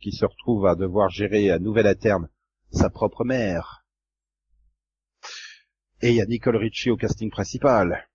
qui 0.00 0.12
se 0.12 0.24
retrouve 0.24 0.66
à 0.66 0.74
devoir 0.76 1.10
gérer 1.10 1.50
à 1.50 1.58
nouvel 1.58 1.86
à 1.86 1.94
terme 1.94 2.28
sa 2.70 2.88
propre 2.90 3.24
mère. 3.24 3.84
Et 6.00 6.08
il 6.10 6.16
y 6.16 6.20
a 6.22 6.26
Nicole 6.26 6.56
Richie 6.56 6.90
au 6.90 6.96
casting 6.96 7.30
principal, 7.30 8.08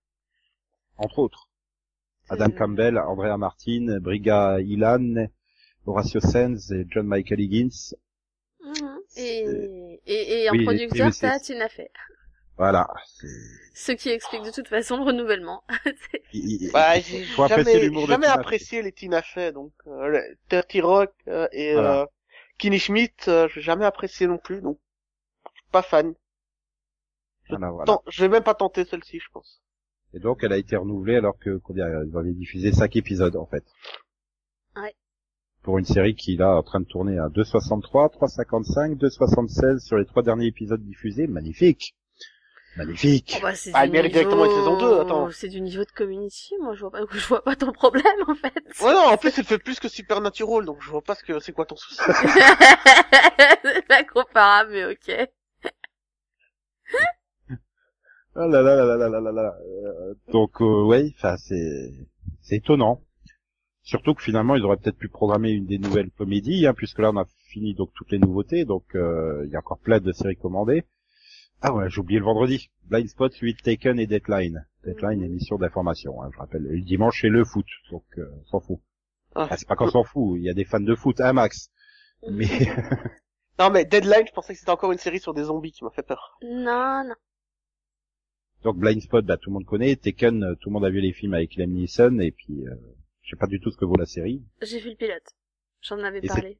entre 0.96 1.18
autres. 1.20 1.48
Adam 2.30 2.50
Campbell, 2.50 2.98
Andrea 2.98 3.36
Martin, 3.36 3.98
Briga 4.00 4.60
Ilan, 4.60 5.28
Horatio 5.86 6.20
Sands 6.20 6.70
et 6.72 6.86
John 6.90 7.06
Michael 7.06 7.40
Higgins. 7.40 7.94
Mhm. 8.64 9.00
Et, 9.16 10.00
et, 10.06 10.42
et 10.44 10.50
en 10.50 10.52
Oui, 10.52 10.64
producteur, 10.64 11.10
t'as 11.20 11.38
Tina 11.40 11.68
Fey. 11.68 11.90
Voilà. 12.56 12.88
Ce 13.74 13.92
qui 13.92 14.10
explique 14.10 14.42
de 14.42 14.50
toute 14.50 14.68
façon 14.68 14.96
le 14.98 15.02
renouvellement. 15.04 15.64
Bah, 16.72 16.98
j'ai 17.00 17.24
jamais, 17.24 17.90
jamais 18.06 18.26
Tina. 18.26 18.32
apprécié 18.32 18.82
les 18.82 18.92
Tina 18.92 19.22
Fey, 19.22 19.52
donc 19.52 19.72
euh, 19.86 20.20
Dirty 20.48 20.80
Rock 20.80 21.12
euh, 21.28 21.48
et 21.52 21.74
Voilà. 21.74 22.02
euh, 22.02 22.06
Kenny 22.58 22.78
Schmidt, 22.78 23.28
euh, 23.28 23.48
j'ai 23.48 23.60
jamais 23.60 23.84
apprécié 23.84 24.26
non 24.26 24.38
plus, 24.38 24.60
donc 24.62 24.78
pas 25.72 25.82
fan. 25.82 26.14
Voilà, 27.56 27.70
voilà. 27.70 27.84
Tant- 27.86 28.02
je 28.08 28.22
vais 28.22 28.28
même 28.28 28.42
pas 28.42 28.54
tenter 28.54 28.84
celle-ci, 28.84 29.18
je 29.18 29.28
pense. 29.32 29.60
Et 30.14 30.18
donc, 30.20 30.42
elle 30.44 30.52
a 30.52 30.58
été 30.58 30.76
renouvelée 30.76 31.16
alors 31.16 31.38
que, 31.38 31.56
combien, 31.58 31.86
ils 32.04 32.16
avaient 32.16 32.32
diffusé 32.34 32.72
cinq 32.72 32.96
épisodes, 32.96 33.36
en 33.36 33.46
fait. 33.46 33.64
Ouais. 34.76 34.94
Pour 35.62 35.78
une 35.78 35.84
série 35.84 36.14
qui, 36.14 36.36
là, 36.36 36.46
est 36.54 36.58
en 36.58 36.62
train 36.62 36.80
de 36.80 36.86
tourner 36.86 37.18
à 37.18 37.28
2,63, 37.28 38.10
3,55, 38.12 38.96
2,76 38.98 39.78
sur 39.78 39.96
les 39.96 40.04
trois 40.04 40.22
derniers 40.22 40.46
épisodes 40.46 40.82
diffusés. 40.82 41.26
Magnifique. 41.26 41.94
Magnifique. 42.76 43.34
Oh, 43.36 43.42
bah, 43.42 43.54
c'est 43.54 43.70
Ah, 43.74 43.86
mérite 43.86 44.12
directement 44.12 44.46
une 44.46 44.50
saison 44.50 44.78
2, 44.78 45.00
attends. 45.00 45.30
C'est 45.30 45.48
du 45.48 45.60
niveau 45.60 45.84
de 45.84 45.90
community, 45.90 46.54
moi 46.62 46.74
je 46.74 46.80
vois 46.80 46.90
pas, 46.90 47.00
je 47.10 47.26
vois 47.28 47.44
pas 47.44 47.54
ton 47.54 47.70
problème 47.70 48.04
en 48.26 48.34
fait. 48.34 48.54
Ouais, 48.82 48.94
non, 48.94 49.12
en 49.12 49.16
plus, 49.18 49.38
elle 49.38 49.44
fait 49.44 49.58
plus 49.58 49.78
que 49.78 49.88
Supernatural, 49.88 50.64
donc 50.64 50.80
je 50.80 50.90
vois 50.90 51.02
pas 51.02 51.14
ce 51.14 51.22
que 51.22 51.38
c'est 51.38 51.52
quoi 51.52 51.66
ton 51.66 51.76
souci. 51.76 52.00
c'est 53.62 53.86
pas 53.86 54.04
comparable, 54.04 54.70
mais 54.72 54.86
ok. 54.86 55.28
Ah 58.34 58.46
là 58.46 58.62
là 58.62 58.74
là 58.74 58.96
là 58.96 59.08
là 59.08 59.20
là 59.20 59.32
là. 59.32 59.58
Euh, 59.62 60.14
donc 60.32 60.62
euh, 60.62 60.84
ouais, 60.84 61.12
enfin 61.16 61.36
c'est 61.36 61.92
c'est 62.40 62.56
étonnant. 62.56 63.02
Surtout 63.82 64.14
que 64.14 64.22
finalement 64.22 64.56
ils 64.56 64.64
auraient 64.64 64.78
peut-être 64.78 64.96
pu 64.96 65.08
programmer 65.08 65.50
une 65.50 65.66
des 65.66 65.78
nouvelles 65.78 66.10
comédies, 66.10 66.66
hein, 66.66 66.72
puisque 66.72 67.00
là 67.00 67.10
on 67.10 67.18
a 67.18 67.26
fini 67.48 67.74
donc 67.74 67.90
toutes 67.94 68.10
les 68.10 68.18
nouveautés, 68.18 68.64
donc 68.64 68.84
euh, 68.94 69.42
il 69.44 69.50
y 69.50 69.56
a 69.56 69.58
encore 69.58 69.78
plein 69.78 70.00
de 70.00 70.12
séries 70.12 70.36
commandées. 70.36 70.84
Ah 71.60 71.74
ouais, 71.74 71.90
j'ai 71.90 72.00
oublié 72.00 72.18
le 72.18 72.24
vendredi. 72.24 72.70
Blind 72.84 73.08
Spot, 73.08 73.34
8 73.34 73.62
Taken 73.62 73.98
et 73.98 74.06
Deadline. 74.06 74.66
Deadline, 74.84 75.20
mhm. 75.20 75.26
émission 75.26 75.58
d'information, 75.58 76.22
hein, 76.22 76.30
je 76.32 76.38
rappelle. 76.38 76.62
Le 76.62 76.80
dimanche 76.80 77.20
c'est 77.20 77.28
le 77.28 77.44
foot, 77.44 77.66
donc 77.90 78.04
euh, 78.16 78.30
on 78.40 78.46
s'en 78.46 78.60
fout. 78.60 78.80
Ah. 79.34 79.48
C'est 79.58 79.68
pas 79.68 79.76
qu'on 79.76 79.90
s'en 79.90 80.04
fout, 80.04 80.38
il 80.38 80.44
y 80.44 80.50
a 80.50 80.54
des 80.54 80.64
fans 80.64 80.80
de 80.80 80.94
foot, 80.94 81.20
hein, 81.20 81.34
max. 81.34 81.70
Mhm. 82.26 82.36
Mais... 82.36 82.46
non 83.58 83.68
mais 83.70 83.84
Deadline, 83.84 84.26
je 84.26 84.32
pensais 84.32 84.54
que 84.54 84.58
c'était 84.58 84.72
encore 84.72 84.92
une 84.92 84.98
série 84.98 85.20
sur 85.20 85.34
des 85.34 85.44
zombies 85.44 85.72
qui 85.72 85.84
m'a 85.84 85.90
fait 85.90 86.02
peur. 86.02 86.38
Non, 86.42 87.04
non 87.04 87.14
donc 88.62 88.76
Blind 88.78 89.00
Spot, 89.00 89.24
bah, 89.24 89.36
tout 89.36 89.50
le 89.50 89.54
monde 89.54 89.64
connaît. 89.66 89.96
Taken, 89.96 90.42
euh, 90.44 90.54
tout 90.54 90.68
le 90.68 90.74
monde 90.74 90.84
a 90.84 90.90
vu 90.90 91.00
les 91.00 91.12
films 91.12 91.34
avec 91.34 91.56
Liam 91.56 91.70
Neeson, 91.70 92.18
et 92.20 92.30
puis 92.32 92.66
euh, 92.66 92.74
je 93.22 93.30
sais 93.30 93.36
pas 93.38 93.46
du 93.46 93.60
tout 93.60 93.70
ce 93.70 93.76
que 93.76 93.84
vaut 93.84 93.96
la 93.96 94.06
série. 94.06 94.42
J'ai 94.62 94.78
vu 94.80 94.90
le 94.90 94.96
pilote. 94.96 95.24
J'en 95.82 95.98
avais 96.00 96.20
Et 96.22 96.28
parlé. 96.28 96.58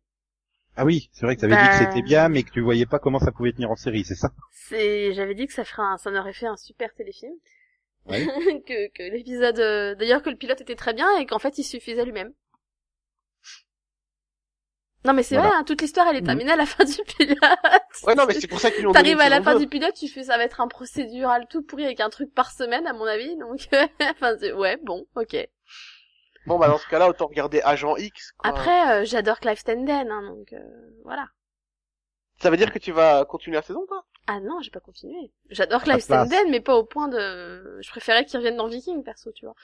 Ah 0.75 0.85
oui, 0.85 1.11
c'est 1.13 1.27
vrai 1.27 1.37
que 1.37 1.41
tu 1.41 1.45
avais 1.47 1.55
dit 1.55 1.61
Bah. 1.61 1.69
que 1.79 1.85
c'était 1.85 2.03
bien, 2.03 2.29
mais 2.29 2.43
que 2.43 2.51
tu 2.51 2.61
voyais 2.61 2.87
pas 2.87 2.99
comment 2.99 3.19
ça 3.19 3.31
pouvait 3.31 3.53
tenir 3.53 3.71
en 3.71 3.77
série, 3.77 4.05
c'est 4.05 4.15
ça 4.15 4.33
C'est, 4.51 5.13
j'avais 5.13 5.35
dit 5.35 5.47
que 5.47 5.53
ça 5.53 5.65
ferait 5.65 5.83
un, 5.83 5.99
ça 5.99 6.11
en 6.11 6.17
aurait 6.17 6.33
fait 6.33 6.47
un 6.47 6.57
super 6.57 6.93
téléfilm. 6.95 7.33
Ouais. 8.07 8.25
que, 8.67 8.89
que 8.93 9.13
l'épisode, 9.13 9.59
euh, 9.61 9.95
d'ailleurs 9.95 10.23
que 10.23 10.31
le 10.31 10.37
pilote 10.37 10.61
était 10.61 10.75
très 10.75 10.95
bien 10.95 11.07
et 11.19 11.27
qu'en 11.27 11.39
fait 11.39 11.59
il 11.59 11.65
suffisait 11.65 12.05
lui-même. 12.05 12.33
Non 15.05 15.13
mais 15.15 15.23
c'est 15.25 15.35
Voilà. 15.35 15.51
vrai, 15.51 15.59
hein, 15.59 15.65
toute 15.65 15.81
l'histoire 15.83 16.07
elle 16.09 16.17
est 16.17 16.21
Mhm. 16.21 16.27
terminée 16.27 16.53
à 16.53 16.57
la 16.57 16.67
fin 16.67 16.85
du 16.85 16.95
pilote. 17.17 17.39
Ouais, 18.05 18.15
non, 18.15 18.25
mais 18.27 18.35
c'est 18.35 18.47
pour 18.47 18.61
ça 18.61 18.71
qu'ils 18.71 18.87
T'arrives 18.93 19.19
à 19.21 19.29
la 19.29 19.43
fin 19.43 19.55
2. 19.55 19.61
du 19.61 19.67
pilote, 19.69 19.95
tu 19.95 20.07
fais 20.09 20.23
ça 20.25 20.37
va 20.37 20.45
être 20.45 20.61
un 20.61 20.69
procédural 20.69 21.47
tout 21.49 21.63
pourri 21.63 21.85
avec 21.85 21.99
un 22.01 22.09
truc 22.11 22.33
par 22.33 22.51
semaine 22.53 22.87
à 22.87 22.93
mon 22.93 23.05
avis, 23.05 23.37
donc 23.37 23.69
enfin 24.01 24.37
c'est- 24.39 24.53
ouais 24.53 24.77
bon 24.83 25.07
ok. 25.17 25.37
Bon, 26.47 26.59
bah, 26.59 26.67
dans 26.67 26.79
ce 26.79 26.89
cas-là, 26.89 27.09
autant 27.09 27.29
regarder 27.29 27.61
Agent 27.63 27.97
X, 27.97 28.33
quoi. 28.33 28.51
Après 28.51 29.01
euh, 29.03 29.05
j'adore 29.05 29.39
Clive 29.39 29.59
Stenden, 29.59 30.11
hein, 30.11 30.23
donc 30.29 30.53
euh, 30.53 30.59
voilà. 31.05 31.29
Ça 32.41 32.51
veut 32.51 32.57
dire 32.57 32.73
que 32.73 32.81
tu 32.81 32.91
vas 32.91 33.25
continuer 33.25 33.57
la 33.57 33.63
saison, 33.63 33.85
toi? 33.87 34.05
Ah 34.27 34.41
non, 34.41 34.61
j'ai 34.61 34.71
pas 34.71 34.81
continué. 34.81 35.33
J'adore 35.51 35.83
Clive. 35.83 36.01
Stenden, 36.01 36.51
mais 36.51 36.61
pas 36.61 36.75
au 36.77 36.85
point 36.85 37.07
de. 37.09 37.79
Je 37.81 37.89
préférais 37.91 38.25
qu'il 38.25 38.37
revienne 38.39 38.57
dans 38.57 38.67
Viking 38.69 39.03
perso, 39.05 39.31
tu 39.33 39.45
vois. 39.47 39.55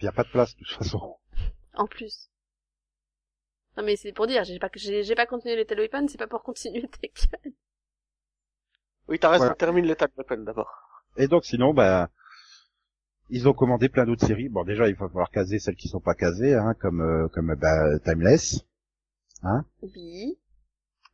Il 0.00 0.04
y 0.04 0.08
a 0.08 0.12
pas 0.12 0.22
de 0.24 0.28
place 0.28 0.54
de 0.56 0.64
toute 0.64 0.76
façon. 0.76 1.16
En 1.74 1.86
plus. 1.86 2.28
Non 3.78 3.84
mais 3.84 3.96
c'est 3.96 4.12
pour 4.12 4.26
dire, 4.26 4.42
j'ai 4.44 4.58
pas 4.58 4.68
j'ai 4.74 5.04
j'ai 5.04 5.14
pas 5.14 5.24
continué 5.26 5.54
Lethal 5.56 5.78
Weapon, 5.78 6.06
c'est 6.08 6.18
pas 6.18 6.26
pour 6.26 6.42
continuer 6.42 6.82
Tekken. 7.00 7.52
Oui, 9.08 9.18
t'as 9.18 9.30
raison, 9.30 9.44
Voilà. 9.44 9.54
termine 9.54 9.86
le 9.86 9.96
Weapon 10.18 10.38
d'abord. 10.44 10.70
Et 11.16 11.28
donc 11.28 11.44
sinon, 11.46 11.72
bah, 11.72 12.10
Ils 13.30 13.46
ont 13.48 13.52
commandé 13.54 13.88
plein 13.88 14.04
d'autres 14.06 14.26
séries. 14.26 14.48
Bon, 14.48 14.64
déjà, 14.64 14.88
il 14.88 14.94
va 14.94 15.06
falloir 15.08 15.30
caser 15.30 15.58
celles 15.58 15.76
qui 15.76 15.88
sont 15.88 16.00
pas 16.00 16.14
casées, 16.14 16.54
hein, 16.54 16.74
comme 16.80 17.00
euh, 17.02 17.28
comme 17.28 17.54
bah, 17.54 17.98
Timeless, 18.00 18.64
hein, 19.42 19.64
Oui. 19.82 20.38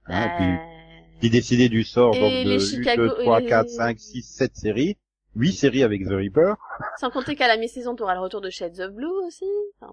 hein, 0.07 0.29
puis, 0.37 0.47
Euh, 0.47 1.19
puis 1.21 1.31
décider 1.31 1.69
du 1.69 1.83
sort 1.85 2.15
Et 2.17 2.21
donc 2.21 2.31
les 2.33 2.45
de 2.45 2.55
1, 2.55 2.59
Chicago- 2.61 3.09
2, 3.09 3.15
3, 3.23 3.43
et- 3.43 3.47
4, 3.47 3.69
5, 3.69 3.99
6, 4.01 4.23
7 4.23 4.57
séries, 4.57 4.97
8 5.37 5.53
séries 5.53 5.83
avec 5.83 6.05
The 6.05 6.11
Reaper, 6.13 6.57
Sans 7.01 7.11
compter 7.11 7.35
qu'à 7.37 7.49
la 7.49 7.57
mi-saison, 7.57 7.95
t'auras 7.97 8.15
le 8.15 8.21
retour 8.21 8.41
de 8.41 8.49
Shades 8.51 8.79
of 8.81 8.93
Blue 8.93 9.07
aussi. 9.27 9.45
Enfin, 9.81 9.93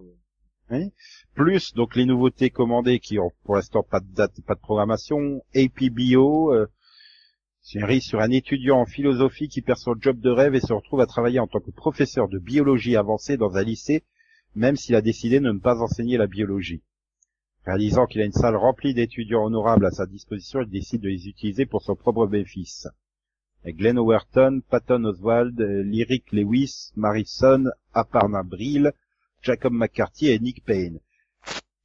plus 1.33 1.73
donc 1.73 1.95
les 1.95 2.05
nouveautés 2.05 2.49
commandées 2.49 2.99
qui 2.99 3.19
ont 3.19 3.31
pour 3.43 3.55
l'instant 3.55 3.83
pas 3.83 3.99
de 3.99 4.13
date, 4.13 4.41
pas 4.45 4.55
de 4.55 4.59
programmation, 4.59 5.41
AP 5.55 5.89
Bio, 5.91 6.53
euh, 6.53 6.67
série 7.61 8.01
sur 8.01 8.19
un 8.19 8.31
étudiant 8.31 8.79
en 8.79 8.85
philosophie 8.85 9.47
qui 9.47 9.61
perd 9.61 9.77
son 9.77 9.95
job 9.99 10.19
de 10.19 10.29
rêve 10.29 10.55
et 10.55 10.59
se 10.59 10.73
retrouve 10.73 11.01
à 11.01 11.05
travailler 11.05 11.39
en 11.39 11.47
tant 11.47 11.59
que 11.59 11.71
professeur 11.71 12.27
de 12.27 12.39
biologie 12.39 12.95
avancée 12.95 13.37
dans 13.37 13.57
un 13.57 13.63
lycée, 13.63 14.03
même 14.55 14.75
s'il 14.75 14.95
a 14.95 15.01
décidé 15.01 15.39
de 15.39 15.51
ne 15.51 15.59
pas 15.59 15.81
enseigner 15.81 16.17
la 16.17 16.27
biologie. 16.27 16.81
Réalisant 17.65 18.07
qu'il 18.07 18.21
a 18.21 18.25
une 18.25 18.31
salle 18.31 18.55
remplie 18.55 18.95
d'étudiants 18.95 19.45
honorables 19.45 19.85
à 19.85 19.91
sa 19.91 20.07
disposition, 20.07 20.61
il 20.61 20.69
décide 20.69 21.01
de 21.01 21.09
les 21.09 21.27
utiliser 21.27 21.65
pour 21.65 21.83
son 21.83 21.95
propre 21.95 22.25
bénéfice. 22.25 22.87
Glenn 23.63 23.99
Patton 24.67 25.03
Oswald, 25.03 25.61
euh, 25.61 25.83
Lyric 25.83 26.31
Lewis, 26.31 26.91
Marison, 26.95 27.65
Aparna 27.93 28.41
Brill, 28.41 28.91
Jacob 29.41 29.73
McCarthy 29.73 30.29
et 30.29 30.39
Nick 30.39 30.63
Payne. 30.63 30.99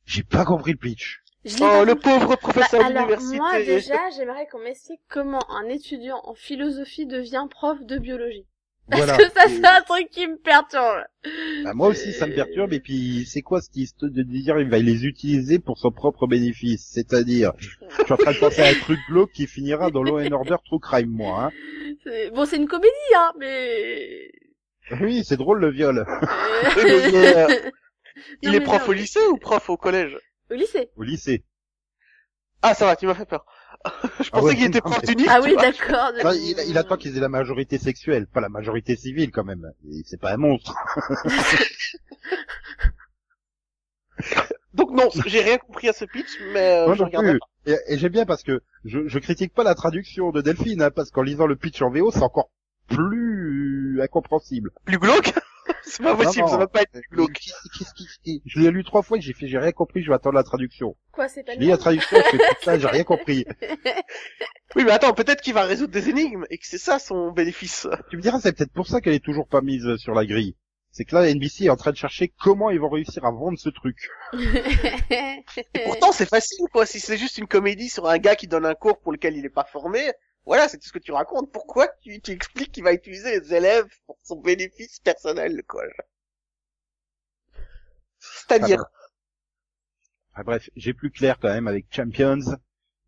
J'ai 0.05 0.23
pas 0.23 0.45
compris 0.45 0.73
le 0.73 0.79
pitch. 0.79 1.21
Oh, 1.61 1.85
le 1.87 1.95
pauvre 1.95 2.31
Bah, 2.31 2.37
professeur 2.37 2.85
alors, 2.85 3.05
d'université. 3.05 3.37
moi, 3.37 3.59
déjà, 3.63 4.11
j'aimerais 4.17 4.47
qu'on 4.51 4.59
m'explique 4.59 5.01
comment 5.09 5.49
un 5.51 5.69
étudiant 5.69 6.21
en 6.25 6.35
philosophie 6.35 7.07
devient 7.07 7.47
prof 7.51 7.79
de 7.85 7.99
biologie. 7.99 8.47
Voilà. 8.89 9.17
Parce 9.17 9.29
que 9.29 9.33
ça, 9.35 9.49
c'est 9.49 9.65
un 9.65 9.81
truc 9.83 10.11
qui 10.11 10.27
me 10.29 10.37
perturbe. 10.37 11.05
bah, 11.65 11.75
moi 11.75 11.89
aussi, 11.89 12.13
ça 12.13 12.27
me 12.27 12.35
perturbe. 12.35 12.73
Et 12.73 12.81
puis, 12.81 13.25
c'est 13.27 13.43
quoi 13.43 13.61
cette 13.61 13.77
histoire 13.77 14.11
de 14.13 14.23
dire 14.23 14.59
il 14.61 14.69
va 14.69 14.79
les 14.79 15.07
utiliser 15.07 15.59
pour 15.59 15.79
son 15.79 15.91
propre 15.91 16.27
bénéfice? 16.29 16.89
C'est-à-dire, 16.93 17.53
je 17.59 17.69
suis 18.05 18.13
en 18.13 18.17
train 18.17 18.33
de 18.33 18.39
penser 18.39 18.63
à 18.63 18.69
un 18.69 18.75
truc 18.75 18.99
glauque 19.09 19.33
qui 19.33 19.47
finira 19.47 19.91
dans 19.91 20.03
Law 20.03 20.21
and 20.21 20.33
Order 20.33 20.57
True 20.65 20.79
Crime, 20.81 21.11
moi. 21.11 21.47
Hein. 21.47 22.31
Bon, 22.35 22.45
c'est 22.45 22.57
une 22.57 22.69
comédie, 22.69 22.93
hein, 23.17 23.33
mais... 23.39 24.31
Oui, 25.01 25.25
c'est 25.25 25.37
drôle 25.37 25.61
le 25.61 25.71
viol. 25.71 26.05
Oui, 26.77 26.83
mais 26.85 27.09
il 27.09 27.15
est, 27.15 27.37
euh, 27.37 27.71
Il 28.43 28.63
prof 28.63 28.83
non. 28.83 28.89
au 28.89 28.93
lycée 28.93 29.21
ou 29.31 29.37
prof 29.37 29.69
au 29.69 29.77
collège 29.77 30.17
Au 30.51 30.55
lycée. 30.55 30.91
Au 30.97 31.03
lycée. 31.03 31.45
Ah, 32.63 32.75
ça 32.75 32.87
va, 32.87 32.97
tu 32.97 33.07
m'as 33.07 33.15
fait 33.15 33.27
peur. 33.27 33.45
Je 33.85 34.31
Ah 34.33 34.41
pensais 34.41 34.47
ouais, 34.47 34.55
qu'il 34.57 34.65
était 34.67 34.81
prof 34.81 34.99
mais- 35.07 35.15
d'uni. 35.15 35.29
Ah 35.29 35.41
oui, 35.43 35.55
d'accord. 35.57 36.13
Enfin, 36.19 36.33
il, 36.35 36.57
il 36.69 36.79
attend 36.79 36.97
qu'ils 36.97 37.17
aient 37.17 37.21
la 37.21 37.29
majorité 37.29 37.79
sexuelle, 37.79 38.27
pas 38.27 38.41
la 38.41 38.49
majorité 38.49 38.97
civile 38.97 39.31
quand 39.31 39.45
même. 39.45 39.71
C'est 40.05 40.21
pas 40.21 40.33
un 40.33 40.39
monstre. 40.39 40.75
Donc 44.75 44.91
non, 44.93 45.09
j'ai 45.27 45.41
rien 45.43 45.59
compris 45.59 45.89
à 45.89 45.93
ce 45.93 46.05
pitch, 46.05 46.39
mais 46.53 46.81
euh, 46.81 46.87
Moi 46.87 46.95
je 46.95 47.03
regardais 47.03 47.39
pas. 47.39 47.47
Et, 47.67 47.77
et 47.95 47.99
j'aime 47.99 48.13
bien 48.13 48.27
parce 48.27 48.43
que 48.43 48.61
je, 48.85 49.07
je 49.07 49.19
critique 49.19 49.53
pas 49.55 49.65
la 49.65 49.75
traduction 49.75 50.31
de 50.33 50.41
Delphine, 50.41 50.83
hein, 50.83 50.91
parce 50.91 51.11
qu'en 51.11 51.23
lisant 51.23 51.47
le 51.47 51.57
pitch 51.57 51.81
en 51.83 51.91
VO, 51.91 52.11
c'est 52.11 52.23
encore 52.23 52.51
plus 52.89 53.36
incompréhensible. 54.03 54.71
Plus 54.85 54.99
glauque 54.99 55.33
C'est 55.83 56.03
pas 56.03 56.15
possible, 56.15 56.43
Non, 56.45 56.49
ça 56.49 56.55
non. 56.55 56.59
va 56.61 56.67
pas 56.69 56.83
être 56.83 56.93
plus 56.93 57.03
glauque. 57.11 57.33
Qu'est-ce- 57.33 57.79
qu'est-ce 57.95 58.19
qui- 58.23 58.43
Je 58.47 58.61
l'ai 58.61 58.71
lu 58.71 58.85
trois 58.85 59.03
fois 59.03 59.19
et 59.19 59.21
j'ai 59.21 59.33
fait, 59.33 59.49
j'ai 59.49 59.59
rien 59.59 59.73
compris, 59.73 60.03
je 60.03 60.09
vais 60.09 60.15
attendre 60.15 60.37
la 60.37 60.45
traduction. 60.45 60.97
Quoi, 61.13 61.29
c'est 61.29 61.43
pas 61.45 61.55
lis 61.55 61.67
la 61.69 61.77
traduction, 61.77 62.17
je 62.19 62.37
fais 62.37 62.55
putain, 62.59 62.79
j'ai 62.79 62.87
rien 62.87 63.05
compris. 63.05 63.45
Oui, 64.75 64.85
mais 64.85 64.91
attends, 64.93 65.15
peut-être 65.15 65.41
qu'il 65.41 65.55
va 65.55 65.63
résoudre 65.65 65.93
des 65.93 66.11
énigmes 66.11 66.45
et 66.51 66.59
que 66.59 66.67
c'est 66.67 66.77
ça 66.79 66.99
son 66.99 67.31
bénéfice. 67.33 67.87
Tu 68.11 68.17
me 68.19 68.23
diras, 68.23 68.41
c'est 68.41 68.53
peut-être 68.53 68.73
pour 68.73 68.87
ça 68.87 69.01
qu'elle 69.01 69.15
est 69.15 69.25
toujours 69.25 69.49
pas 69.49 69.63
mise 69.63 69.97
sur 69.97 70.13
la 70.13 70.27
grille. 70.27 70.55
C'est 70.91 71.05
que 71.07 71.15
là, 71.15 71.33
NBC 71.33 71.65
est 71.65 71.71
en 71.71 71.77
train 71.77 71.93
de 71.93 71.97
chercher 71.97 72.33
comment 72.43 72.69
ils 72.71 72.79
vont 72.81 72.91
réussir 72.91 73.25
à 73.25 73.31
vendre 73.31 73.59
ce 73.59 73.71
truc. 73.71 73.97
Et 75.11 75.81
pourtant, 75.85 76.13
c'est 76.13 76.29
facile, 76.29 76.67
quoi. 76.73 76.85
Si 76.87 77.01
c'est 77.01 77.17
juste 77.17 77.39
une 77.39 77.47
comédie 77.47 77.89
sur 77.89 78.07
un 78.09 78.19
gars 78.19 78.37
qui 78.37 78.49
donne 78.49 78.67
un 78.67 78.75
cours 78.75 78.99
pour 79.01 79.13
lequel 79.13 79.37
il 79.37 79.45
est 79.45 79.51
pas 79.51 79.65
formé, 79.65 80.11
voilà, 80.47 80.69
c'est 80.69 80.79
tout 80.79 80.87
ce 80.87 80.93
que 80.93 80.99
tu 80.99 81.13
racontes. 81.13 81.53
Pourquoi 81.53 81.89
tu, 82.01 82.21
tu 82.21 82.31
expliques 82.31 82.73
qu'il 82.73 82.85
va 82.85 82.93
utiliser 82.95 83.41
les 83.41 83.55
élèves 83.55 83.89
pour 84.07 84.17
son 84.23 84.37
bénéfice 84.41 85.01
personnel, 85.01 85.63
quoi 85.67 85.83
C'est-à-dire, 88.19 88.85
Ah, 90.35 90.43
bref, 90.45 90.69
j'ai 90.77 90.93
plus 90.95 91.11
clair 91.11 91.39
quand 91.41 91.49
même 91.53 91.67
avec 91.69 91.87
Champions, 91.91 92.39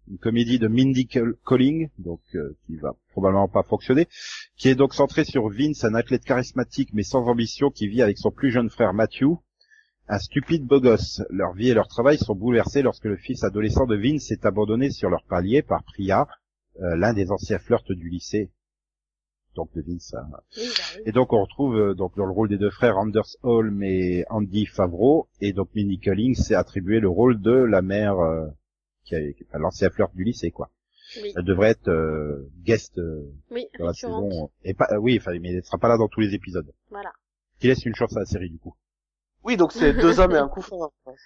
une 0.08 0.18
comédie 0.18 0.58
de 0.58 0.68
Mindy 0.68 1.06
Col- 1.06 1.36
Colling, 1.44 1.90
donc 1.98 2.20
euh, 2.34 2.56
qui 2.66 2.76
va 2.76 2.94
probablement 3.10 3.48
pas 3.48 3.62
fonctionner, 3.62 4.08
qui 4.56 4.68
est 4.68 4.74
donc 4.74 4.94
centrée 4.94 5.24
sur 5.24 5.48
Vince, 5.48 5.84
un 5.84 5.94
athlète 5.94 6.24
charismatique 6.24 6.90
mais 6.94 7.02
sans 7.02 7.26
ambition 7.26 7.70
qui 7.70 7.86
vit 7.88 8.02
avec 8.02 8.18
son 8.18 8.30
plus 8.30 8.50
jeune 8.50 8.70
frère 8.70 8.94
Matthew, 8.94 9.36
un 10.08 10.18
stupide 10.18 10.64
beau 10.66 10.80
gosse. 10.80 11.20
Leur 11.28 11.52
vie 11.52 11.68
et 11.68 11.74
leur 11.74 11.88
travail 11.88 12.16
sont 12.18 12.34
bouleversés 12.34 12.80
lorsque 12.82 13.04
le 13.04 13.16
fils 13.18 13.44
adolescent 13.44 13.84
de 13.86 13.96
Vince 13.96 14.30
est 14.30 14.46
abandonné 14.46 14.90
sur 14.90 15.10
leur 15.10 15.22
palier 15.24 15.60
par 15.62 15.84
Priya, 15.84 16.26
euh, 16.80 16.96
l'un 16.96 17.12
des 17.12 17.30
anciens 17.30 17.58
flirts 17.58 17.92
du 17.92 18.08
lycée. 18.08 18.50
Donc 19.54 19.72
de 19.74 19.82
Vince. 19.82 20.14
hein. 20.14 20.26
Oui, 20.56 20.62
bah 20.68 20.82
oui. 20.96 21.02
Et 21.06 21.12
donc 21.12 21.32
on 21.32 21.40
retrouve 21.42 21.74
euh, 21.76 21.94
donc 21.94 22.14
dans 22.16 22.26
le 22.26 22.32
rôle 22.32 22.48
des 22.48 22.58
deux 22.58 22.70
frères 22.70 22.96
Anders 22.98 23.36
Holm 23.42 23.82
et 23.82 24.24
Andy 24.30 24.66
Favreau 24.66 25.28
et 25.40 25.52
donc 25.52 25.68
Minnie 25.74 25.98
Collins 25.98 26.34
s'est 26.34 26.54
attribué 26.54 27.00
le 27.00 27.08
rôle 27.08 27.40
de 27.40 27.50
la 27.52 27.82
mère 27.82 28.18
euh, 28.20 28.46
qui 29.04 29.16
a, 29.16 29.32
qui 29.32 29.44
a 29.52 29.58
l'ancien 29.58 29.90
flirt 29.90 30.14
du 30.14 30.22
lycée 30.22 30.50
quoi. 30.52 30.70
Oui, 31.22 31.32
Elle 31.34 31.44
devrait 31.44 31.70
être 31.70 31.88
euh, 31.88 32.48
guest 32.62 32.98
euh, 32.98 33.24
oui, 33.50 33.66
dans 33.78 33.86
la 33.86 33.94
saison 33.94 34.50
et 34.62 34.74
pas 34.74 34.86
euh, 34.92 34.98
oui 34.98 35.16
enfin 35.18 35.36
mais 35.40 35.54
elle 35.54 35.64
sera 35.64 35.78
pas 35.78 35.88
là 35.88 35.96
dans 35.96 36.08
tous 36.08 36.20
les 36.20 36.34
épisodes. 36.34 36.70
Voilà. 36.90 37.10
Qui 37.58 37.66
laisse 37.68 37.84
une 37.84 37.94
chance 37.96 38.14
à 38.16 38.20
la 38.20 38.26
série 38.26 38.50
du 38.50 38.58
coup. 38.58 38.76
oui, 39.42 39.56
donc 39.56 39.72
c'est 39.72 39.94
deux 39.94 40.20
hommes 40.20 40.32
et 40.32 40.38
un 40.38 40.48
couffin. 40.48 40.76
Enfin, 40.76 41.16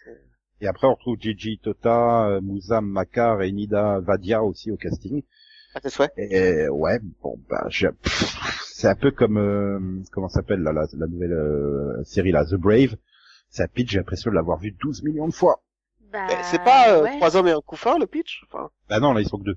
Et 0.62 0.68
après 0.68 0.86
on 0.86 0.94
retrouve 0.94 1.18
Gigi 1.20 1.58
Tota, 1.58 2.38
Mouzam 2.40 2.86
Makar 2.86 3.42
et 3.42 3.52
Nida 3.52 3.98
Vadia 4.00 4.42
aussi 4.42 4.70
au 4.70 4.76
casting. 4.78 5.22
Ah, 5.74 5.80
tes 5.80 5.90
souhaits 5.90 6.12
Et 6.16 6.68
ouais, 6.68 6.98
bon 7.22 7.38
bah 7.48 7.66
je- 7.68 7.88
pff, 7.88 8.36
c'est 8.72 8.88
un 8.88 8.94
peu 8.94 9.10
comme 9.10 9.38
euh, 9.38 9.78
comment 10.12 10.28
ça 10.28 10.40
s'appelle 10.40 10.60
là, 10.60 10.72
la, 10.72 10.86
la 10.94 11.06
nouvelle 11.06 11.32
euh, 11.32 12.04
série 12.04 12.32
là, 12.32 12.44
The 12.44 12.54
Brave. 12.54 12.96
C'est 13.48 13.62
un 13.62 13.68
pitch, 13.68 13.90
j'ai 13.90 13.98
l'impression 13.98 14.30
de 14.30 14.36
l'avoir 14.36 14.58
vu 14.58 14.72
12 14.72 15.02
millions 15.02 15.28
de 15.28 15.34
fois. 15.34 15.62
Bah, 16.12 16.26
Eh, 16.30 16.42
C'est 16.44 16.62
pas 16.62 16.92
euh, 16.94 17.02
ouais. 17.04 17.16
trois 17.18 17.36
hommes 17.36 17.48
et 17.48 17.52
un 17.52 17.60
couffin, 17.60 17.98
le 17.98 18.06
pitch? 18.06 18.42
Enfin... 18.46 18.70
Bah 18.88 19.00
non, 19.00 19.12
là 19.12 19.20
ils 19.20 19.28
sont 19.28 19.38
que 19.38 19.44
deux. 19.44 19.56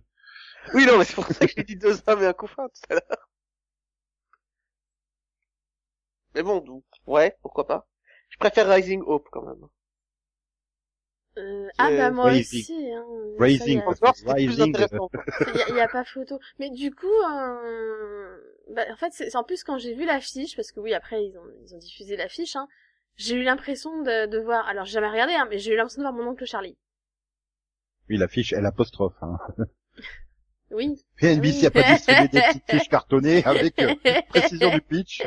Oui, 0.74 0.86
non, 0.86 0.98
mais 0.98 1.06
c'est 1.06 1.16
pour 1.16 1.26
ça 1.28 1.46
que 1.48 1.54
j'ai 1.56 1.64
dit 1.64 1.76
deux 1.76 1.98
hommes 2.08 2.22
et 2.24 2.26
un 2.28 2.34
couffin 2.34 2.68
tout 2.68 2.82
à 2.90 2.96
l'heure. 2.96 3.28
Mais 6.36 6.44
bon, 6.44 6.60
donc, 6.60 6.84
ouais, 7.08 7.36
pourquoi 7.42 7.66
pas. 7.66 7.88
Je 8.30 8.38
préfère 8.38 8.70
Rising 8.70 9.02
Hope 9.08 9.28
quand 9.32 9.42
même. 9.44 9.68
Euh, 11.38 11.68
ah 11.78 11.90
bah 11.92 12.12
moi 12.12 12.26
Raising. 12.26 12.62
aussi. 12.62 12.92
Hein. 12.94 13.06
Raising, 13.40 13.82
Ça 13.84 14.40
y 14.40 14.46
plus 14.48 14.56
Rising, 14.56 14.70
intéressant. 14.70 15.10
Il 15.70 15.76
y, 15.76 15.80
a- 15.82 15.84
a 15.84 15.88
pas 15.90 16.06
photo. 16.06 16.40
Mais 16.60 16.70
du 16.70 16.92
coup, 16.96 17.08
euh... 17.30 18.38
bah, 18.74 18.84
en 18.92 18.96
fait, 18.96 19.12
c'est 19.12 19.30
c'est 19.30 19.38
en 19.38 19.44
plus 19.44 19.64
quand 19.66 19.78
j'ai 19.78 19.94
vu 19.96 20.06
l'affiche, 20.06 20.56
parce 20.56 20.72
que 20.72 20.80
oui, 20.80 20.94
après 20.94 21.26
ils 21.26 21.38
ont 21.38 21.44
ils 21.66 21.76
ont 21.76 21.78
diffusé 21.78 22.16
l'affiche, 22.16 22.56
hein, 22.56 22.68
j'ai 23.18 23.36
eu 23.36 23.44
l'impression 23.44 24.02
de, 24.02 24.28
de 24.28 24.38
voir. 24.40 24.66
Alors 24.68 24.86
j'ai 24.86 24.94
jamais 24.94 25.10
regardé, 25.10 25.34
hein, 25.34 25.46
mais 25.50 25.60
j'ai 25.60 25.74
eu 25.74 25.76
l'impression 25.76 26.02
de 26.02 26.08
voir 26.08 26.14
mon 26.14 26.30
oncle 26.32 26.46
Charlie. 26.46 26.78
Oui, 28.10 28.18
l'affiche, 28.18 28.54
elle 28.54 28.66
apostrophe. 28.66 29.16
Hein. 29.22 29.38
Oui. 30.72 31.04
Et 31.22 31.36
NBC 31.36 31.60
Oui. 31.60 31.66
a 31.68 31.72
pas 31.72 31.84
distribué 31.84 32.28
des 32.30 32.42
petites 32.42 32.70
fiches 32.72 32.90
cartonnées 32.90 33.44
avec 33.46 33.80
euh, 33.82 33.94
précision 34.30 34.72
du 34.72 34.82
pitch. 34.82 35.22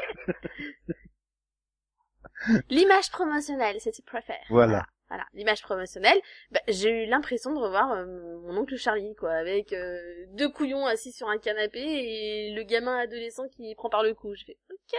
L'image 2.70 3.11
promotionnelle, 3.11 3.76
c'est 3.80 3.93
tu 3.93 4.03
préfères. 4.03 4.37
Voilà. 4.49 4.87
Voilà, 5.09 5.24
l'image 5.32 5.62
promotionnelle, 5.62 6.18
bah, 6.50 6.61
j'ai 6.68 7.04
eu 7.04 7.06
l'impression 7.06 7.52
de 7.54 7.59
revoir 7.59 7.92
euh, 7.92 8.04
mon 8.42 8.56
oncle 8.59 8.76
Charlie, 8.76 9.14
quoi, 9.14 9.32
avec 9.32 9.72
euh, 9.72 9.98
deux 10.32 10.50
couillons 10.50 10.84
assis 10.86 11.12
sur 11.12 11.28
un 11.28 11.38
canapé 11.38 11.80
et 11.80 12.52
le 12.54 12.62
gamin 12.62 12.98
adolescent 12.98 13.48
qui 13.48 13.74
prend 13.74 13.88
par 13.88 14.02
le 14.02 14.12
cou. 14.12 14.34
Je 14.34 14.44
fais, 14.44 14.59
ok. 14.70 14.98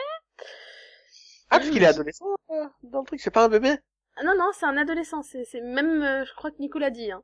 Ah, 1.52 1.58
parce 1.58 1.70
qu'il 1.70 1.84
est 1.84 1.88
adolescent 1.88 2.26
euh, 2.52 2.66
dans 2.84 3.02
le 3.02 3.06
truc, 3.06 3.20
c'est 3.20 3.32
pas 3.32 3.46
un 3.46 3.50
bébé? 3.50 3.76
Ah 4.18 4.24
non, 4.24 4.34
non, 4.36 4.50
c'est 4.54 4.66
un 4.66 4.78
adolescent, 4.78 5.22
c'est 5.22 5.46
c'est 5.46 5.62
même, 5.62 6.02
euh, 6.02 6.26
je 6.26 6.34
crois 6.36 6.52
que 6.52 6.58
Nico 6.60 6.80
l'a 6.80 6.90
dit. 6.90 7.12
Hein. 7.12 7.24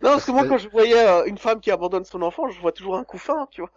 Non, 0.00 0.10
parce 0.10 0.24
que 0.26 0.30
moi, 0.30 0.46
quand 0.46 0.58
je 0.58 0.68
voyais 0.68 1.06
euh, 1.08 1.24
une 1.26 1.38
femme 1.38 1.60
qui 1.60 1.70
abandonne 1.70 2.04
son 2.04 2.22
enfant, 2.22 2.48
je 2.48 2.60
vois 2.60 2.72
toujours 2.72 2.96
un 2.96 3.04
couffin, 3.04 3.48
tu 3.50 3.60
vois. 3.62 3.70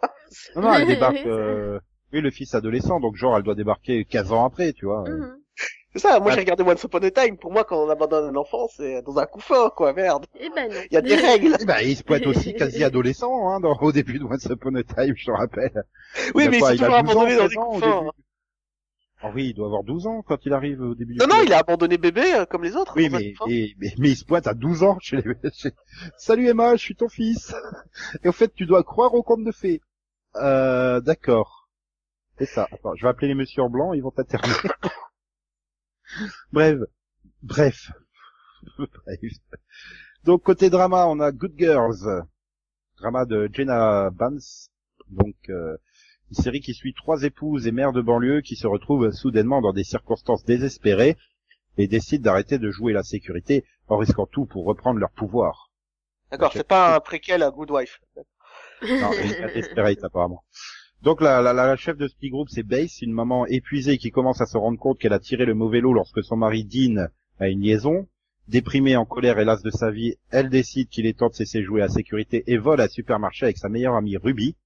Non, 0.56 0.62
non, 0.62 0.72
elle 0.74 0.86
débarque. 0.86 1.26
Euh... 1.26 1.80
Oui, 2.12 2.20
le 2.20 2.30
fils 2.30 2.54
adolescent, 2.54 3.00
donc 3.00 3.16
genre 3.16 3.36
elle 3.36 3.42
doit 3.42 3.54
débarquer 3.54 4.04
15 4.04 4.32
ans 4.32 4.44
après, 4.44 4.72
tu 4.72 4.84
vois. 4.84 5.04
euh. 5.08 5.36
C'est 5.94 5.98
ça, 5.98 6.18
moi 6.20 6.30
Ah. 6.30 6.34
j'ai 6.34 6.40
regardé 6.40 6.62
Once 6.62 6.82
Upon 6.82 6.98
a 7.00 7.10
Time, 7.10 7.36
pour 7.36 7.52
moi, 7.52 7.64
quand 7.64 7.76
on 7.84 7.90
abandonne 7.90 8.34
un 8.34 8.36
enfant, 8.38 8.66
c'est 8.74 9.02
dans 9.02 9.18
un 9.18 9.26
couffin, 9.26 9.70
quoi, 9.76 9.92
merde. 9.92 10.24
Eh 10.40 10.48
ben 10.54 10.68
non. 10.72 10.80
Il 10.90 10.94
y 10.94 10.96
a 10.96 11.02
des 11.02 11.14
règles. 11.16 11.56
Eh 11.60 11.64
ben, 11.66 11.78
il 11.82 11.96
se 11.96 12.02
pointe 12.02 12.26
aussi 12.26 12.54
quasi 12.54 12.82
adolescent, 12.84 13.48
hein, 13.50 13.60
dans, 13.60 13.76
au 13.78 13.92
début 13.92 14.18
de 14.18 14.24
Once 14.24 14.44
Upon 14.46 14.74
a 14.76 14.82
Time, 14.82 15.14
je 15.16 15.26
te 15.26 15.30
rappelle. 15.30 15.84
Oui, 16.34 16.44
Il 16.44 16.50
mais 16.50 16.58
quoi, 16.60 16.72
il 16.74 16.78
s'est 16.78 16.84
toujours 16.86 17.02
12 17.02 17.16
ans, 17.16 17.20
abandonné 17.20 17.36
dans 17.36 17.48
13 17.48 17.50
des 17.50 17.86
début. 17.86 18.10
Ah 19.24 19.30
oui, 19.34 19.48
il 19.50 19.54
doit 19.54 19.66
avoir 19.66 19.84
12 19.84 20.06
ans 20.08 20.22
quand 20.26 20.38
il 20.46 20.52
arrive 20.52 20.80
au 20.80 20.94
début 20.96 21.12
du 21.12 21.18
Non, 21.20 21.26
non, 21.28 21.34
film. 21.36 21.46
il 21.46 21.52
a 21.52 21.58
abandonné 21.58 21.96
bébé, 21.96 22.22
euh, 22.34 22.44
comme 22.44 22.64
les 22.64 22.74
autres. 22.74 22.94
Oui, 22.96 23.08
mais, 23.08 23.34
mais, 23.46 23.68
mais, 23.78 23.92
mais 23.98 24.08
il 24.10 24.16
se 24.16 24.24
pointe 24.24 24.48
à 24.48 24.54
12 24.54 24.82
ans 24.82 24.96
chez 25.00 25.18
les... 25.18 25.22
chez- 25.52 25.70
Salut 26.16 26.48
Emma, 26.48 26.74
je 26.74 26.80
suis 26.82 26.96
ton 26.96 27.08
fils. 27.08 27.54
Et 28.24 28.28
au 28.28 28.32
fait, 28.32 28.52
tu 28.52 28.66
dois 28.66 28.82
croire 28.82 29.14
au 29.14 29.22
conte 29.22 29.44
de 29.44 29.52
fées. 29.52 29.80
Euh, 30.36 31.00
d'accord. 31.00 31.68
C'est 32.38 32.46
ça. 32.46 32.66
Attends, 32.72 32.94
je 32.96 33.02
vais 33.04 33.10
appeler 33.10 33.28
les 33.28 33.34
messieurs 33.34 33.62
en 33.62 33.70
blanc, 33.70 33.92
ils 33.92 34.02
vont 34.02 34.10
t'interner. 34.10 34.48
bref. 36.52 36.78
Bref. 37.42 37.90
Bref. 38.78 39.32
Donc, 40.24 40.42
côté 40.42 40.70
drama, 40.70 41.06
on 41.06 41.20
a 41.20 41.32
Good 41.32 41.54
Girls. 41.58 42.06
Drama 42.98 43.24
de 43.24 43.50
Jenna 43.52 44.10
Bans. 44.10 44.38
Donc, 45.08 45.36
euh, 45.48 45.76
une 46.30 46.42
série 46.42 46.60
qui 46.60 46.74
suit 46.74 46.94
trois 46.94 47.24
épouses 47.24 47.66
et 47.66 47.72
mères 47.72 47.92
de 47.92 48.00
banlieue 48.00 48.40
qui 48.40 48.56
se 48.56 48.66
retrouvent 48.66 49.10
soudainement 49.10 49.60
dans 49.60 49.72
des 49.72 49.84
circonstances 49.84 50.44
désespérées 50.44 51.16
et 51.76 51.88
décident 51.88 52.22
d'arrêter 52.22 52.58
de 52.58 52.70
jouer 52.70 52.92
la 52.92 53.02
sécurité 53.02 53.64
en 53.88 53.96
risquant 53.96 54.26
tout 54.26 54.46
pour 54.46 54.64
reprendre 54.64 54.98
leur 54.98 55.10
pouvoir. 55.10 55.70
D'accord, 56.30 56.52
c'est 56.52 56.66
pas 56.66 56.96
un 56.96 57.00
préquel 57.00 57.42
à 57.42 57.50
Good 57.50 57.70
Wife. 57.70 58.00
Non, 58.82 59.10
Desperate 59.54 60.02
apparemment. 60.02 60.42
Donc 61.02 61.20
la, 61.20 61.42
la, 61.42 61.52
la 61.52 61.76
chef 61.76 61.96
de 61.96 62.06
ce 62.06 62.14
petit 62.14 62.30
groupe, 62.30 62.48
c'est 62.48 62.62
Bass, 62.62 63.02
une 63.02 63.12
maman 63.12 63.44
épuisée 63.46 63.98
qui 63.98 64.12
commence 64.12 64.40
à 64.40 64.46
se 64.46 64.56
rendre 64.56 64.78
compte 64.78 65.00
qu'elle 65.00 65.12
a 65.12 65.18
tiré 65.18 65.44
le 65.44 65.54
mauvais 65.54 65.80
lot 65.80 65.92
lorsque 65.92 66.22
son 66.22 66.36
mari 66.36 66.64
Dean 66.64 67.08
a 67.40 67.48
une 67.48 67.60
liaison. 67.60 68.06
Déprimée, 68.46 68.96
en 68.96 69.04
colère 69.04 69.40
et 69.40 69.44
lasse 69.44 69.62
de 69.62 69.70
sa 69.70 69.90
vie, 69.90 70.14
elle 70.30 70.48
décide 70.48 70.88
qu'il 70.88 71.06
est 71.06 71.18
temps 71.18 71.28
de 71.28 71.34
cesser 71.34 71.58
de 71.58 71.64
jouer 71.64 71.80
à 71.80 71.86
la 71.86 71.92
sécurité 71.92 72.44
et 72.46 72.56
vole 72.56 72.80
à 72.80 72.88
supermarché 72.88 73.46
avec 73.46 73.58
sa 73.58 73.68
meilleure 73.68 73.94
amie 73.94 74.16
Ruby 74.16 74.56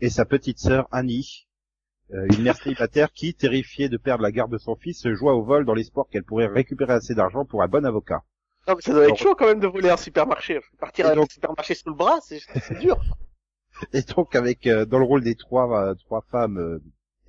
et 0.00 0.08
sa 0.08 0.24
petite 0.24 0.58
sœur 0.58 0.88
Annie, 0.92 1.46
euh, 2.12 2.26
une 2.36 2.42
mère 2.42 2.56
célibataire 2.56 3.12
qui, 3.12 3.34
terrifiée 3.34 3.90
de 3.90 3.98
perdre 3.98 4.22
la 4.22 4.32
garde 4.32 4.52
de 4.52 4.58
son 4.58 4.76
fils, 4.76 4.98
se 5.00 5.14
joue 5.14 5.28
au 5.28 5.42
vol 5.42 5.66
dans 5.66 5.74
l'espoir 5.74 6.06
qu'elle 6.10 6.24
pourrait 6.24 6.46
récupérer 6.46 6.94
assez 6.94 7.14
d'argent 7.14 7.44
pour 7.44 7.62
un 7.62 7.68
bon 7.68 7.84
avocat. 7.84 8.22
Non, 8.66 8.74
mais 8.76 8.82
ça 8.82 8.92
doit 8.92 9.08
être 9.08 9.16
chaud 9.16 9.34
quand 9.34 9.46
même 9.46 9.60
de 9.60 9.66
voler 9.66 9.90
un 9.90 9.96
supermarché. 9.98 10.60
Partir 10.78 11.06
à 11.06 11.10
un 11.10 11.26
supermarché 11.26 11.74
sous 11.74 11.90
le 11.90 11.96
bras, 11.96 12.20
c'est 12.22 12.78
dur. 12.78 12.98
Et 13.92 14.02
donc 14.02 14.34
avec 14.34 14.66
euh, 14.66 14.84
dans 14.84 14.98
le 14.98 15.04
rôle 15.04 15.22
des 15.22 15.34
trois 15.34 15.90
euh, 15.90 15.94
trois 15.94 16.22
femmes 16.30 16.58
euh, 16.58 16.78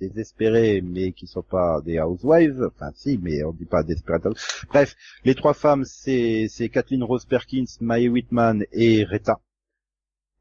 désespérées 0.00 0.80
mais 0.82 1.12
qui 1.12 1.26
sont 1.26 1.42
pas 1.42 1.80
des 1.82 2.00
housewives, 2.00 2.70
enfin 2.74 2.90
si 2.94 3.18
mais 3.22 3.42
on 3.44 3.52
dit 3.52 3.64
pas 3.64 3.82
desperate. 3.82 4.26
Bref, 4.68 4.94
les 5.24 5.34
trois 5.34 5.54
femmes 5.54 5.84
c'est 5.84 6.46
c'est 6.48 6.68
Kathleen 6.68 7.02
Rose 7.02 7.26
Perkins, 7.26 7.64
Mae 7.80 8.08
Whitman 8.08 8.64
et 8.72 9.04
Retta. 9.04 9.40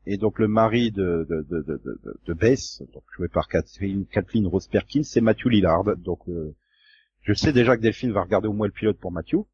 Et 0.06 0.18
donc 0.18 0.40
le 0.40 0.48
mari 0.48 0.92
de 0.92 1.26
de 1.30 1.42
de 1.50 1.62
de 1.62 1.78
de, 1.84 2.20
de 2.26 2.34
Bess, 2.34 2.84
donc 2.94 3.04
joué 3.16 3.30
par 3.30 3.48
Kathleen 3.48 4.06
Kathleen 4.06 4.48
Rose 4.48 4.68
Perkins, 4.68 5.04
c'est 5.04 5.22
Matthew 5.22 5.48
Lillard. 5.48 5.96
Donc 5.98 6.22
je 7.22 7.34
sais 7.34 7.54
déjà 7.54 7.78
que 7.78 7.82
Delphine 7.82 8.12
va 8.12 8.22
regarder 8.24 8.50
au 8.50 8.54
moins 8.54 8.68
le 8.68 8.74
pilote 8.74 9.00
pour 9.00 9.14
Matthew. 9.14 9.46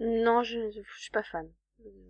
Non, 0.00 0.42
je, 0.42 0.70
je, 0.70 0.80
je 0.82 1.00
suis 1.00 1.10
pas 1.10 1.22
fan. 1.22 1.48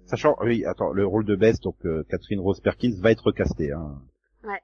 Sachant, 0.07 0.37
oui, 0.43 0.65
attends, 0.67 0.93
le 0.93 1.07
rôle 1.07 1.25
de 1.25 1.35
Bess, 1.37 1.61
donc 1.61 1.77
euh, 1.87 2.05
Catherine 2.11 2.41
Rose 2.41 2.61
Perkins, 2.61 2.95
va 3.01 3.11
être 3.11 3.33
castée. 3.33 3.73
Hein. 3.73 4.01
Ouais. 4.43 4.61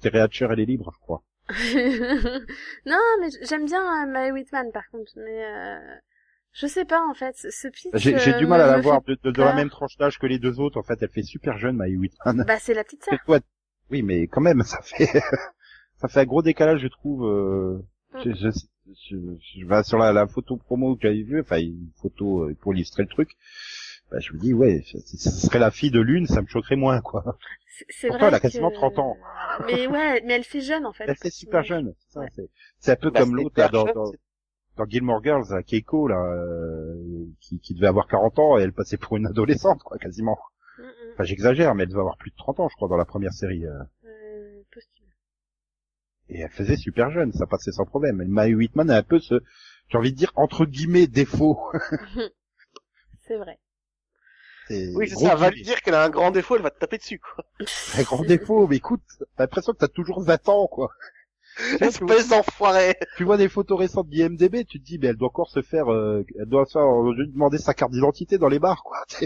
Terry 0.00 0.18
Hatcher, 0.18 0.48
elle 0.50 0.60
est 0.60 0.66
libre, 0.66 0.90
je 0.94 0.98
crois. 1.00 1.22
non, 2.86 2.98
mais 3.20 3.28
j'aime 3.42 3.66
bien 3.66 4.04
euh, 4.04 4.06
Mae 4.10 4.30
Whitman, 4.32 4.70
par 4.72 4.88
contre, 4.90 5.12
mais 5.16 5.44
euh, 5.44 5.78
je 6.52 6.66
sais 6.66 6.84
pas 6.84 7.00
en 7.08 7.14
fait. 7.14 7.34
Ce 7.36 7.68
pitch. 7.68 7.88
J'ai 7.94 8.18
j'ai 8.18 8.34
du 8.34 8.46
mal 8.46 8.60
à 8.60 8.66
la 8.66 8.80
voir 8.80 9.00
de, 9.02 9.16
de, 9.22 9.30
de 9.30 9.38
la 9.38 9.48
peur. 9.48 9.54
même 9.56 9.70
tranche 9.70 9.96
d'âge 9.96 10.18
que 10.18 10.26
les 10.26 10.38
deux 10.38 10.58
autres. 10.60 10.78
En 10.78 10.82
fait, 10.82 10.98
elle 11.00 11.08
fait 11.10 11.22
super 11.22 11.56
jeune, 11.56 11.76
Mae 11.76 11.96
Whitman. 11.96 12.44
Bah 12.46 12.58
c'est 12.58 12.74
la 12.74 12.84
petite 12.84 13.04
sœur. 13.04 13.40
Oui, 13.90 14.02
mais 14.02 14.26
quand 14.26 14.40
même, 14.40 14.62
ça 14.64 14.80
fait 14.82 15.06
ça 15.96 16.08
fait 16.08 16.20
un 16.20 16.24
gros 16.24 16.42
décalage, 16.42 16.80
je 16.80 16.88
trouve. 16.88 17.24
euh, 17.24 17.78
Je, 18.24 18.32
je, 18.32 18.48
je, 19.08 19.16
je 19.40 19.66
vais 19.66 19.82
sur 19.82 19.98
la, 19.98 20.12
la 20.12 20.26
photo 20.26 20.56
promo 20.56 20.96
que 20.96 21.02
j'avais 21.02 21.22
vue, 21.22 21.40
enfin 21.40 21.58
une 21.58 21.88
photo 22.00 22.44
euh, 22.44 22.54
pour 22.60 22.74
illustrer 22.74 23.02
le 23.02 23.08
truc. 23.08 23.36
Bah, 24.10 24.18
je 24.20 24.32
me 24.32 24.38
dis 24.38 24.54
ouais, 24.54 24.82
ce 24.86 24.98
ce 25.00 25.30
serait 25.30 25.58
la 25.58 25.70
fille 25.72 25.90
de 25.90 26.00
l'une, 26.00 26.26
ça 26.26 26.40
me 26.42 26.46
choquerait 26.46 26.76
moins 26.76 27.00
quoi. 27.00 27.36
C'est- 27.90 28.08
vrai. 28.08 28.18
elle 28.28 28.34
a 28.34 28.40
quasiment 28.40 28.70
que- 28.70 28.76
30 28.76 28.98
ans. 28.98 29.16
Mais 29.66 29.86
ouais, 29.86 30.22
mais 30.24 30.34
elle 30.34 30.44
fait 30.44 30.60
jeune 30.60 30.86
en 30.86 30.92
fait. 30.92 31.04
Elle 31.08 31.16
fait 31.16 31.30
super 31.30 31.62
jeune. 31.64 31.92
c'est 31.98 32.12
ça, 32.14 32.20
Ouais. 32.20 32.28
Un 32.92 32.96
peu 32.96 33.10
Bah, 33.10 33.20
comme 33.20 33.34
l'autre 33.36 33.58
là, 33.58 33.68
dans, 33.68 33.84
dans, 33.84 34.12
dans 34.76 34.84
Gilmore 34.86 35.22
Girls, 35.22 35.44
là, 35.50 35.62
Keiko 35.62 36.06
là, 36.08 36.22
euh, 36.22 36.94
qui, 37.40 37.58
qui 37.60 37.74
devait 37.74 37.86
avoir 37.88 38.06
40 38.06 38.38
ans 38.38 38.58
et 38.58 38.62
elle 38.62 38.72
passait 38.72 38.96
pour 38.96 39.16
une 39.16 39.26
adolescente 39.26 39.82
quoi, 39.82 39.98
quasiment. 39.98 40.38
Mm, 40.78 40.82
mm. 40.82 41.12
Enfin 41.14 41.24
j'exagère, 41.24 41.74
mais 41.74 41.82
elle 41.82 41.88
devait 41.88 42.00
avoir 42.00 42.16
plus 42.16 42.30
de 42.30 42.36
30 42.36 42.60
ans, 42.60 42.68
je 42.68 42.76
crois, 42.76 42.88
dans 42.88 42.96
la 42.96 43.04
première 43.06 43.32
série. 43.32 43.66
euh. 43.66 43.72
Et 46.28 46.40
elle 46.40 46.50
faisait 46.50 46.76
super 46.76 47.10
jeune, 47.10 47.32
ça 47.32 47.46
passait 47.46 47.72
sans 47.72 47.84
problème. 47.84 48.20
Et 48.20 48.26
Mae 48.26 48.54
Whitman 48.54 48.90
a 48.90 48.96
un 48.96 49.02
peu 49.02 49.20
ce, 49.20 49.42
j'ai 49.88 49.98
envie 49.98 50.12
de 50.12 50.16
dire 50.16 50.32
entre 50.34 50.64
guillemets 50.64 51.06
défaut. 51.06 51.60
C'est 53.26 53.36
vrai. 53.36 53.58
Oui, 54.70 55.08
c'est 55.08 55.16
ça. 55.16 55.36
Va 55.36 55.50
lui 55.50 55.62
dire 55.62 55.80
qu'elle 55.80 55.94
a 55.94 56.02
un 56.02 56.10
grand 56.10 56.32
défaut, 56.32 56.56
elle 56.56 56.62
va 56.62 56.70
te 56.70 56.78
taper 56.78 56.98
dessus, 56.98 57.20
quoi. 57.20 57.44
Un 57.96 58.02
grand 58.02 58.24
défaut, 58.24 58.66
mais 58.66 58.76
écoute, 58.76 59.02
t'as 59.36 59.44
l'impression 59.44 59.72
que 59.72 59.78
t'as 59.78 59.88
toujours 59.88 60.22
20 60.22 60.48
ans 60.48 60.66
quoi. 60.66 60.90
Espèce 61.80 62.28
d'enfoiré. 62.28 62.96
tu 63.16 63.24
vois 63.24 63.36
des 63.36 63.48
photos 63.48 63.78
récentes 63.78 64.08
d'IMDB, 64.08 64.64
tu 64.66 64.80
te 64.80 64.84
dis, 64.84 64.98
mais 64.98 65.06
elle 65.08 65.16
doit 65.16 65.28
encore 65.28 65.50
se 65.50 65.62
faire, 65.62 65.90
euh, 65.90 66.24
elle 66.38 66.46
doit 66.46 66.66
se 66.66 66.72
faire, 66.72 66.82
on 66.82 67.10
lui 67.12 67.30
demander 67.30 67.58
sa 67.58 67.74
carte 67.74 67.92
d'identité 67.92 68.38
dans 68.38 68.48
les 68.48 68.58
bars, 68.58 68.82
quoi. 68.82 68.98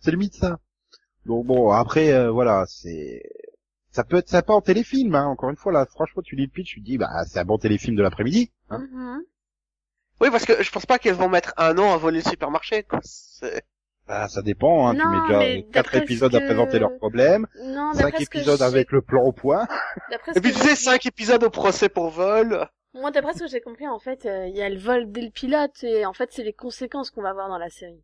c'est 0.00 0.10
limite 0.10 0.34
ça. 0.34 0.58
Donc 1.26 1.46
bon, 1.46 1.70
après, 1.70 2.12
euh, 2.12 2.30
voilà, 2.30 2.64
c'est, 2.66 3.22
ça 3.90 4.04
peut 4.04 4.16
être 4.18 4.28
sympa 4.28 4.52
en 4.52 4.60
téléfilm, 4.60 5.14
hein. 5.14 5.26
Encore 5.26 5.50
une 5.50 5.56
fois, 5.56 5.72
là, 5.72 5.86
franchement, 5.86 6.22
tu 6.22 6.36
lis 6.36 6.46
le 6.46 6.50
pitch, 6.50 6.74
tu 6.74 6.80
te 6.80 6.84
dis, 6.86 6.98
bah, 6.98 7.08
c'est 7.26 7.38
un 7.40 7.44
bon 7.44 7.58
téléfilm 7.58 7.96
de 7.96 8.02
l'après-midi. 8.02 8.52
Hein. 8.70 8.78
Mhm. 8.90 9.22
Oui, 10.20 10.30
parce 10.30 10.44
que 10.44 10.62
je 10.62 10.70
pense 10.70 10.86
pas 10.86 10.98
qu'elles 10.98 11.14
vont 11.14 11.28
mettre 11.30 11.54
un 11.56 11.76
an 11.78 11.92
à 11.92 11.96
voler 11.96 12.20
le 12.22 12.28
supermarché, 12.28 12.82
quoi. 12.82 13.00
C'est- 13.02 13.62
Bah, 14.06 14.28
ça 14.28 14.42
dépend, 14.42 14.88
hein. 14.88 14.94
tu 14.94 15.06
mets 15.06 15.20
déjà 15.22 15.38
mais 15.38 15.62
quatre 15.72 15.94
épisodes 15.94 16.34
à 16.34 16.40
présenter 16.40 16.78
leurs 16.80 16.96
problèmes, 16.96 17.46
Non, 17.64 17.92
cinq 17.94 18.20
épisodes 18.20 18.60
avec 18.60 18.90
le 18.92 19.02
plan 19.02 19.22
au 19.22 19.32
point. 19.32 19.66
Et 20.34 20.40
puis 20.40 20.52
tu 20.52 20.58
sais, 20.58 20.74
cinq 20.76 21.06
épisodes 21.06 21.42
au 21.44 21.50
procès 21.50 21.88
pour 21.88 22.10
vol. 22.10 22.68
Moi, 22.92 23.12
d'après 23.12 23.34
ce 23.34 23.40
que 23.40 23.46
j'ai 23.46 23.60
compris, 23.60 23.86
en 23.86 24.00
fait, 24.00 24.26
euh, 24.26 24.48
il 24.48 24.56
y 24.56 24.62
a 24.62 24.68
le 24.68 24.78
vol 24.80 25.12
dès 25.12 25.22
le 25.22 25.30
pilote 25.30 25.84
et 25.84 26.04
en 26.06 26.12
fait, 26.12 26.30
c'est 26.32 26.42
les 26.42 26.52
conséquences 26.52 27.10
qu'on 27.12 27.22
va 27.22 27.32
voir 27.32 27.48
dans 27.48 27.58
la 27.58 27.68
série. 27.70 28.02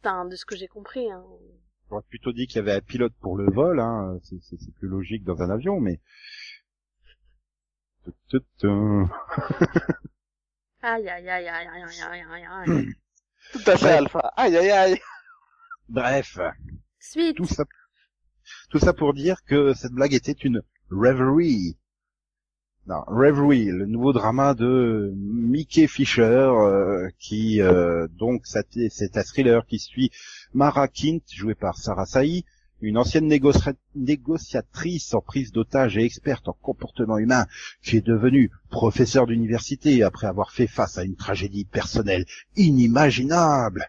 Enfin, 0.00 0.24
de 0.26 0.36
ce 0.36 0.44
que 0.44 0.54
j'ai 0.56 0.68
compris. 0.68 1.10
Hein. 1.10 1.24
J'aurais 1.88 2.02
plutôt 2.08 2.32
dit 2.32 2.46
qu'il 2.46 2.56
y 2.56 2.58
avait 2.60 2.72
un 2.72 2.80
pilote 2.80 3.14
pour 3.20 3.36
le 3.36 3.50
vol, 3.50 3.80
hein. 3.80 4.18
c'est 4.22 4.74
plus 4.74 4.88
logique 4.88 5.24
dans 5.24 5.40
un 5.42 5.50
avion, 5.50 5.80
mais... 5.80 6.00
aïe, 10.82 11.08
aïe, 11.08 11.28
aïe, 11.28 11.48
aïe, 11.48 11.48
aïe, 11.48 12.02
aïe, 12.02 12.24
aïe, 12.30 12.46
aïe. 12.50 12.94
Tout 13.52 13.70
à 13.70 13.76
fait, 13.76 13.92
Alpha. 13.92 14.32
Aïe, 14.36 14.56
aïe, 14.56 14.70
aïe. 14.70 15.00
Bref. 15.88 16.38
Suite. 16.98 17.36
Tout 17.36 17.46
ça, 17.46 17.64
tout 18.70 18.78
ça 18.78 18.92
pour 18.92 19.14
dire 19.14 19.44
que 19.44 19.74
cette 19.74 19.92
blague 19.92 20.14
était 20.14 20.32
une 20.32 20.62
reverie. 20.90 21.78
Non, 22.88 23.02
Reverie, 23.08 23.64
le 23.66 23.84
nouveau 23.86 24.12
drama 24.12 24.54
de 24.54 25.12
Mickey 25.16 25.88
Fisher, 25.88 26.22
euh, 26.22 27.08
qui 27.18 27.60
euh, 27.60 28.06
donc 28.16 28.42
c'est 28.44 29.16
un 29.16 29.22
thriller 29.24 29.66
qui 29.66 29.80
suit 29.80 30.12
Mara 30.54 30.86
Kint, 30.86 31.18
jouée 31.34 31.56
par 31.56 31.78
Sarah 31.78 32.06
Sahi, 32.06 32.44
une 32.80 32.96
ancienne 32.96 33.26
négocia- 33.26 33.74
négociatrice 33.96 35.14
en 35.14 35.20
prise 35.20 35.50
d'otage 35.50 35.96
et 35.96 36.04
experte 36.04 36.46
en 36.46 36.56
comportement 36.62 37.18
humain, 37.18 37.46
qui 37.82 37.96
est 37.96 38.06
devenue 38.06 38.52
professeure 38.70 39.26
d'université 39.26 40.04
après 40.04 40.28
avoir 40.28 40.52
fait 40.52 40.68
face 40.68 40.96
à 40.96 41.02
une 41.02 41.16
tragédie 41.16 41.64
personnelle 41.64 42.24
inimaginable. 42.56 43.86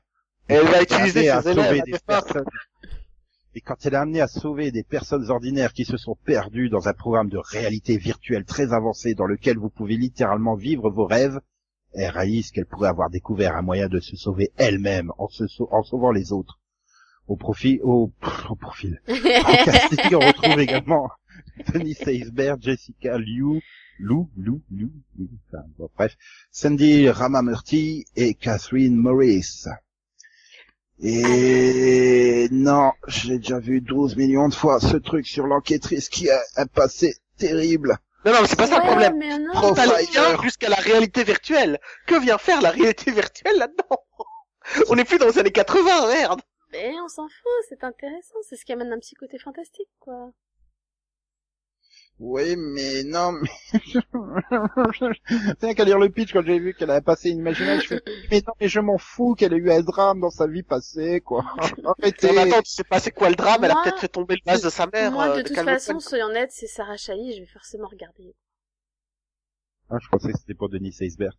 Elle 0.48 0.66
va 0.66 0.82
utiliser 0.82 1.30
ses 1.42 1.50
élèves. 1.50 1.84
des 1.86 2.00
personnes. 2.08 2.46
Et 3.58 3.62
quand 3.62 3.88
elle 3.88 3.96
est 3.96 3.98
amenée 3.98 4.22
à 4.22 4.28
sauver 4.28 4.70
des 4.72 4.84
personnes 4.84 5.32
ordinaires 5.32 5.74
qui 5.74 5.84
se 5.84 5.98
sont 5.98 6.16
perdues 6.26 6.70
dans 6.70 6.88
un 6.88 6.94
programme 6.94 7.28
de 7.28 7.40
réalité 7.40 7.98
virtuelle 7.98 8.46
très 8.46 8.72
avancé 8.72 9.16
dans 9.16 9.26
lequel 9.26 9.58
vous 9.58 9.72
pouvez 9.72 9.98
littéralement 9.98 10.54
vivre 10.54 10.92
vos 10.92 11.08
rêves, 11.08 11.40
elle 11.94 12.12
réalise 12.12 12.52
qu'elle 12.52 12.68
pourrait 12.68 12.90
avoir 12.90 13.10
découvert 13.10 13.56
un 13.56 13.64
moyen 13.64 13.88
de 13.88 14.00
se 14.00 14.16
sauver 14.16 14.52
elle-même 14.58 15.12
en, 15.18 15.28
se 15.28 15.48
sau- 15.48 15.68
en 15.72 15.82
sauvant 15.82 16.12
les 16.12 16.34
autres. 16.34 16.60
Au 17.28 17.36
profit, 17.36 17.80
au, 17.82 18.12
au 18.48 18.56
profil. 18.56 19.02
Casting, 19.08 20.14
on 20.14 20.20
retrouve 20.20 20.60
également 20.60 21.10
Tony 21.74 21.96
Seisberg, 21.96 22.62
Jessica 22.62 23.18
Liu, 23.18 23.60
Lou, 23.98 24.30
Lou, 24.38 24.62
Lou, 24.70 24.92
Lou, 25.18 25.30
enfin, 25.48 25.64
bon, 25.80 25.90
bref, 25.98 26.16
Sandy 26.52 27.10
Ramamurti 27.10 28.06
et 28.16 28.36
Catherine 28.36 28.96
Morris. 28.96 29.64
Et 31.02 32.48
non, 32.52 32.92
j'ai 33.08 33.38
déjà 33.38 33.60
vu 33.60 33.82
12 33.82 34.16
millions 34.18 34.50
de 34.50 34.54
fois 34.54 34.80
ce 34.80 34.98
truc 34.98 35.28
sur 35.28 35.46
l'enquêtrice 35.46 36.10
qui 36.10 36.30
a 36.30 36.40
un 36.56 36.66
passé 36.66 37.16
terrible. 37.38 37.98
Non, 38.26 38.34
non, 38.34 38.42
mais 38.42 38.48
c'est 38.48 38.58
pas 38.58 38.68
ça 38.68 38.78
le 38.78 38.82
Ouais, 38.82 39.12
problème. 39.12 40.42
jusqu'à 40.44 40.70
la 40.70 40.76
réalité 40.76 41.24
virtuelle. 41.24 41.80
Que 42.08 42.20
vient 42.20 42.38
faire 42.38 42.62
la 42.62 42.72
réalité 42.72 43.12
virtuelle 43.12 43.58
là-dedans? 43.58 43.98
On 44.90 44.96
n'est 44.96 45.06
plus 45.06 45.18
dans 45.18 45.28
les 45.28 45.38
années 45.38 45.52
80, 45.52 46.08
merde. 46.14 46.42
Mais 46.72 46.92
on 47.02 47.08
s'en 47.08 47.28
fout, 47.28 47.66
c'est 47.70 47.84
intéressant, 47.84 48.36
c'est 48.50 48.58
ce 48.58 48.66
qui 48.66 48.74
amène 48.74 48.92
un 48.92 49.00
petit 49.00 49.16
côté 49.16 49.38
fantastique, 49.38 49.88
quoi. 50.00 50.32
Oui, 52.20 52.56
mais 52.58 53.04
non, 53.04 53.32
mais... 53.34 53.50
C'est 55.60 55.76
qu'à 55.76 55.86
lire 55.86 56.00
le 56.00 56.10
pitch 56.10 56.34
quand 56.34 56.42
j'ai 56.44 56.58
vu 56.60 56.74
qu'elle 56.74 56.90
avait 56.90 57.02
passé 57.02 57.30
une 57.30 57.38
imaginale, 57.40 57.80
je 57.82 57.88
fais, 57.88 58.02
mais 58.32 58.42
non, 58.46 58.54
mais 58.60 58.68
je 58.68 58.80
m'en 58.80 58.98
fous 58.98 59.36
qu'elle 59.36 59.54
ait 59.54 59.58
eu 59.58 59.72
un 59.72 59.82
drame 59.82 60.20
dans 60.22 60.32
sa 60.32 60.48
vie 60.48 60.64
passée, 60.64 61.22
quoi. 61.22 61.46
Arrêtez. 61.86 62.32
Mais 62.34 62.40
attends, 62.40 62.62
tu 62.64 62.72
sais 62.72 62.84
pas 62.84 63.00
c'est 63.00 63.12
quoi 63.12 63.30
le 63.30 63.36
drame, 63.36 63.64
elle 63.64 63.72
a 63.72 63.82
peut-être 63.84 64.00
fait 64.00 64.08
tomber 64.08 64.36
le 64.36 64.52
vase 64.52 64.64
de 64.64 64.70
sa 64.70 64.88
mère. 64.88 65.12
Moi, 65.12 65.28
euh, 65.30 65.38
de 65.38 65.48
toute 65.48 65.56
façon, 65.58 66.00
soyons 66.00 66.26
honnêtes, 66.26 66.52
c'est 66.52 66.68
Sarah 66.68 66.98
Chahi, 66.98 67.36
je 67.36 67.42
vais 67.42 67.46
forcément 67.48 67.88
regarder. 67.88 68.34
Ah, 69.90 69.98
je 70.02 70.08
pensais 70.10 70.32
que 70.32 70.40
c'était 70.40 70.56
pour 70.56 70.70
Denis 70.70 70.96
Eisbert. 71.00 71.38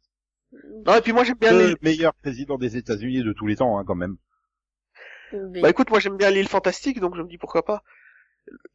Non, 0.87 0.95
et 0.95 1.01
puis 1.03 1.13
moi 1.13 1.25
j'aime 1.25 1.37
bien 1.37 1.53
Le 1.53 1.77
meilleur 1.83 2.15
président 2.15 2.57
des 2.57 2.77
États-Unis 2.79 3.23
de 3.23 3.33
tous 3.35 3.47
les 3.47 3.57
temps, 3.57 3.79
hein, 3.79 3.85
quand 3.87 3.95
même. 3.95 4.17
Mais- 5.33 5.61
Bah 5.61 5.71
écoute, 5.71 5.91
moi 5.91 5.99
j'aime 6.01 6.17
bien 6.17 6.31
l'île 6.31 6.49
fantastique, 6.49 7.01
donc 7.01 7.17
je 7.17 7.23
me 7.23 7.29
dis 7.29 7.37
pourquoi 7.37 7.65
pas. 7.65 7.83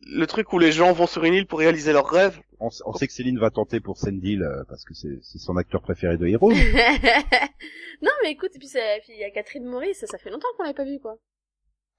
Le 0.06 0.26
truc 0.28 0.52
où 0.54 0.60
les 0.60 0.72
gens 0.72 0.92
vont 0.94 1.08
sur 1.08 1.24
une 1.24 1.34
île 1.34 1.48
pour 1.48 1.60
réaliser 1.60 1.94
leurs 1.94 2.10
rêves. 2.10 2.40
On, 2.60 2.70
on 2.86 2.94
sait 2.94 3.08
que 3.08 3.14
Céline 3.14 3.40
va 3.40 3.50
tenter 3.50 3.80
pour 3.80 3.98
Sandil, 3.98 4.42
euh, 4.44 4.64
parce 4.70 4.84
que 4.86 4.94
c'est 4.94 5.20
c'est 5.22 5.40
son 5.40 5.58
acteur 5.58 5.82
préféré 5.82 6.18
de 6.18 6.28
Heroes. 6.28 6.52
non, 8.02 8.12
mais 8.24 8.32
écoute, 8.32 8.52
et 8.56 8.60
puis 8.60 8.68
c'est- 8.68 9.02
puis 9.04 9.14
il 9.14 9.20
y 9.20 9.24
a 9.24 9.32
Catherine 9.32 9.66
Maurice, 9.66 10.00
ça, 10.00 10.08
ça 10.08 10.18
fait 10.18 10.30
longtemps 10.30 10.48
qu'on 10.58 10.64
l'avait 10.64 10.76
pas 10.76 10.86
vu, 10.86 11.00
quoi. 11.00 11.16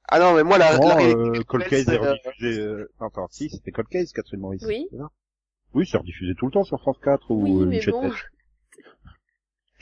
Ah 0.08 0.18
non, 0.20 0.34
mais 0.34 0.42
moi 0.42 0.58
la, 0.58 0.78
Non, 0.78 0.88
la 0.88 1.00
euh, 1.02 1.42
Cold 1.46 1.66
Case 1.66 1.88
est 1.88 1.98
euh, 1.98 2.12
rediffusé, 2.12 2.60
euh... 2.60 2.90
attends, 3.00 3.26
si, 3.30 3.48
c'était 3.48 3.70
Cold 3.70 3.88
Case, 3.88 4.12
Catherine 4.12 4.40
Maurice. 4.40 4.64
Oui. 4.66 4.86
Oui, 5.72 5.86
c'est 5.90 5.96
rediffusé 5.96 6.34
tout 6.34 6.46
le 6.46 6.52
temps 6.52 6.64
sur 6.64 6.78
France 6.80 6.98
4 7.02 7.30
ou 7.30 7.42
Oui, 7.42 7.62
euh, 7.62 7.66
mais 7.66 7.80
bon. 7.86 8.10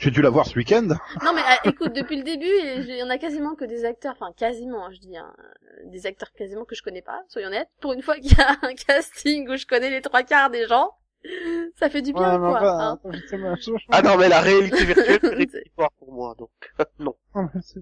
J'ai 0.03 0.11
dû 0.11 0.21
la 0.21 0.29
voir 0.29 0.45
ce 0.45 0.55
week-end. 0.57 0.87
Non, 1.23 1.33
mais 1.33 1.41
ah, 1.45 1.57
écoute, 1.63 1.93
depuis 1.93 2.17
le 2.17 2.23
début, 2.23 2.45
il 2.45 2.97
y 2.97 3.01
en 3.03 3.09
a 3.09 3.17
quasiment 3.17 3.55
que 3.55 3.63
des 3.63 3.85
acteurs, 3.85 4.11
enfin 4.19 4.33
quasiment, 4.35 4.91
je 4.91 4.99
dis, 4.99 5.15
hein, 5.15 5.33
des 5.85 6.05
acteurs 6.05 6.31
quasiment 6.33 6.65
que 6.65 6.75
je 6.75 6.83
connais 6.83 7.01
pas, 7.01 7.21
soyons 7.29 7.47
honnêtes. 7.47 7.69
Pour 7.79 7.93
une 7.93 8.01
fois 8.01 8.15
qu'il 8.17 8.37
y 8.37 8.41
a 8.41 8.51
un 8.63 8.73
casting 8.87 9.47
où 9.49 9.55
je 9.55 9.65
connais 9.65 9.89
les 9.89 10.01
trois 10.01 10.23
quarts 10.23 10.49
des 10.49 10.67
gens, 10.67 10.91
ça 11.79 11.89
fait 11.89 12.01
du 12.01 12.11
bien, 12.11 12.37
Ouais, 12.37 12.49
quoi. 12.59 12.69
hein. 12.81 12.99
Ah 13.91 14.01
non, 14.01 14.17
mais 14.17 14.27
la 14.27 14.41
réalité 14.41 14.83
virtuelle 14.83 15.47
histoire 15.65 15.91
pour 15.99 16.11
moi, 16.11 16.35
donc 16.37 16.49
non. 16.99 17.15
Mais 17.35 17.61
c'est- 17.61 17.79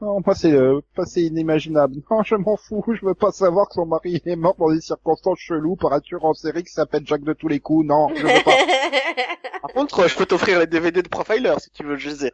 Non, 0.00 0.20
moi 0.24 0.34
c'est 0.34 0.52
euh, 0.52 0.80
pas 0.94 1.04
c'est 1.04 1.22
inimaginable. 1.22 1.96
Non, 2.10 2.22
je 2.22 2.34
m'en 2.34 2.56
fous, 2.56 2.84
je 2.88 3.04
veux 3.04 3.14
pas 3.14 3.32
savoir 3.32 3.68
que 3.68 3.74
son 3.74 3.86
mari 3.86 4.20
est 4.24 4.36
mort 4.36 4.56
dans 4.58 4.72
des 4.72 4.80
circonstances 4.80 5.38
cheloues 5.38 5.76
par 5.76 5.92
un 5.92 6.00
tueur 6.00 6.24
en 6.24 6.34
série 6.34 6.64
qui 6.64 6.72
s'appelle 6.72 7.06
Jacques 7.06 7.24
de 7.24 7.32
tous 7.32 7.48
les 7.48 7.60
coups. 7.60 7.86
Non, 7.86 8.08
je 8.14 8.22
veux 8.22 8.44
pas. 8.44 8.52
Par 9.62 9.72
contre, 9.72 10.08
je 10.08 10.16
peux 10.16 10.24
t'offrir 10.24 10.58
les 10.58 10.66
DVD 10.66 11.02
de 11.02 11.08
Profiler 11.08 11.54
si 11.58 11.70
tu 11.70 11.84
veux, 11.84 11.96
je 11.96 12.08
les 12.08 12.26
ai. 12.26 12.32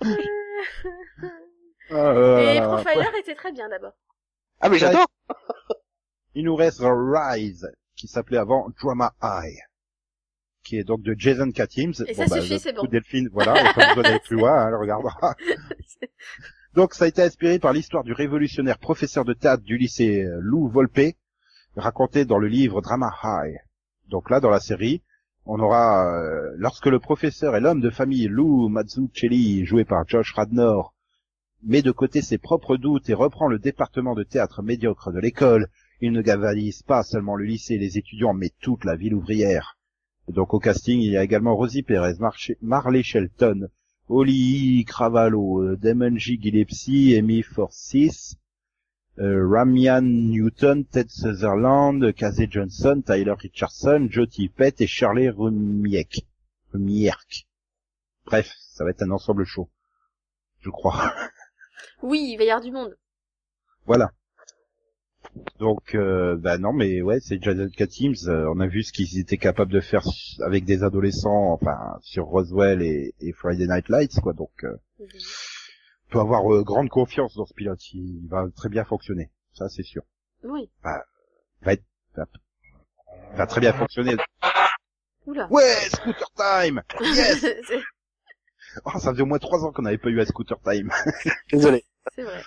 Euh, 1.90 2.54
Et 2.54 2.60
Profiler 2.60 3.04
était 3.18 3.34
très 3.34 3.52
bien 3.52 3.68
d'abord. 3.68 3.92
Ah 4.60 4.70
mais 4.70 4.78
j'adore 4.78 5.06
il 6.34 6.44
nous 6.44 6.56
reste 6.56 6.80
Rise, 6.82 7.70
qui 7.96 8.08
s'appelait 8.08 8.38
avant 8.38 8.68
Drama 8.80 9.12
High, 9.22 9.58
qui 10.64 10.78
est 10.78 10.84
donc 10.84 11.02
de 11.02 11.14
Jason 11.16 11.50
Katims. 11.50 11.92
Et 12.06 12.14
ça 12.14 12.26
suffit, 12.26 12.54
le 12.54 12.58
c'est 12.58 12.74
coup 12.74 12.86
bon. 12.86 12.90
Delphine, 12.90 13.28
voilà, 13.32 13.52
pas 13.74 13.88
besoin 13.88 14.02
d'aller 14.02 14.20
plus 14.20 14.36
loin, 14.36 14.52
hein, 14.52 14.68
elle 14.68 14.76
regardera. 14.76 15.36
Donc 16.74 16.94
ça 16.94 17.04
a 17.04 17.08
été 17.08 17.22
inspiré 17.22 17.58
par 17.58 17.74
l'histoire 17.74 18.02
du 18.02 18.14
révolutionnaire 18.14 18.78
professeur 18.78 19.26
de 19.26 19.34
théâtre 19.34 19.62
du 19.62 19.76
lycée 19.76 20.24
euh, 20.24 20.38
Lou 20.40 20.68
Volpe, 20.68 21.16
raconté 21.76 22.24
dans 22.24 22.38
le 22.38 22.48
livre 22.48 22.80
Drama 22.80 23.10
High. 23.22 23.58
Donc 24.08 24.30
là, 24.30 24.40
dans 24.40 24.48
la 24.48 24.58
série, 24.58 25.02
on 25.44 25.60
aura, 25.60 26.06
euh, 26.06 26.54
lorsque 26.56 26.86
le 26.86 26.98
professeur 26.98 27.56
et 27.56 27.60
l'homme 27.60 27.82
de 27.82 27.90
famille 27.90 28.26
Lou 28.26 28.70
Mazzucchelli, 28.70 29.66
joué 29.66 29.84
par 29.84 30.08
Josh 30.08 30.32
Radnor, 30.32 30.94
met 31.62 31.82
de 31.82 31.90
côté 31.90 32.22
ses 32.22 32.38
propres 32.38 32.78
doutes 32.78 33.10
et 33.10 33.14
reprend 33.14 33.48
le 33.48 33.58
département 33.58 34.14
de 34.14 34.22
théâtre 34.22 34.62
médiocre 34.62 35.12
de 35.12 35.20
l'école, 35.20 35.68
il 36.00 36.12
ne 36.12 36.22
galvanise 36.22 36.82
pas 36.82 37.02
seulement 37.02 37.36
le 37.36 37.44
lycée 37.44 37.74
et 37.74 37.78
les 37.78 37.98
étudiants, 37.98 38.32
mais 38.32 38.50
toute 38.60 38.86
la 38.86 38.96
ville 38.96 39.14
ouvrière. 39.14 39.76
Donc 40.26 40.54
au 40.54 40.58
casting, 40.58 41.00
il 41.00 41.12
y 41.12 41.18
a 41.18 41.22
également 41.22 41.54
Rosie 41.54 41.82
Perez, 41.82 42.14
Marley 42.62 43.02
Shelton, 43.02 43.68
Oli 44.12 44.84
Cravallo, 44.86 45.62
euh, 45.62 45.76
Damon 45.76 46.18
J. 46.18 46.38
Gillespie, 46.38 47.16
Amy 47.16 47.42
Forsyth, 47.42 48.36
euh, 49.18 49.48
Ramian 49.48 50.02
Newton, 50.02 50.84
Ted 50.84 51.08
Sutherland, 51.08 52.12
Casey 52.14 52.46
Johnson, 52.50 53.02
Tyler 53.04 53.34
Richardson, 53.38 54.08
Joe 54.10 54.28
Tippett 54.28 54.80
et 54.82 54.86
Charlie 54.86 55.30
Rumiek. 55.30 56.26
Rumierk. 56.72 57.46
Bref, 58.26 58.52
ça 58.58 58.84
va 58.84 58.90
être 58.90 59.02
un 59.02 59.10
ensemble 59.10 59.44
chaud. 59.44 59.70
Je 60.60 60.70
crois. 60.70 61.12
Oui, 62.02 62.32
il 62.32 62.36
va 62.36 62.44
y 62.44 62.50
avoir 62.50 62.62
du 62.62 62.72
monde. 62.72 62.96
voilà. 63.86 64.10
Donc, 65.58 65.94
euh, 65.94 66.36
bah 66.36 66.58
non, 66.58 66.72
mais 66.72 67.00
ouais, 67.02 67.18
c'est 67.20 67.42
Jason 67.42 67.68
Katims. 67.74 68.28
euh, 68.28 68.46
on 68.54 68.60
a 68.60 68.66
vu 68.66 68.82
ce 68.82 68.92
qu'ils 68.92 69.18
étaient 69.18 69.38
capables 69.38 69.72
de 69.72 69.80
faire 69.80 70.02
avec 70.44 70.64
des 70.64 70.82
adolescents, 70.82 71.52
enfin, 71.52 71.78
sur 72.02 72.24
Roswell 72.26 72.82
et, 72.82 73.14
et 73.20 73.32
Friday 73.32 73.66
Night 73.66 73.88
Lights, 73.88 74.20
quoi. 74.20 74.32
Donc, 74.34 74.50
euh, 74.64 74.76
Mhm. 74.98 75.06
on 75.08 76.12
peut 76.12 76.20
avoir 76.20 76.52
euh, 76.54 76.62
grande 76.62 76.90
confiance 76.90 77.34
dans 77.34 77.46
ce 77.46 77.54
pilote. 77.54 77.80
Il 77.94 78.28
va 78.28 78.46
très 78.54 78.68
bien 78.68 78.84
fonctionner. 78.84 79.30
Ça, 79.54 79.68
c'est 79.68 79.82
sûr. 79.82 80.02
Oui. 80.44 80.68
va 80.82 81.02
être, 81.72 81.84
va, 82.16 82.26
va 83.36 83.46
très 83.46 83.60
bien 83.60 83.72
fonctionner. 83.72 84.16
Oula. 85.26 85.46
Ouais, 85.50 85.74
Scooter 85.94 86.28
Time! 86.36 86.82
Yes! 87.00 87.44
Oh, 88.86 88.98
ça 88.98 89.10
faisait 89.10 89.20
au 89.22 89.26
moins 89.26 89.38
trois 89.38 89.62
ans 89.66 89.70
qu'on 89.72 89.82
n'avait 89.82 89.98
pas 89.98 90.08
eu 90.08 90.18
un 90.18 90.24
Scooter 90.24 90.58
Time. 90.62 90.90
Désolé. 91.52 91.84
c'est 92.14 92.22
vrai. 92.22 92.40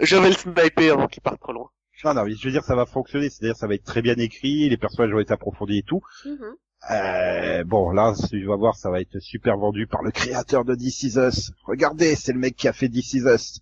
Je 0.00 0.16
vais 0.16 0.28
le 0.28 0.34
sniper 0.34 0.92
avant 0.92 1.06
qu'il 1.08 1.22
parte 1.22 1.40
trop 1.40 1.52
loin. 1.54 1.70
Non, 2.04 2.14
non, 2.14 2.24
mais 2.24 2.34
je 2.34 2.44
veux 2.44 2.52
dire, 2.52 2.64
ça 2.64 2.74
va 2.74 2.86
fonctionner. 2.86 3.30
C'est-à-dire, 3.30 3.56
ça 3.56 3.66
va 3.66 3.74
être 3.74 3.84
très 3.84 4.02
bien 4.02 4.14
écrit, 4.16 4.68
les 4.68 4.76
personnages 4.76 5.12
vont 5.12 5.20
être 5.20 5.30
approfondis 5.32 5.78
et 5.78 5.82
tout. 5.82 6.00
Mhm. 6.24 6.54
Euh, 6.90 7.64
bon, 7.64 7.90
là, 7.90 8.14
tu 8.30 8.44
vas 8.46 8.56
voir, 8.56 8.76
ça 8.76 8.90
va 8.90 9.00
être 9.00 9.18
super 9.18 9.58
vendu 9.58 9.86
par 9.86 10.02
le 10.02 10.10
créateur 10.10 10.64
de 10.64 10.74
This 10.74 11.02
Is 11.02 11.18
Us. 11.18 11.52
Regardez, 11.66 12.16
c'est 12.16 12.32
le 12.32 12.38
mec 12.38 12.56
qui 12.56 12.68
a 12.68 12.72
fait 12.72 12.88
This 12.88 13.12
Is 13.14 13.24
Us. 13.26 13.60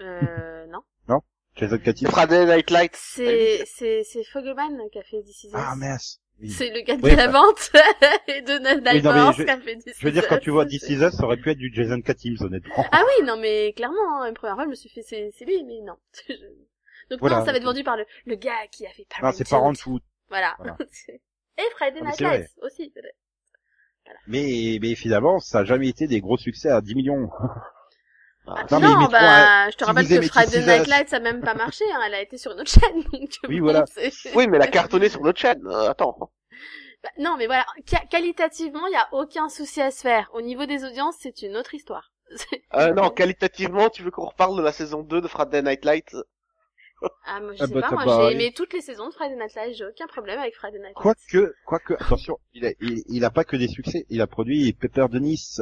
Euh, 0.00 0.66
non. 0.68 0.80
Jason 1.56 1.78
Katy. 1.78 2.06
Friday 2.06 2.46
Night 2.46 2.70
Lights. 2.70 2.96
C'est, 2.96 3.64
c'est, 3.66 4.02
c'est 4.02 4.24
Fogelman 4.24 4.88
qui 4.90 4.98
a 4.98 5.02
fait 5.02 5.22
This 5.22 5.44
Is 5.44 5.48
Us. 5.48 5.52
Ah, 5.54 5.76
mince. 5.76 6.20
Oui. 6.40 6.50
C'est 6.50 6.70
le 6.70 6.80
gars 6.80 6.96
de 6.96 7.02
Oui, 7.02 7.14
la 7.14 7.28
bah- 7.28 7.32
vente 7.42 7.70
et 8.28 8.42
de 8.42 8.58
Night 8.58 8.82
Oui, 8.92 9.02
non, 9.02 9.32
qui 9.32 9.42
a 9.48 9.60
fait 9.60 9.76
This 9.76 9.94
Je 10.00 10.04
veux 10.06 10.10
dire, 10.10 10.24
Is 10.24 10.26
quand 10.28 10.38
Us. 10.38 10.42
tu 10.42 10.50
vois 10.50 10.66
This 10.66 10.88
Is 10.88 10.94
Us, 10.94 11.12
ça 11.12 11.22
aurait 11.24 11.36
pu 11.36 11.50
être 11.50 11.58
du 11.58 11.70
Jason 11.72 12.00
Katims, 12.00 12.38
honnêtement. 12.40 12.84
Ah 12.90 13.04
oui, 13.06 13.24
non, 13.24 13.36
mais 13.38 13.72
clairement, 13.74 14.22
hein, 14.22 14.28
une 14.28 14.34
première 14.34 14.56
fois, 14.56 14.64
je 14.64 14.70
me 14.70 14.74
suis 14.74 14.88
fait, 14.88 15.02
c'est, 15.02 15.30
c'est 15.38 15.44
lui, 15.44 15.62
mais 15.64 15.80
non. 15.82 15.94
Donc 17.10 17.20
Voilà. 17.20 17.38
non, 17.38 17.44
ça 17.44 17.52
va 17.52 17.58
être 17.58 17.64
vendu 17.64 17.84
par 17.84 17.96
le, 17.96 18.04
le 18.26 18.34
gars 18.36 18.66
qui 18.70 18.86
a 18.86 18.90
fait 18.90 19.02
Non, 19.02 19.20
Parenthood. 19.20 19.38
c'est 19.38 19.48
Parenthood. 19.50 20.02
Voilà. 20.28 20.54
Voilà. 20.58 20.76
et 21.58 21.70
Friday 21.76 22.00
Ah, 22.02 22.06
Night. 22.06 22.20
Lights 22.20 22.50
aussi. 22.62 22.92
Mais, 24.26 24.78
mais 24.80 24.94
finalement, 24.94 25.38
ça 25.38 25.60
a 25.60 25.64
jamais 25.64 25.88
été 25.88 26.06
des 26.06 26.20
gros 26.20 26.36
succès 26.36 26.68
à 26.70 26.80
10 26.80 26.94
millions. 26.94 27.30
Ah, 28.46 28.66
Non, 28.72 28.78
Non, 28.78 28.98
mais 29.00 29.08
bah, 29.08 29.70
je 29.70 29.76
te 29.78 29.84
rappelle 29.86 30.06
que 30.06 30.20
Friday 30.20 30.60
Night 30.66 30.86
Lights 30.86 31.14
a 31.14 31.18
même 31.18 31.40
pas 31.40 31.54
marché, 31.54 31.82
hein, 31.94 32.00
elle 32.06 32.12
a 32.12 32.20
été 32.20 32.36
sur 32.36 32.52
une 32.52 32.60
autre 32.60 32.70
chaîne, 32.70 33.02
donc 33.12 33.30
Oui, 33.48 33.58
bon, 33.58 33.64
voilà. 33.72 33.86
Oui, 34.34 34.46
mais 34.48 34.58
elle 34.58 34.62
a 34.62 34.66
cartonné 34.66 35.08
sur 35.08 35.22
notre 35.22 35.38
chaîne. 35.40 35.66
Euh, 35.66 35.88
attends. 35.88 36.30
Bah, 37.02 37.08
non, 37.18 37.36
mais 37.38 37.46
voilà, 37.46 37.64
Qua- 37.86 38.06
qualitativement, 38.06 38.86
il 38.86 38.92
y 38.92 38.96
a 38.96 39.08
aucun 39.12 39.48
souci 39.48 39.80
à 39.80 39.90
se 39.90 40.02
faire. 40.02 40.28
Au 40.34 40.42
niveau 40.42 40.66
des 40.66 40.84
audiences, 40.84 41.16
c'est 41.20 41.40
une 41.40 41.56
autre 41.56 41.72
histoire. 41.72 42.12
Euh, 42.74 42.92
non, 42.92 43.08
qualitativement, 43.08 43.88
tu 43.88 44.02
veux 44.02 44.10
qu'on 44.10 44.26
reparle 44.26 44.58
de 44.58 44.62
la 44.62 44.72
saison 44.72 45.02
2 45.02 45.22
de 45.22 45.28
Friday 45.28 45.62
Night 45.62 45.86
Lights? 45.86 46.14
Ah, 47.26 47.40
moi, 47.40 47.54
je 47.54 47.62
Ah 47.62 47.66
sais 47.66 47.74
bah, 47.74 47.80
pas, 47.82 47.90
moi, 47.90 48.04
pas- 48.04 48.28
j'ai 48.28 48.34
aimé 48.34 48.52
toutes 48.54 48.72
les 48.72 48.80
saisons 48.80 49.08
de 49.08 49.12
Friday 49.14 49.36
Night 49.36 49.54
Lights, 49.54 49.74
j'ai 49.76 49.86
aucun 49.86 50.06
problème 50.06 50.38
avec 50.38 50.54
Friday 50.54 50.78
Night 50.78 50.88
Lights. 50.88 50.94
Quoique, 50.94 51.54
quoique, 51.64 51.94
attention, 51.94 52.38
il 52.52 52.66
a, 52.66 52.72
il, 52.80 53.02
il 53.08 53.24
a 53.24 53.30
pas 53.30 53.44
que 53.44 53.56
des 53.56 53.68
succès. 53.68 54.06
Il 54.10 54.20
a 54.20 54.26
produit 54.26 54.72
Pepper 54.72 55.06
de 55.10 55.18
Nice. 55.18 55.60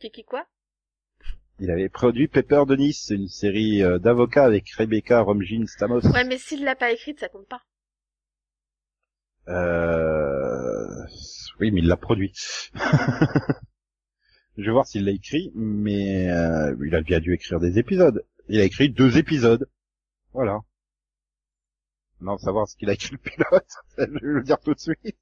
Kiki 0.00 0.24
quoi? 0.24 0.44
Il 1.58 1.70
avait 1.70 1.88
produit 1.88 2.28
Pepper 2.28 2.64
de 2.66 2.74
Nice, 2.76 3.10
une 3.10 3.28
série 3.28 3.82
euh, 3.82 3.98
d'avocats 3.98 4.44
avec 4.44 4.68
Rebecca 4.70 5.20
Romijn 5.20 5.66
Stamos. 5.66 6.00
Ouais, 6.06 6.24
mais 6.24 6.38
s'il 6.38 6.64
l'a 6.64 6.74
pas 6.74 6.90
écrite, 6.90 7.20
ça 7.20 7.28
compte 7.28 7.46
pas. 7.48 7.62
Euh... 9.48 11.04
Oui, 11.60 11.70
mais 11.70 11.80
il 11.80 11.86
l'a 11.88 11.96
produit. 11.96 12.32
Je 14.56 14.64
vais 14.64 14.70
voir 14.72 14.86
s'il 14.86 15.04
l'a 15.04 15.12
écrit, 15.12 15.50
mais 15.54 16.30
euh, 16.30 16.74
il 16.84 16.94
a 16.94 17.00
bien 17.00 17.20
dû 17.20 17.32
écrire 17.34 17.58
des 17.60 17.78
épisodes. 17.78 18.24
Il 18.48 18.60
a 18.60 18.64
écrit 18.64 18.90
deux 18.90 19.16
épisodes. 19.18 19.68
Voilà. 20.32 20.60
Non, 22.22 22.38
savoir 22.38 22.68
ce 22.68 22.76
qu'il 22.76 22.88
a 22.88 22.94
écrit 22.94 23.12
le 23.12 23.18
pilote, 23.18 23.68
je 23.98 24.04
vais 24.04 24.18
le 24.20 24.42
dire 24.42 24.58
tout 24.60 24.74
de 24.74 24.78
suite. 24.80 25.16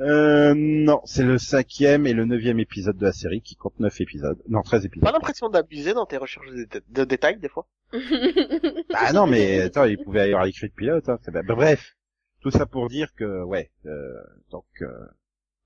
Euh, 0.00 0.54
non, 0.54 1.00
c'est 1.06 1.24
le 1.24 1.38
cinquième 1.38 2.06
et 2.06 2.12
le 2.12 2.24
neuvième 2.24 2.60
épisode 2.60 2.96
de 2.98 3.06
la 3.06 3.12
série 3.12 3.40
qui 3.40 3.56
compte 3.56 3.78
neuf 3.80 4.00
épisodes. 4.00 4.40
Non, 4.48 4.62
treize 4.62 4.84
épisodes. 4.84 5.04
Pas 5.04 5.12
l'impression 5.12 5.48
d'abuser 5.48 5.94
dans 5.94 6.06
tes 6.06 6.18
recherches 6.18 6.50
de, 6.50 6.64
dé- 6.64 6.80
de 6.88 7.04
détails, 7.04 7.38
des 7.38 7.48
fois 7.48 7.66
Ah 8.94 9.12
non, 9.12 9.26
mais 9.26 9.62
attends, 9.62 9.84
il 9.84 9.98
pouvait 10.02 10.20
y 10.28 10.32
avoir 10.32 10.46
écrit 10.46 10.66
le 10.66 10.72
pilote. 10.76 11.08
Hein. 11.08 11.18
c'est- 11.24 11.30
bah, 11.30 11.42
bref, 11.42 11.96
tout 12.42 12.50
ça 12.50 12.66
pour 12.66 12.88
dire 12.88 13.14
que, 13.14 13.42
ouais, 13.44 13.70
euh, 13.86 14.12
donc 14.50 14.66
euh, 14.82 15.06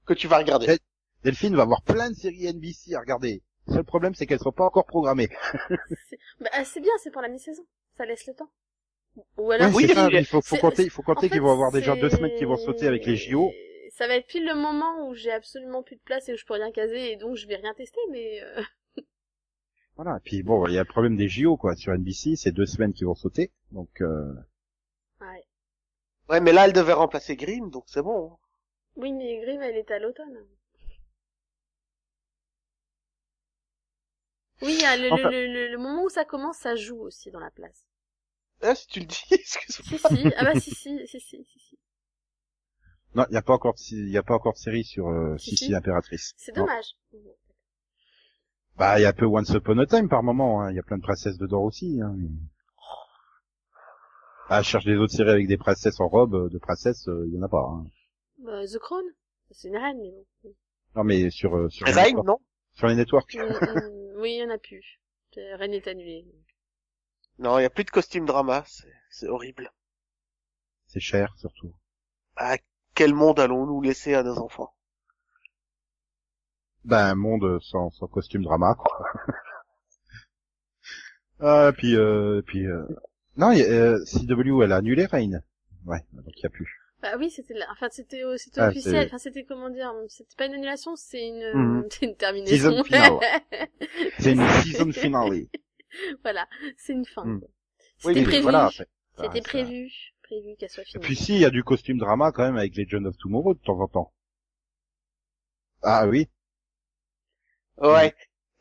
Que 0.06 0.14
tu 0.14 0.28
vas 0.28 0.38
regarder. 0.38 0.78
Delphine 1.24 1.56
va 1.56 1.62
avoir 1.62 1.82
plein 1.82 2.10
de 2.10 2.14
séries 2.14 2.46
NBC 2.46 2.94
à 2.94 3.00
regarder. 3.00 3.42
Le 3.66 3.74
seul 3.74 3.84
problème, 3.84 4.14
c'est 4.14 4.26
qu'elles 4.26 4.38
sont 4.38 4.52
pas 4.52 4.64
encore 4.66 4.86
programmées. 4.86 5.28
C'est- 6.08 6.18
bah, 6.40 6.64
c'est 6.64 6.80
bien, 6.80 6.92
c'est 7.02 7.10
pour 7.10 7.22
la 7.22 7.28
mi-saison. 7.28 7.64
Ça 7.96 8.06
laisse 8.06 8.26
le 8.28 8.34
temps. 8.34 8.50
Ou 9.38 9.50
alors, 9.50 9.74
Oui, 9.74 9.88
ça, 9.88 10.08
il 10.10 10.26
faut, 10.26 10.40
compter, 10.60 10.82
il 10.84 10.90
faut 10.90 11.02
en 11.02 11.04
compter 11.04 11.28
fait, 11.28 11.34
qu'ils 11.34 11.40
vont 11.42 11.52
avoir 11.52 11.72
déjà 11.72 11.94
deux 11.96 12.10
semaines 12.10 12.36
qui 12.36 12.44
vont 12.44 12.56
sauter 12.56 12.86
avec 12.86 13.06
les 13.06 13.16
JO. 13.16 13.50
Ça 13.90 14.06
va 14.06 14.16
être 14.16 14.26
pile 14.26 14.44
le 14.44 14.54
moment 14.54 15.08
où 15.08 15.14
j'ai 15.14 15.32
absolument 15.32 15.82
plus 15.82 15.96
de 15.96 16.02
place 16.02 16.28
et 16.28 16.34
où 16.34 16.36
je 16.36 16.44
peux 16.44 16.54
rien 16.54 16.70
caser 16.70 17.12
et 17.12 17.16
donc 17.16 17.36
je 17.36 17.46
vais 17.46 17.56
rien 17.56 17.72
tester, 17.74 18.00
mais 18.10 18.42
euh, 18.42 18.62
Voilà. 19.96 20.16
Et 20.18 20.20
puis 20.24 20.42
bon, 20.42 20.66
il 20.66 20.74
y 20.74 20.78
a 20.78 20.82
le 20.82 20.88
problème 20.88 21.16
des 21.16 21.28
JO 21.28 21.56
quoi 21.56 21.74
sur 21.76 21.92
NBC, 21.92 22.36
c'est 22.36 22.52
deux 22.52 22.66
semaines 22.66 22.92
qui 22.92 23.04
vont 23.04 23.14
sauter. 23.14 23.52
Donc 23.72 24.00
euh, 24.02 24.32
ouais. 25.20 25.44
Ouais, 26.28 26.40
mais 26.40 26.52
là, 26.52 26.66
elle 26.66 26.72
devait 26.72 26.92
remplacer 26.92 27.36
Grimm, 27.36 27.70
donc 27.70 27.84
c'est 27.86 28.02
bon. 28.02 28.32
hein. 28.32 28.36
Oui, 28.96 29.12
mais 29.12 29.40
Grimm, 29.40 29.62
elle 29.62 29.76
est 29.76 29.90
à 29.90 29.98
l'automne. 29.98 30.44
Oui, 34.60 34.78
le, 34.82 35.12
Enfin- 35.12 35.30
le, 35.30 35.46
le, 35.46 35.68
le 35.68 35.78
moment 35.78 36.02
où 36.04 36.08
ça 36.10 36.26
commence, 36.26 36.58
ça 36.58 36.76
joue 36.76 37.00
aussi 37.00 37.30
dans 37.30 37.40
la 37.40 37.50
place. 37.50 37.85
Ah, 38.60 38.74
si 38.74 38.86
tu 38.88 39.00
le 39.00 39.06
dis, 39.06 39.24
excuse-moi. 39.30 39.86
Si, 39.90 39.98
si, 39.98 40.32
ah 40.36 40.44
bah 40.44 40.54
si, 40.56 40.70
si, 40.70 41.06
si, 41.06 41.20
si, 41.20 41.44
si, 41.44 41.78
non, 43.16 43.24
il 43.30 43.34
y 43.34 43.36
a 43.36 43.42
pas 43.42 43.54
encore, 43.54 43.74
de- 43.74 43.96
il 43.96 44.10
y 44.10 44.16
a 44.18 44.22
pas 44.22 44.34
encore 44.34 44.52
de 44.52 44.58
série 44.58 44.84
sur 44.84 45.08
euh, 45.08 45.36
Si, 45.38 45.50
Sissi 45.50 45.66
si. 45.66 45.72
l'impératrice. 45.72 46.34
C'est 46.36 46.52
Non. 46.54 46.66
dommage. 46.66 46.94
Bah, 48.78 48.98
il 48.98 49.02
y 49.02 49.04
a 49.04 49.10
un 49.10 49.12
peu 49.12 49.26
Once 49.26 49.50
Upon 49.50 49.76
a 49.80 49.86
Time 49.86 50.08
par 50.08 50.22
moment. 50.22 50.62
hein. 50.62 50.70
Il 50.70 50.76
y 50.76 50.78
a 50.78 50.82
plein 50.82 50.96
de 50.98 51.02
princesses 51.02 51.36
dedans 51.36 51.62
aussi. 51.64 52.00
Hein, 52.00 52.14
mais... 52.16 52.28
Ah, 54.48 54.60
je 54.60 54.68
cherche 54.68 54.84
des 54.84 54.96
autres 54.96 55.12
séries 55.12 55.30
avec 55.30 55.46
des 55.46 55.56
princesses 55.56 56.00
en 56.00 56.08
robe 56.08 56.34
euh, 56.34 56.48
de 56.48 56.58
princesse, 56.58 57.06
euh, 57.06 57.26
il 57.28 57.34
y 57.34 57.38
en 57.38 57.42
a 57.42 57.48
pas. 57.48 57.62
Hein. 57.62 57.84
Bah, 58.38 58.66
The 58.66 58.78
Crown, 58.78 59.04
c'est 59.50 59.68
une 59.68 59.76
reine, 59.76 59.98
mais 60.00 60.10
bon. 60.42 60.54
Non, 60.96 61.04
mais 61.04 61.30
sur 61.30 61.54
euh, 61.56 61.68
sur 61.70 61.86
les 61.86 61.92
Reign, 61.92 62.16
networks. 62.16 62.26
non 62.26 62.38
Sur 62.74 62.88
les 62.88 62.96
networks. 62.96 63.34
Mm, 63.34 63.38
mm, 63.40 64.20
oui, 64.20 64.32
il 64.34 64.38
y 64.38 64.44
en 64.44 64.50
a 64.50 64.58
plus. 64.58 65.00
Euh, 65.38 65.56
Reine 65.56 65.74
est 65.74 65.86
annulée. 65.86 66.26
Non, 67.38 67.58
il 67.58 67.62
y 67.62 67.66
a 67.66 67.70
plus 67.70 67.84
de 67.84 67.90
costume 67.90 68.26
drama, 68.26 68.64
c'est 68.66 68.92
c'est 69.10 69.28
horrible. 69.28 69.70
C'est 70.86 71.00
cher 71.00 71.34
surtout. 71.38 71.74
Ah, 72.36 72.56
quel 72.94 73.14
monde 73.14 73.40
allons-nous 73.40 73.80
laisser 73.82 74.14
à 74.14 74.22
nos 74.22 74.38
enfants? 74.38 74.72
Ben, 76.84 77.10
un 77.10 77.14
monde 77.14 77.58
sans, 77.62 77.90
sans 77.90 78.06
costume 78.06 78.44
drama, 78.44 78.74
quoi. 78.78 79.06
ah, 81.40 81.72
puis, 81.76 81.96
euh, 81.96 82.42
puis, 82.46 82.66
euh... 82.66 82.82
non, 83.36 83.52
y 83.52 83.62
a, 83.62 83.66
euh, 83.66 84.04
CW, 84.04 84.62
elle 84.62 84.72
a 84.72 84.76
annulé 84.76 85.06
Reign. 85.06 85.42
Ouais, 85.84 86.00
donc 86.12 86.32
il 86.36 86.42
y 86.42 86.46
a 86.46 86.50
plus. 86.50 86.68
Bah 87.02 87.12
oui, 87.18 87.30
c'était 87.30 87.54
là. 87.54 87.66
Enfin, 87.70 87.88
c'était 87.90 88.24
euh, 88.24 88.36
c'était 88.38 88.60
Ah, 88.60 88.68
officiel. 88.68 89.06
Enfin, 89.06 89.18
c'était 89.18 89.44
comment 89.44 89.70
dire 89.70 89.92
C'était 90.08 90.34
pas 90.36 90.46
une 90.46 90.54
annulation, 90.54 90.96
c'est 90.96 91.28
une 91.28 91.52
Mhm. 91.52 91.86
c'est 91.90 92.06
une 92.06 92.16
terminaison. 92.16 92.70
Season 92.70 92.84
finale. 92.84 93.18
C'est 94.18 94.32
une 94.32 94.48
season 94.62 94.92
finale. 94.92 95.46
voilà, 96.22 96.48
c'est 96.76 96.92
une 96.92 97.04
fin. 97.06 97.24
Oui, 98.04 98.14
C'était 98.14 98.22
prévu. 98.22 98.42
voilà, 98.42 98.70
C'était 99.16 99.40
prévu, 99.42 99.90
prévu 100.22 100.56
qu'elle 100.58 100.70
soit 100.70 100.84
Et 100.94 100.98
finie. 100.98 101.04
puis 101.04 101.14
si, 101.14 101.34
il 101.34 101.40
y 101.40 101.44
a 101.44 101.50
du 101.50 101.62
costume 101.62 101.96
drama 101.96 102.32
quand 102.32 102.42
même 102.42 102.56
avec 102.56 102.74
Legend 102.76 103.06
of 103.06 103.16
Tomorrow 103.18 103.54
de 103.54 103.60
temps 103.60 103.78
en 103.80 103.86
temps. 103.86 104.12
Ah 105.82 106.04
oui. 106.06 106.28
Ouais. 107.78 108.14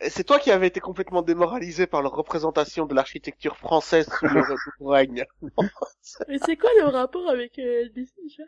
C'est 0.10 0.24
toi 0.26 0.40
qui 0.40 0.52
avais 0.52 0.68
été 0.68 0.80
complètement 0.80 1.22
démoralisé 1.22 1.88
par 1.88 2.02
leur 2.02 2.12
représentation 2.14 2.86
de 2.86 2.94
l'architecture 2.94 3.58
française 3.58 4.10
sous 4.20 4.28
le 4.28 4.44
règne. 4.82 5.26
Mais 6.28 6.38
c'est 6.46 6.58
quoi 6.58 6.70
le 6.78 6.86
rapport 6.88 7.30
avec 7.30 7.58
euh, 7.60 7.90
déjà 7.90 8.44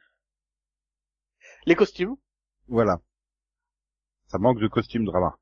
Les 1.67 1.75
costumes? 1.75 2.17
Voilà. 2.67 2.99
Ça 4.27 4.37
manque 4.37 4.61
de 4.61 4.69
costume 4.69 5.03
drama. 5.03 5.37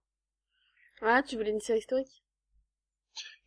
Ah, 1.02 1.24
tu 1.24 1.38
voulais 1.38 1.52
une 1.52 1.62
série 1.62 1.80
historique? 1.80 2.25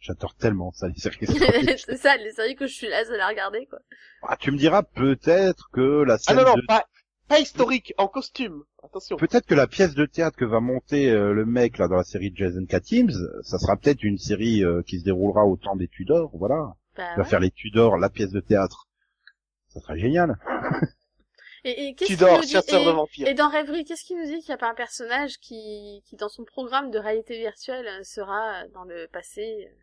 J'adore 0.00 0.34
tellement 0.36 0.70
ça, 0.72 0.88
les 0.88 0.94
séries. 0.94 1.26
C'est 1.86 1.96
ça, 1.96 2.16
les 2.16 2.32
séries 2.32 2.54
que 2.56 2.66
je 2.66 2.72
suis 2.74 2.88
là 2.88 2.98
à 2.98 3.16
la 3.16 3.28
regarder, 3.28 3.66
quoi. 3.66 3.78
ah, 4.22 4.36
tu 4.36 4.50
me 4.52 4.56
diras 4.58 4.82
peut-être 4.82 5.68
que 5.72 6.02
la 6.04 6.14
Ah 6.14 6.18
scène 6.18 6.36
non, 6.36 6.44
non, 6.44 6.54
de... 6.54 6.62
pas, 6.66 6.84
pas 7.28 7.40
historique, 7.40 7.92
en 7.98 8.06
costume. 8.08 8.62
Attention. 8.84 9.16
Peut-être 9.16 9.46
que 9.46 9.54
la 9.56 9.66
pièce 9.66 9.94
de 9.94 10.06
théâtre 10.06 10.36
que 10.36 10.44
va 10.44 10.60
monter 10.60 11.10
euh, 11.10 11.32
le 11.32 11.44
mec 11.44 11.78
là 11.78 11.88
dans 11.88 11.96
la 11.96 12.04
série 12.04 12.30
de 12.30 12.36
Jason 12.36 12.64
Katims, 12.64 13.10
ça 13.42 13.58
sera 13.58 13.76
peut-être 13.76 14.02
une 14.04 14.18
série 14.18 14.64
euh, 14.64 14.82
qui 14.86 15.00
se 15.00 15.04
déroulera 15.04 15.44
au 15.46 15.56
temps 15.56 15.74
des 15.76 15.88
Tudors, 15.88 16.30
voilà. 16.34 16.74
Bah, 16.96 17.10
Il 17.12 17.16
va 17.16 17.22
ouais. 17.24 17.28
faire 17.28 17.40
les 17.40 17.50
Tudors, 17.50 17.96
la 17.98 18.08
pièce 18.08 18.30
de 18.30 18.40
théâtre. 18.40 18.86
Ça 19.68 19.80
serait 19.80 19.98
génial. 19.98 20.36
Et, 21.64 21.88
et 21.88 21.94
qu'est-ce 21.94 22.12
Tu 22.12 22.16
qu'il 22.16 22.24
dors, 22.24 22.36
nous 22.38 22.44
dit 22.44 22.52
chasseur 22.52 22.80
et, 22.80 22.84
de 22.86 22.90
vampires. 22.90 23.26
et 23.26 23.34
dans 23.34 23.48
Rêverie, 23.48 23.84
qu'est-ce 23.84 24.04
qu'il 24.04 24.16
nous 24.16 24.24
dit 24.26 24.38
qu'il 24.38 24.50
n'y 24.50 24.54
a 24.54 24.58
pas 24.58 24.70
un 24.70 24.74
personnage 24.76 25.38
qui, 25.38 26.02
qui 26.06 26.14
dans 26.14 26.28
son 26.28 26.44
programme 26.44 26.90
de 26.92 26.98
réalité 27.00 27.36
virtuelle 27.36 27.84
euh, 27.88 28.04
sera 28.04 28.66
dans 28.68 28.84
le 28.84 29.08
passé, 29.12 29.66
euh, 29.68 29.74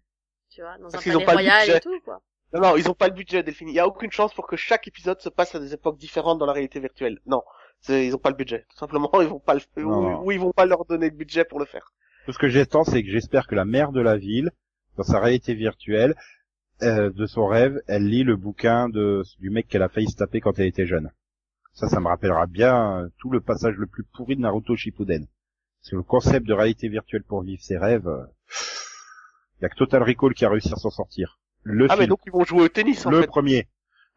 tu 0.56 0.62
vois, 0.62 0.78
dans 0.78 0.90
Parce 0.90 1.06
un 1.08 1.12
palais 1.12 1.26
pas 1.26 1.32
le 1.34 1.38
royal 1.38 1.66
budget. 1.66 1.78
et 1.78 1.82
tout, 1.82 2.00
quoi. 2.04 2.22
Non, 2.54 2.62
non, 2.62 2.78
ils 2.78 2.90
ont 2.90 2.94
pas 2.94 3.08
le 3.08 3.14
budget, 3.14 3.44
Delphine. 3.44 3.68
Il 3.70 3.76
y 3.76 3.80
a 3.80 3.88
aucune 3.88 4.12
chance 4.12 4.34
pour 4.34 4.48
que 4.48 4.56
chaque 4.56 4.88
épisode 4.88 5.20
se 5.20 5.30
passe 5.30 5.54
à 5.56 5.60
des 5.60 5.74
époques 5.74 5.98
différentes 5.98 6.40
dans 6.40 6.46
la 6.46 6.54
réalité 6.54 6.80
virtuelle. 6.80 7.20
Non. 7.26 7.42
C'est- 7.82 8.08
Ils 8.08 8.16
ont 8.16 8.20
pas 8.20 8.30
le 8.30 8.36
budget. 8.38 8.66
Tout 8.72 8.78
simplement, 8.78 9.10
ils 9.22 9.28
vont 9.28 9.40
pas 9.40 9.56
le, 9.56 9.84
ou, 9.86 10.32
ils 10.32 10.40
vont 10.40 10.54
pas 10.54 10.66
leur 10.66 10.86
donner 10.86 11.10
le 11.10 11.16
budget 11.16 11.44
pour 11.44 11.60
le 11.60 11.66
faire. 11.66 11.92
Tout 12.26 12.32
ce 12.32 12.40
que 12.40 12.48
j'attends, 12.48 12.84
c'est 12.86 13.04
que 13.04 13.10
j'espère 13.10 13.46
que 13.48 13.56
la 13.56 13.66
mère 13.66 13.92
de 13.92 14.02
la 14.02 14.18
ville, 14.18 14.52
dans 14.98 15.04
sa 15.04 15.20
réalité 15.20 15.54
virtuelle, 15.54 16.16
euh, 16.82 17.10
de 17.12 17.26
son 17.26 17.46
rêve, 17.48 17.80
elle 17.88 18.06
lit 18.08 18.24
le 18.24 18.36
bouquin 18.36 18.90
de 18.90 19.24
du 19.40 19.50
mec 19.50 19.68
qu'elle 19.68 19.84
a 19.84 19.90
failli 19.90 20.10
se 20.10 20.16
taper 20.16 20.40
quand 20.42 20.58
elle 20.58 20.66
était 20.68 20.86
jeune. 20.88 21.12
Ça, 21.74 21.88
ça 21.90 22.00
me 22.00 22.08
rappellera 22.08 22.48
bien 22.48 23.02
euh, 23.04 23.10
tout 23.20 23.30
le 23.30 23.42
passage 23.42 23.76
le 23.76 23.86
plus 23.88 24.04
pourri 24.04 24.36
de 24.38 24.42
Naruto 24.42 24.76
Shippuden. 24.76 25.26
Parce 25.82 25.92
que 25.92 25.96
le 25.98 26.04
concept 26.04 26.48
de 26.48 26.54
réalité 26.54 26.88
virtuelle 26.88 27.24
pour 27.24 27.44
vivre 27.44 27.62
ses 27.62 27.78
rêves, 27.78 28.08
euh, 28.08 28.24
y 29.66 29.68
a 29.68 29.70
que 29.70 29.76
Total 29.76 30.02
Recall 30.04 30.34
qui 30.34 30.46
a 30.46 30.50
réussi 30.50 30.72
à 30.74 30.78
s'en 30.78 30.90
sortir. 30.90 31.40
Le 31.64 31.88
Ah, 31.90 31.96
mais 31.98 32.08
donc 32.08 32.20
ils 32.26 32.32
vont 32.32 32.44
jouer 32.44 32.62
au 32.64 32.68
tennis, 32.70 33.06
en 33.06 33.10
le 33.12 33.22
fait. 33.22 33.28
premier. 33.28 33.68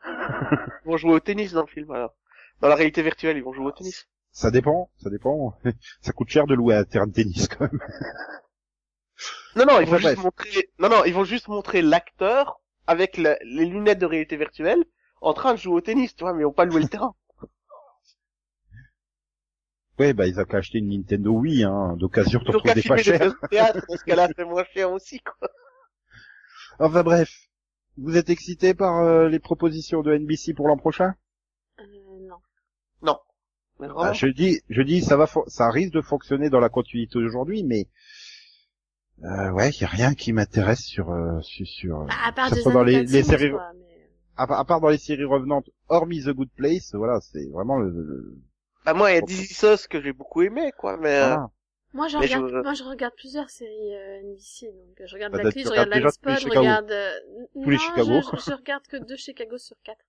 Ils 0.07 0.87
vont 0.91 0.97
jouer 0.97 1.13
au 1.13 1.21
tennis 1.21 1.53
dans 1.53 1.63
le 1.63 1.67
film, 1.67 1.91
alors. 1.91 2.15
Dans 2.61 2.69
la 2.69 2.75
réalité 2.75 3.03
virtuelle, 3.03 3.37
ils 3.37 3.43
vont 3.43 3.53
jouer 3.53 3.67
au 3.67 3.73
tennis. 3.73 4.09
Ça 4.33 4.51
dépend, 4.51 4.91
ça 4.99 5.11
dépend. 5.11 5.55
ça 6.01 6.13
coûte 6.13 6.29
cher 6.29 6.47
de 6.47 6.55
louer 6.55 6.75
un 6.77 6.85
terrain 6.85 7.07
de 7.07 7.13
tennis 7.13 7.49
quand 7.49 7.61
même. 7.61 7.81
Non, 9.57 9.65
non, 9.67 9.81
ils 9.81 9.89
vont 9.89 9.97
juste 9.99 10.17
montrer, 10.23 10.71
non, 10.79 10.89
non, 10.89 11.05
ils 11.05 11.15
vont 11.15 11.25
juste 11.25 11.49
montrer 11.49 11.83
l'acteur 11.83 12.61
avec 12.87 13.17
la- 13.17 13.39
les 13.43 13.65
lunettes 13.65 13.99
de 13.99 14.07
réalité 14.07 14.37
virtuelle 14.37 14.85
en 15.21 15.33
train 15.35 15.55
de 15.55 15.59
jouer 15.59 15.75
au 15.75 15.81
tennis, 15.81 16.15
tu 16.15 16.23
vois, 16.23 16.33
mais 16.33 16.43
ils 16.43 16.45
vont 16.45 16.53
pas 16.53 16.65
louer 16.65 16.83
le 16.83 16.89
terrain. 16.89 17.15
Ouais, 19.99 20.13
bah 20.13 20.27
ils 20.27 20.39
ont 20.39 20.45
qu'à 20.45 20.59
acheter 20.59 20.79
une 20.79 20.91
Nintendo 20.91 21.31
Wii, 21.33 21.65
hein, 21.65 21.97
d'occasion 21.97 22.39
t'en 22.41 22.45
Ils 22.45 22.49
ont 22.49 22.59
trouves 22.59 22.63
qu'à 22.63 22.75
des 22.75 22.83
pas 22.83 22.97
de 22.97 23.49
théâtre, 23.51 23.85
dans 23.89 23.97
ce 23.97 24.05
cas-là, 24.05 24.29
c'est 24.37 24.45
moins 24.45 24.65
cher 24.73 24.93
aussi, 24.93 25.21
quoi. 25.21 25.49
Enfin 26.79 27.03
bref, 27.03 27.31
vous 27.97 28.17
êtes 28.17 28.31
excité 28.31 28.75
par 28.75 28.99
euh, 29.03 29.29
les 29.29 29.41
propositions 29.41 30.03
de 30.03 30.13
NBC 30.17 30.55
pour 30.55 30.69
l'an 30.69 30.77
prochain? 30.77 31.15
Euh, 31.81 31.83
non. 33.03 33.19
Mais 33.81 33.89
Ah. 33.97 34.13
Je 34.13 34.27
dis, 34.27 34.61
je 34.69 34.83
dis, 34.83 35.03
ça 35.03 35.17
va, 35.17 35.27
ça 35.47 35.71
risque 35.71 35.93
de 35.93 36.01
fonctionner 36.01 36.51
dans 36.51 36.59
la 36.61 36.69
continuité 36.69 37.19
d'aujourd'hui, 37.19 37.63
mais 37.65 37.87
euh, 39.25 39.51
ouais, 39.51 39.71
y 39.71 39.85
a 39.85 39.89
rien 39.89 40.15
qui 40.15 40.33
m'intéresse 40.33 40.81
sur 40.85 41.11
euh, 41.11 41.41
sur, 41.43 41.67
sur 41.67 42.05
Bah, 42.07 42.15
à 42.27 42.33
part 42.33 42.51
dans 42.73 42.83
les- 42.85 42.97
années 42.97 43.07
les 43.07 43.23
400, 43.23 43.31
séries- 43.31 43.51
quoi, 43.53 43.73
mais... 43.77 44.11
à, 44.37 44.59
à 44.61 44.65
part 44.65 44.81
dans 44.81 44.89
les 44.89 44.99
séries 44.99 45.25
revenantes, 45.25 45.71
hormis 45.89 46.23
The 46.25 46.31
Good 46.31 46.51
Place, 46.57 46.93
voilà, 46.95 47.21
c'est 47.21 47.49
vraiment 47.51 47.79
le, 47.79 47.91
le- 47.91 48.39
Bah, 48.93 48.95
moi, 48.95 49.11
il 49.13 49.15
y 49.15 49.19
a 49.19 49.23
This 49.23 49.51
Is 49.51 49.65
Us 49.67 49.87
que 49.87 50.01
j'ai 50.01 50.13
beaucoup 50.13 50.43
aimé, 50.43 50.73
quoi, 50.79 50.97
mais, 50.97 51.17
euh, 51.19 51.37
voilà. 51.37 51.49
Moi, 51.93 52.09
je 52.09 52.17
Mais 52.19 52.27
regarde, 52.27 52.47
je- 52.49 52.63
moi, 52.63 52.75
je 52.75 52.83
regarde 52.85 53.15
plusieurs 53.17 53.51
séries 53.51 53.95
euh, 53.95 54.21
NBC, 54.21 54.67
donc 54.73 55.01
euh, 55.01 55.07
je 55.07 55.15
regarde 55.15 55.33
Bah, 55.33 55.39
Blacklist, 55.41 55.67
tu 55.67 55.69
je 55.69 55.71
regarde 55.71 55.91
les 55.91 56.37
je 56.41 56.49
Chicago. 56.49 56.49
regarde... 56.49 56.91
euh, 56.91 57.19
Tous 57.63 57.71
les 57.71 57.79
non, 57.79 57.79
Chicago. 57.79 58.21
Je, 58.23 58.37
je 58.37 58.53
regarde 58.55 58.87
que 58.87 58.97
deux 58.97 59.17
Chicago 59.17 59.59
sur 59.59 59.77
quatre. 59.83 60.05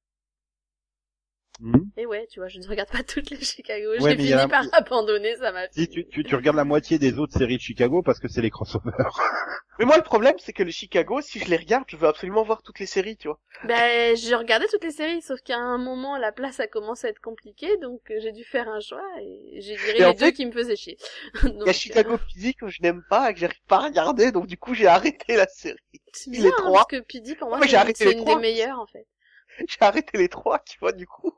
Mhm. 1.60 1.92
Et 1.98 2.06
ouais, 2.06 2.28
tu 2.32 2.40
vois, 2.40 2.48
je 2.48 2.60
ne 2.60 2.68
regarde 2.68 2.90
pas 2.90 3.04
toutes 3.04 3.30
les 3.30 3.42
Chicago. 3.42 3.92
Ouais, 4.00 4.12
J'ai 4.12 4.18
fini 4.18 4.34
a- 4.34 4.48
par 4.48 4.64
abandonner, 4.74 5.36
ça 5.38 5.52
m'a 5.52 5.68
Si 5.72 5.88
tu, 5.90 6.08
tu, 6.08 6.24
tu 6.24 6.36
regardes 6.36 6.58
la 6.58 6.64
moitié 6.64 6.98
des 7.00 7.20
autres 7.20 7.38
séries 7.38 7.58
de 7.58 7.62
Chicago 7.62 8.02
parce 8.02 8.20
que 8.20 8.28
c'est 8.28 8.42
les 8.42 8.50
crossovers. 8.50 8.92
mais 9.80 9.86
moi, 9.86 9.98
le 9.98 10.04
problème, 10.04 10.36
c'est 10.40 10.54
que 10.54 10.64
le 10.64 10.72
Chicago, 10.72 11.22
si 11.22 11.40
je 11.40 11.46
les 11.46 11.58
regarde, 11.58 11.84
je 11.88 11.98
veux 11.98 12.08
absolument 12.08 12.44
voir 12.44 12.62
toutes 12.64 12.80
les 12.80 12.86
séries, 12.86 13.18
tu 13.18 13.28
vois. 13.28 13.40
Ben, 13.66 14.16
je 14.16 14.34
regardais 14.36 14.68
toutes 14.68 14.84
les 14.86 14.92
séries, 14.92 15.22
sauf 15.22 15.42
qu'à 15.42 15.58
un 15.58 15.78
moment, 15.78 16.18
la 16.18 16.32
place 16.32 16.60
a 16.62 16.68
commencé 16.68 17.08
à 17.08 17.10
être 17.10 17.20
compliquée, 17.20 17.76
donc 17.78 18.00
euh, 18.10 18.20
j'ai 18.22 18.32
dû 18.32 18.44
faire 18.46 18.70
un 18.70 18.80
choix, 18.80 19.04
et 19.22 19.60
j'ai 19.62 19.76
viré 19.76 20.00
les 20.00 20.14
deux 20.14 20.16
fait, 20.28 20.32
qui 20.32 20.46
me 20.46 20.52
faisaient 20.52 20.78
chier. 20.78 20.98
Il 21.44 21.62
y 21.66 21.70
a 21.70 21.74
Chicago 21.74 22.18
PD 22.18 22.54
que 22.54 22.68
je 22.70 22.82
n'aime 22.82 23.04
pas 23.10 23.30
et 23.30 23.34
que 23.34 23.40
j'arrive 23.42 23.62
pas 23.68 23.78
à 23.78 23.88
regarder, 23.88 24.32
donc 24.32 24.48
du 24.48 24.58
coup, 24.58 24.74
j'ai 24.74 24.88
arrêté 24.88 25.36
la 25.36 25.48
série. 25.48 25.78
C'est 26.14 26.30
les 26.30 26.38
bizarre, 26.38 26.54
hein, 26.60 26.64
trois. 26.64 26.86
parce 26.88 27.02
que 27.02 27.06
PD, 27.06 27.36
pour 27.36 27.50
moi, 27.50 27.60
Ouais, 27.60 27.68
j'ai 27.68 27.78
c'est 27.96 28.06
les 28.06 28.12
une 28.14 28.20
trois. 28.20 28.36
des 28.36 28.42
meilleures, 28.42 28.80
en 28.80 28.88
fait. 28.88 29.06
J'ai 29.68 29.78
arrêté 29.82 30.18
les 30.18 30.30
trois, 30.30 30.60
tu 30.60 30.78
vois, 30.80 30.92
du 30.94 31.06
coup. 31.06 31.34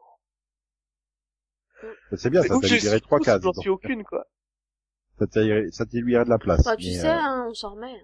C'est 2.16 2.30
bien, 2.30 2.42
ça 2.42 2.60
t'a 2.60 2.68
libéré 2.68 3.02
trois 3.02 3.20
cases. 3.20 3.42
J'en 3.42 3.54
suis 3.54 3.70
aucune, 3.70 4.04
quoi. 4.04 4.26
Ça 5.20 5.28
t'a 5.28 5.42
ça 5.72 5.86
t'a 5.86 5.98
libéré 5.98 6.24
de 6.26 6.30
la 6.30 6.38
place. 6.38 6.64
Bah, 6.64 6.76
tu 6.76 6.88
mais, 6.88 6.94
sais, 6.94 7.08
euh, 7.08 7.14
hein, 7.14 7.48
on 7.50 7.54
s'en 7.54 7.76
remet. 7.76 7.96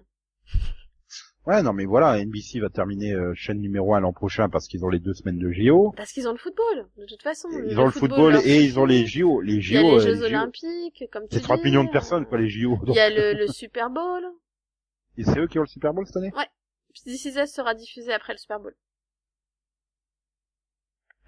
Ouais, 1.46 1.62
non, 1.62 1.72
mais 1.72 1.86
voilà, 1.86 2.22
NBC 2.22 2.60
va 2.60 2.68
terminer 2.68 3.14
euh, 3.14 3.32
chaîne 3.34 3.58
numéro 3.58 3.94
un 3.94 4.00
l'an 4.00 4.12
prochain 4.12 4.50
parce 4.50 4.68
qu'ils 4.68 4.84
ont 4.84 4.90
les 4.90 4.98
deux 4.98 5.14
semaines 5.14 5.38
de 5.38 5.50
JO. 5.50 5.92
Parce 5.96 6.12
qu'ils 6.12 6.28
ont 6.28 6.32
le 6.32 6.38
football, 6.38 6.88
de 6.98 7.06
toute 7.06 7.22
façon. 7.22 7.48
Ils 7.66 7.80
ont 7.80 7.86
le 7.86 7.90
football 7.90 8.36
et 8.44 8.62
ils 8.62 8.78
ont 8.78 8.84
les. 8.84 9.06
JO. 9.06 9.40
Les 9.40 9.54
Il 9.54 9.72
y 9.72 9.76
a 9.78 9.80
JO, 9.80 9.88
les 9.88 9.94
euh, 9.94 9.98
Jeux 10.00 10.14
JO, 10.16 10.24
Olympiques, 10.24 11.04
comme 11.10 11.26
tu 11.26 11.36
c'est 11.36 11.42
30 11.42 11.58
dis, 11.58 11.64
millions 11.64 11.84
de 11.84 11.90
personnes, 11.90 12.26
quoi, 12.26 12.38
les 12.38 12.50
JO. 12.50 12.78
Il 12.86 12.94
y 12.94 13.00
a 13.00 13.08
le, 13.08 13.32
le 13.32 13.46
Super 13.48 13.88
Bowl. 13.88 14.22
Et 15.16 15.24
c'est 15.24 15.38
eux 15.38 15.46
qui 15.46 15.58
ont 15.58 15.62
le 15.62 15.68
Super 15.68 15.94
Bowl 15.94 16.06
cette 16.06 16.16
année? 16.18 16.32
This 17.04 17.24
Is 17.24 17.38
Us 17.38 17.52
sera 17.52 17.74
diffusé 17.74 18.12
après 18.12 18.34
le 18.34 18.38
Super 18.38 18.60
Bowl. 18.60 18.74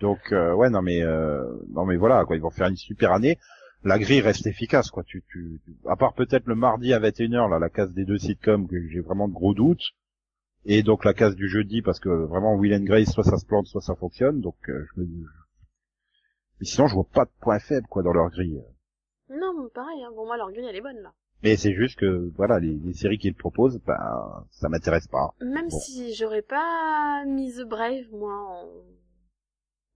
Donc 0.01 0.33
euh, 0.33 0.55
ouais 0.55 0.71
non 0.71 0.83
mais 0.83 1.03
euh, 1.03 1.45
non 1.71 1.85
mais 1.85 1.97
voilà 1.97 2.25
quoi 2.25 2.37
ils 2.37 2.43
vont 2.43 2.51
faire 2.51 2.69
une 2.69 2.77
super 2.77 3.13
année. 3.13 3.39
La 3.85 3.99
grille 3.99 4.21
reste 4.21 4.47
efficace 4.47 4.91
quoi. 4.91 5.05
Tu, 5.05 5.23
tu, 5.31 5.61
tu- 5.65 5.77
à 5.89 5.97
part 5.97 6.15
peut-être 6.15 6.47
le 6.47 6.55
mardi 6.55 6.93
à 6.93 6.99
21h 7.01 7.51
là 7.51 7.59
la 7.59 7.71
case 7.71 7.93
des 7.93 8.05
deux 8.05 8.19
sitcoms 8.19 8.67
que 8.69 8.77
j'ai 8.89 9.01
vraiment 9.01 9.29
de 9.29 9.33
gros 9.35 9.55
doutes. 9.55 9.85
Et 10.67 10.83
donc 10.83 11.05
la 11.05 11.15
case 11.15 11.37
du 11.37 11.49
jeudi 11.49 11.81
parce 11.83 12.01
que 12.01 12.09
vraiment 12.09 12.55
Will 12.55 12.75
and 12.75 12.85
Grace 12.85 13.11
soit 13.11 13.25
ça 13.25 13.39
se 13.39 13.47
plante 13.47 13.67
soit 13.67 13.81
ça 13.81 13.95
fonctionne 13.95 14.41
donc 14.41 14.57
euh, 14.69 14.87
je 14.97 15.01
me 15.03 15.07
mais 16.61 16.67
sinon 16.67 16.87
je 16.89 16.95
vois 16.95 17.07
pas 17.13 17.25
de 17.25 17.31
point 17.41 17.59
faible 17.59 17.87
quoi 17.89 18.03
dans 18.03 18.13
leur 18.13 18.29
grille. 18.31 18.63
Non, 19.31 19.55
mais 19.63 19.69
pareil, 19.73 20.03
hein. 20.03 20.11
bon, 20.15 20.27
moi, 20.27 20.37
leur 20.37 20.51
grille, 20.51 20.67
elle 20.69 20.75
est 20.75 20.81
bonne, 20.81 20.99
là. 21.03 21.13
Mais 21.45 21.57
c'est 21.57 21.73
juste 21.73 21.99
que 21.99 22.31
voilà 22.37 22.59
les, 22.59 22.75
les 22.85 22.93
séries 22.93 23.17
qu'ils 23.17 23.35
proposent 23.35 23.81
ben 23.87 23.97
ça 24.51 24.69
m'intéresse 24.69 25.07
pas. 25.07 25.35
Même 25.41 25.69
Bon. 25.69 25.79
si 25.79 26.13
j'aurais 26.15 26.43
pas 26.43 27.25
mis 27.27 27.55
The 27.55 27.63
Brave, 27.63 28.07
moi, 28.13 28.35
en, 28.35 28.67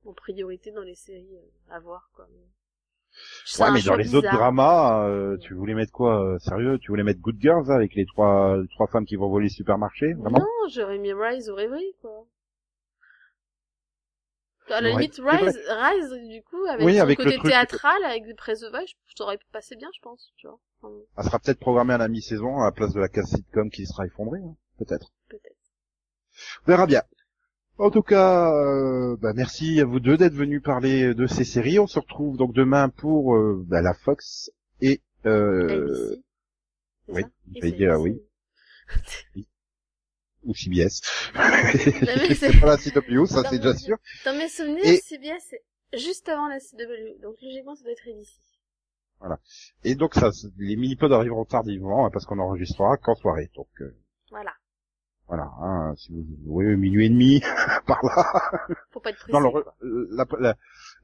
en 0.05 0.13
priorité 0.13 0.71
dans 0.73 0.83
les 0.83 0.95
séries 0.95 1.37
euh, 1.37 1.75
à 1.75 1.81
voir, 1.81 2.11
quoi. 2.15 2.27
Ouais 3.61 3.71
mais 3.71 3.83
dans 3.83 3.95
les 3.95 4.13
autres 4.17 4.29
dramas 4.29 5.07
euh, 5.09 5.37
tu 5.39 5.55
voulais 5.55 5.75
mettre 5.75 5.93
quoi 5.93 6.21
euh, 6.21 6.39
sérieux? 6.41 6.79
Tu 6.79 6.91
voulais 6.91 7.05
mettre 7.05 7.21
Good 7.21 7.41
Girls 7.41 7.71
avec 7.71 7.95
les 7.95 8.07
trois 8.07 8.57
les 8.57 8.67
trois 8.69 8.89
femmes 8.89 9.07
qui 9.07 9.15
vont 9.15 9.29
voler 9.29 9.47
le 9.47 9.51
supermarché 9.51 10.15
vraiment? 10.15 10.41
Non, 10.41 10.69
j'aurais 10.69 10.99
mis 10.99 11.13
Rise 11.13 11.49
ou 11.49 11.55
Rêverie, 11.55 11.95
quoi. 12.01 12.27
À 14.71 14.81
la 14.81 14.89
Ouais, 14.89 15.03
limite. 15.03 15.21
Rise, 15.23 15.61
Rise, 15.69 16.29
du 16.29 16.43
coup, 16.43 16.65
avec 16.65 16.87
Oui, 16.87 16.97
son 16.97 17.03
avec 17.03 17.19
le 17.19 17.25
côté 17.33 17.39
théâtral, 17.51 18.03
avec 18.03 18.35
Press 18.35 18.61
the 18.61 18.71
Voice, 18.71 18.95
ça 19.15 19.25
aurait 19.25 19.39
passé 19.53 19.77
bien, 19.77 19.91
je 19.95 20.01
pense, 20.01 20.33
tu 20.37 20.47
vois. 20.47 20.59
Enfin, 20.83 20.95
Elle 21.19 21.25
sera 21.25 21.39
peut-être 21.39 21.61
programmée 21.61 21.95
à 21.95 21.99
la 21.99 22.09
mi-saison 22.09 22.59
à 22.61 22.65
la 22.65 22.73
place 22.73 22.95
de 22.95 23.01
la 23.01 23.09
case 23.09 23.29
sitcom 23.29 23.71
qui 23.71 23.87
sera 23.87 24.07
effondrée, 24.07 24.41
hein, 24.41 24.57
peut-être. 24.79 25.13
peut-être. 25.29 25.57
On 26.67 26.71
verra 26.71 26.87
bien. 26.87 27.03
En 27.77 27.91
tout 27.91 28.03
cas, 28.03 28.53
euh, 28.53 29.17
bah, 29.21 29.33
merci 29.35 29.81
à 29.81 29.85
vous 29.85 29.99
deux 30.01 30.17
d'être 30.17 30.35
venus 30.35 30.63
parler 30.63 31.13
de 31.15 31.27
ces 31.27 31.45
séries. 31.45 31.79
On 31.79 31.87
se 31.87 31.99
retrouve 31.99 32.37
donc 32.37 32.55
demain 32.55 32.89
pour 32.89 33.35
euh, 33.35 33.65
bah, 33.67 33.83
la 33.83 33.95
Fox 33.95 34.51
et 34.81 35.01
euh, 35.27 36.15
oui, 37.09 37.25
ABC. 37.57 37.89
oui. 37.97 39.47
ou 40.45 40.55
CBS. 40.55 41.01
c'est- 41.35 42.61
pas 42.61 42.67
la 42.67 42.77
CW, 42.77 43.27
ça 43.27 43.43
c'est 43.51 43.59
déjà 43.59 43.75
sûr. 43.77 43.97
Dans 44.25 44.37
mes 44.37 44.49
souvenirs, 44.49 44.85
Et- 44.85 44.99
CBS, 44.99 45.43
c'est 45.51 45.99
juste 45.99 46.29
avant 46.29 46.49
la 46.49 46.61
CW, 46.61 47.21
donc 47.23 47.35
logiquement, 47.43 47.75
ça 47.75 47.83
doit 47.83 47.93
être 47.93 48.07
ABC. 48.07 48.31
Et 49.85 49.95
donc 49.95 50.15
ça, 50.15 50.31
les 50.59 50.77
mini-pods 50.77 51.13
arriveront 51.13 51.47
tardivement 51.47 52.07
hein, 52.07 52.11
parce 52.13 52.27
qu'on 52.27 52.39
enregistrera 52.39 52.99
qu'en 52.99 53.15
soirée. 53.15 53.51
Donc 53.57 53.69
euh, 53.81 53.97
Voilà. 54.31 54.53
Voilà, 55.27 55.51
hein, 55.61 55.95
si 55.97 56.13
vous, 56.13 56.25
oui, 56.47 56.77
minuit 56.77 57.07
et 57.07 57.09
demi 57.09 57.41
par 57.87 57.99
là. 58.05 58.67
Faut 58.91 59.01
pas 59.01 59.11
être 59.11 59.19
pressé. 59.19 59.33
Non, 59.33 59.41
le, 59.41 59.51
quoi. 59.51 59.75
la, 59.81 60.55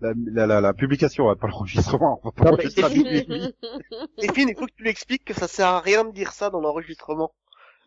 la, 0.01 0.13
la, 0.33 0.47
la, 0.47 0.61
la, 0.61 0.73
publication, 0.75 1.31
hein, 1.31 1.37
pas 1.37 1.49
l'enregistrement. 1.49 2.21
On 2.23 2.29
va 2.29 2.33
pas 2.33 2.45
Non, 2.45 2.51
mais 2.51 2.57
enregistrer 2.59 2.85
à 2.85 2.89
minuit 2.91 3.17
et 3.19 3.25
demi. 3.25 3.55
Delphine, 4.19 4.49
il 4.51 4.57
faut 4.59 4.67
que 4.67 4.73
tu 4.77 4.83
lui 4.83 4.91
expliques 4.91 5.25
que 5.25 5.35
ça 5.35 5.49
sert 5.49 5.69
à 5.69 5.81
rien 5.81 6.05
de 6.05 6.13
dire 6.13 6.33
ça 6.33 6.51
dans 6.51 6.61
l'enregistrement. 6.61 7.33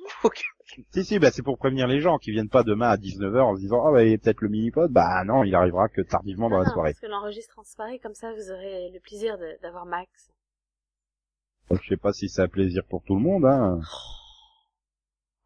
Faut 0.21 0.29
que- 0.29 0.39
Si, 0.91 1.05
si, 1.05 1.19
bah, 1.19 1.29
c'est 1.31 1.43
pour 1.43 1.57
prévenir 1.57 1.88
les 1.88 2.01
gens 2.01 2.17
qui 2.17 2.31
viennent 2.31 2.49
pas 2.49 2.63
demain 2.63 2.89
à 2.89 2.97
19h 2.97 3.39
en 3.41 3.55
se 3.55 3.61
disant, 3.61 3.86
ah, 3.86 3.91
bah, 3.91 4.03
il 4.03 4.11
y 4.11 4.13
a 4.13 4.17
peut-être 4.17 4.41
le 4.41 4.49
mini-pod. 4.49 4.91
Bah, 4.91 5.23
non, 5.23 5.43
il 5.45 5.53
arrivera 5.55 5.88
que 5.88 6.01
tardivement 6.01 6.49
dans 6.49 6.57
Ah 6.57 6.63
la 6.63 6.65
non, 6.65 6.73
soirée. 6.73 6.91
Parce 6.93 6.99
que 7.01 7.07
l'enregistre 7.07 7.57
en 7.59 7.63
soirée, 7.63 7.99
comme 7.99 8.15
ça, 8.15 8.34
vous 8.34 8.51
aurez 8.51 8.89
le 8.91 8.99
plaisir 8.99 9.38
d'avoir 9.61 9.86
Max. 9.86 10.09
Je 11.71 11.88
sais 11.88 11.97
pas 11.97 12.11
si 12.11 12.27
c'est 12.27 12.41
un 12.41 12.47
plaisir 12.49 12.84
pour 12.89 13.01
tout 13.03 13.15
le 13.15 13.21
monde, 13.21 13.45
hein. 13.45 13.79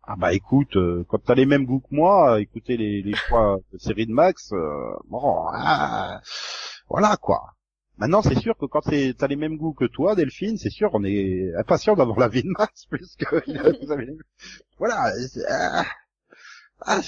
Ah, 0.07 0.15
bah, 0.17 0.33
écoute, 0.33 0.75
euh, 0.77 1.03
quand 1.09 1.17
t'as 1.23 1.35
les 1.35 1.45
mêmes 1.45 1.65
goûts 1.65 1.81
que 1.81 1.93
moi, 1.93 2.39
écouter 2.39 2.77
les, 2.77 3.01
les 3.01 3.13
choix 3.27 3.57
de 3.73 3.77
série 3.77 4.05
de 4.07 4.13
Max, 4.13 4.51
euh, 4.53 4.91
bon, 5.09 5.45
ah, 5.53 6.21
voilà, 6.89 7.17
quoi. 7.17 7.53
Maintenant, 7.97 8.21
c'est 8.21 8.39
sûr 8.39 8.55
que 8.57 8.65
quand 8.65 8.81
t'as 8.81 9.27
les 9.27 9.35
mêmes 9.35 9.57
goûts 9.57 9.73
que 9.73 9.85
toi, 9.85 10.15
Delphine, 10.15 10.57
c'est 10.57 10.69
sûr, 10.69 10.91
on 10.93 11.03
est 11.03 11.51
impatient 11.57 11.95
d'avoir 11.95 12.19
la 12.19 12.27
vie 12.29 12.43
de 12.43 12.49
Max, 12.57 12.85
puisque 12.91 13.25
vous 13.83 13.91
avez 13.91 14.05
les... 14.05 14.17
Voilà. 14.77 15.11
c'est- 15.27 15.45
ah, 15.49 15.83
ah, 16.81 17.01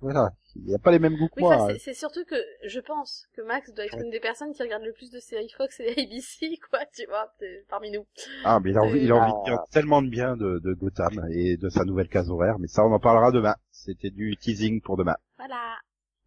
voilà. 0.00 0.30
Il 0.56 0.64
n'y 0.64 0.74
a 0.74 0.78
pas 0.78 0.90
les 0.90 0.98
mêmes 0.98 1.16
goûts 1.16 1.28
que 1.28 1.34
Oui, 1.36 1.42
moi. 1.44 1.56
enfin, 1.56 1.74
c'est- 1.78 1.94
surtout 1.94 2.24
que 2.24 2.34
je 2.66 2.80
pense 2.80 3.26
que 3.36 3.42
Max 3.42 3.72
doit 3.72 3.84
être 3.84 3.98
une 3.98 4.10
des 4.10 4.18
personnes 4.20 4.52
qui 4.52 4.62
regarde 4.62 4.82
le 4.82 4.92
plus 4.92 5.10
de 5.10 5.20
séries 5.20 5.48
Fox 5.56 5.78
et 5.80 5.90
ABC, 5.98 6.58
quoi, 6.70 6.80
tu 6.94 7.06
vois, 7.06 7.32
parmi 7.68 7.90
nous. 7.90 8.04
Ah, 8.44 8.58
mais 8.60 8.70
il 8.70 8.76
a 8.78 8.82
envie, 8.82 9.00
il 9.00 9.12
a 9.12 9.16
Ah. 9.16 9.18
envie 9.30 9.32
de 9.40 9.44
dire 9.54 9.62
tellement 9.70 10.02
de 10.02 10.08
bien 10.08 10.36
de, 10.36 10.58
de 10.58 10.72
Gotham 10.74 11.26
et 11.30 11.56
de 11.56 11.68
sa 11.68 11.84
nouvelle 11.84 12.08
case 12.08 12.30
horaire, 12.30 12.58
mais 12.58 12.66
ça, 12.68 12.84
on 12.84 12.92
en 12.92 12.98
parlera 13.00 13.30
demain. 13.30 13.54
C'était 13.70 14.10
du 14.10 14.36
teasing 14.36 14.80
pour 14.80 14.96
demain. 14.96 15.16
Voilà. 15.38 15.76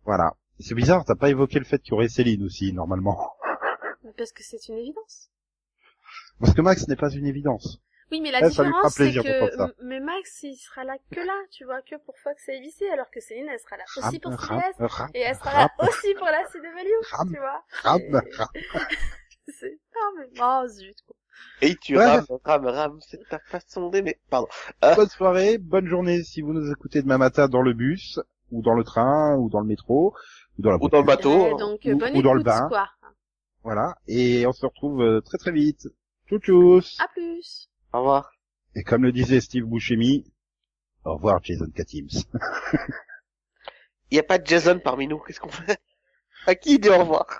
Voilà. 0.05 0.33
C'est 0.59 0.75
bizarre, 0.75 1.03
t'as 1.05 1.15
pas 1.15 1.29
évoqué 1.29 1.59
le 1.59 1.65
fait 1.65 1.79
qu'il 1.79 1.91
y 1.91 1.93
aurait 1.95 2.07
Céline 2.09 2.43
aussi, 2.43 2.71
normalement. 2.73 3.31
Mais 4.03 4.11
Parce 4.17 4.31
que 4.31 4.43
c'est 4.43 4.67
une 4.69 4.77
évidence. 4.77 5.29
Parce 6.39 6.53
que 6.53 6.61
Max 6.61 6.87
n'est 6.87 6.95
pas 6.95 7.09
une 7.11 7.25
évidence. 7.25 7.79
Oui, 8.13 8.21
mais 8.21 8.29
la 8.29 8.41
Eh, 8.41 8.49
différence, 8.49 8.93
c'est 8.93 9.11
que, 9.11 9.83
mais 9.83 9.99
Max, 9.99 10.43
il 10.43 10.55
sera 10.55 10.83
là 10.83 10.95
que 11.11 11.19
là, 11.19 11.33
tu 11.49 11.65
vois, 11.65 11.81
que 11.81 11.95
pour 12.05 12.15
Fox 12.19 12.47
et 12.47 12.57
ABC, 12.57 12.87
alors 12.91 13.09
que 13.09 13.19
Céline, 13.19 13.47
elle 13.51 13.59
sera 13.59 13.75
là 13.75 13.83
aussi 13.97 14.19
pour 14.19 14.33
Ram, 14.33 14.61
CBS, 14.61 14.75
ram, 14.77 14.87
ram, 14.87 15.09
et 15.15 15.19
elle 15.21 15.35
sera 15.35 15.53
là 15.53 15.69
aussi 15.79 16.13
pour 16.13 16.27
la 16.27 16.43
CW, 16.45 16.89
Ram, 17.11 17.31
tu 17.33 17.39
vois. 17.39 17.63
ram, 17.81 17.99
Et- 17.99 18.35
ram. 18.37 18.47
C'est, 19.47 19.79
non, 19.95 20.11
mais, 20.19 20.27
oh, 20.39 20.67
zut, 20.67 20.95
quoi. 21.07 21.15
Et 21.63 21.75
tu 21.75 21.97
Ouais. 21.97 22.05
rames, 22.05 22.25
rames, 22.45 22.65
rames, 22.67 22.99
c'est 23.01 23.27
ta 23.27 23.39
façon 23.39 23.89
d'aimer. 23.89 24.19
Pardon. 24.29 24.47
Ah. 24.81 24.93
Bonne 24.95 25.09
soirée, 25.09 25.57
bonne 25.57 25.87
journée 25.87 26.23
si 26.23 26.41
vous 26.41 26.53
nous 26.53 26.71
écoutez 26.71 27.01
demain 27.01 27.17
matin 27.17 27.47
dans 27.47 27.63
le 27.63 27.73
bus, 27.73 28.19
ou 28.51 28.61
dans 28.61 28.75
le 28.75 28.83
train, 28.83 29.35
ou 29.37 29.49
dans 29.49 29.59
le 29.59 29.65
métro, 29.65 30.13
ou 30.59 30.61
dans 30.61 30.69
la 30.69 30.77
Ou 30.79 30.87
dans 30.87 30.99
le 30.99 31.03
bateau. 31.07 31.35
Ouais, 31.45 31.57
donc, 31.57 31.83
euh, 31.87 31.93
Ou- 31.93 31.97
bonne 31.97 32.15
ou 32.15 32.21
dans 32.21 32.35
le 32.35 32.43
bain. 32.43 32.67
quoi. 32.69 32.87
Voilà. 33.63 33.95
Et 34.07 34.45
on 34.45 34.51
se 34.53 34.65
retrouve 34.67 35.01
euh, 35.01 35.21
très 35.21 35.39
très 35.39 35.51
vite. 35.51 35.87
Tchou 36.29 36.37
tchous. 36.37 36.83
À 36.99 37.07
plus. 37.07 37.69
Au 37.93 37.99
revoir. 37.99 38.31
Et 38.75 38.83
comme 38.83 39.03
le 39.03 39.11
disait 39.11 39.39
Steve 39.39 39.65
Buscemi, 39.65 40.25
au 41.05 41.13
revoir 41.13 41.43
Jason 41.43 41.69
Katims. 41.69 42.23
Il 44.09 44.15
n'y 44.15 44.19
a 44.19 44.23
pas 44.23 44.39
de 44.39 44.47
Jason 44.47 44.79
parmi 44.79 45.07
nous, 45.07 45.19
qu'est-ce 45.19 45.39
qu'on 45.39 45.49
fait 45.49 45.79
À 46.47 46.55
qui 46.55 46.75
il 46.75 46.79
dit 46.79 46.89
au 46.89 46.97
revoir 46.97 47.39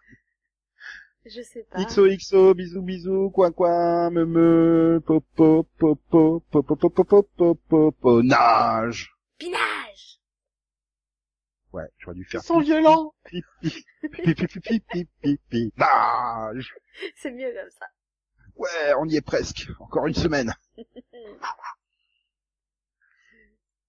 Je 1.26 1.41
sais 1.41 1.64
pas. 1.64 1.84
XOXO, 1.84 2.54
bisous 2.54 2.84
bisous, 2.84 3.32
coin 3.32 3.51
coin, 3.51 4.12
me 4.12 4.26
me, 4.26 4.99
popo, 5.04 5.68
popo, 5.78 6.43
popo, 6.51 6.76
popo, 6.76 7.04
popo, 7.04 7.56
popo, 7.56 8.22
nage 8.22 9.12
Pinage 9.39 10.20
Ouais, 11.72 11.89
j'aurais 11.97 12.16
dû 12.16 12.26
faire... 12.26 12.41
Ils 12.43 12.45
sont 12.45 12.60
violents 12.60 13.16
Pipi, 13.24 13.84
pipi, 14.12 14.60
pipi, 14.60 15.08
pipi, 15.22 15.74
nage 15.78 16.76
C'est 17.16 17.32
mieux 17.32 17.51
comme 17.54 17.72
ça. 17.72 17.88
Ouais, 18.56 18.93
on 18.99 19.06
y 19.06 19.16
est 19.16 19.22
presque. 19.22 19.70
Encore 19.80 20.08
une 20.08 20.14
semaine. 20.14 20.54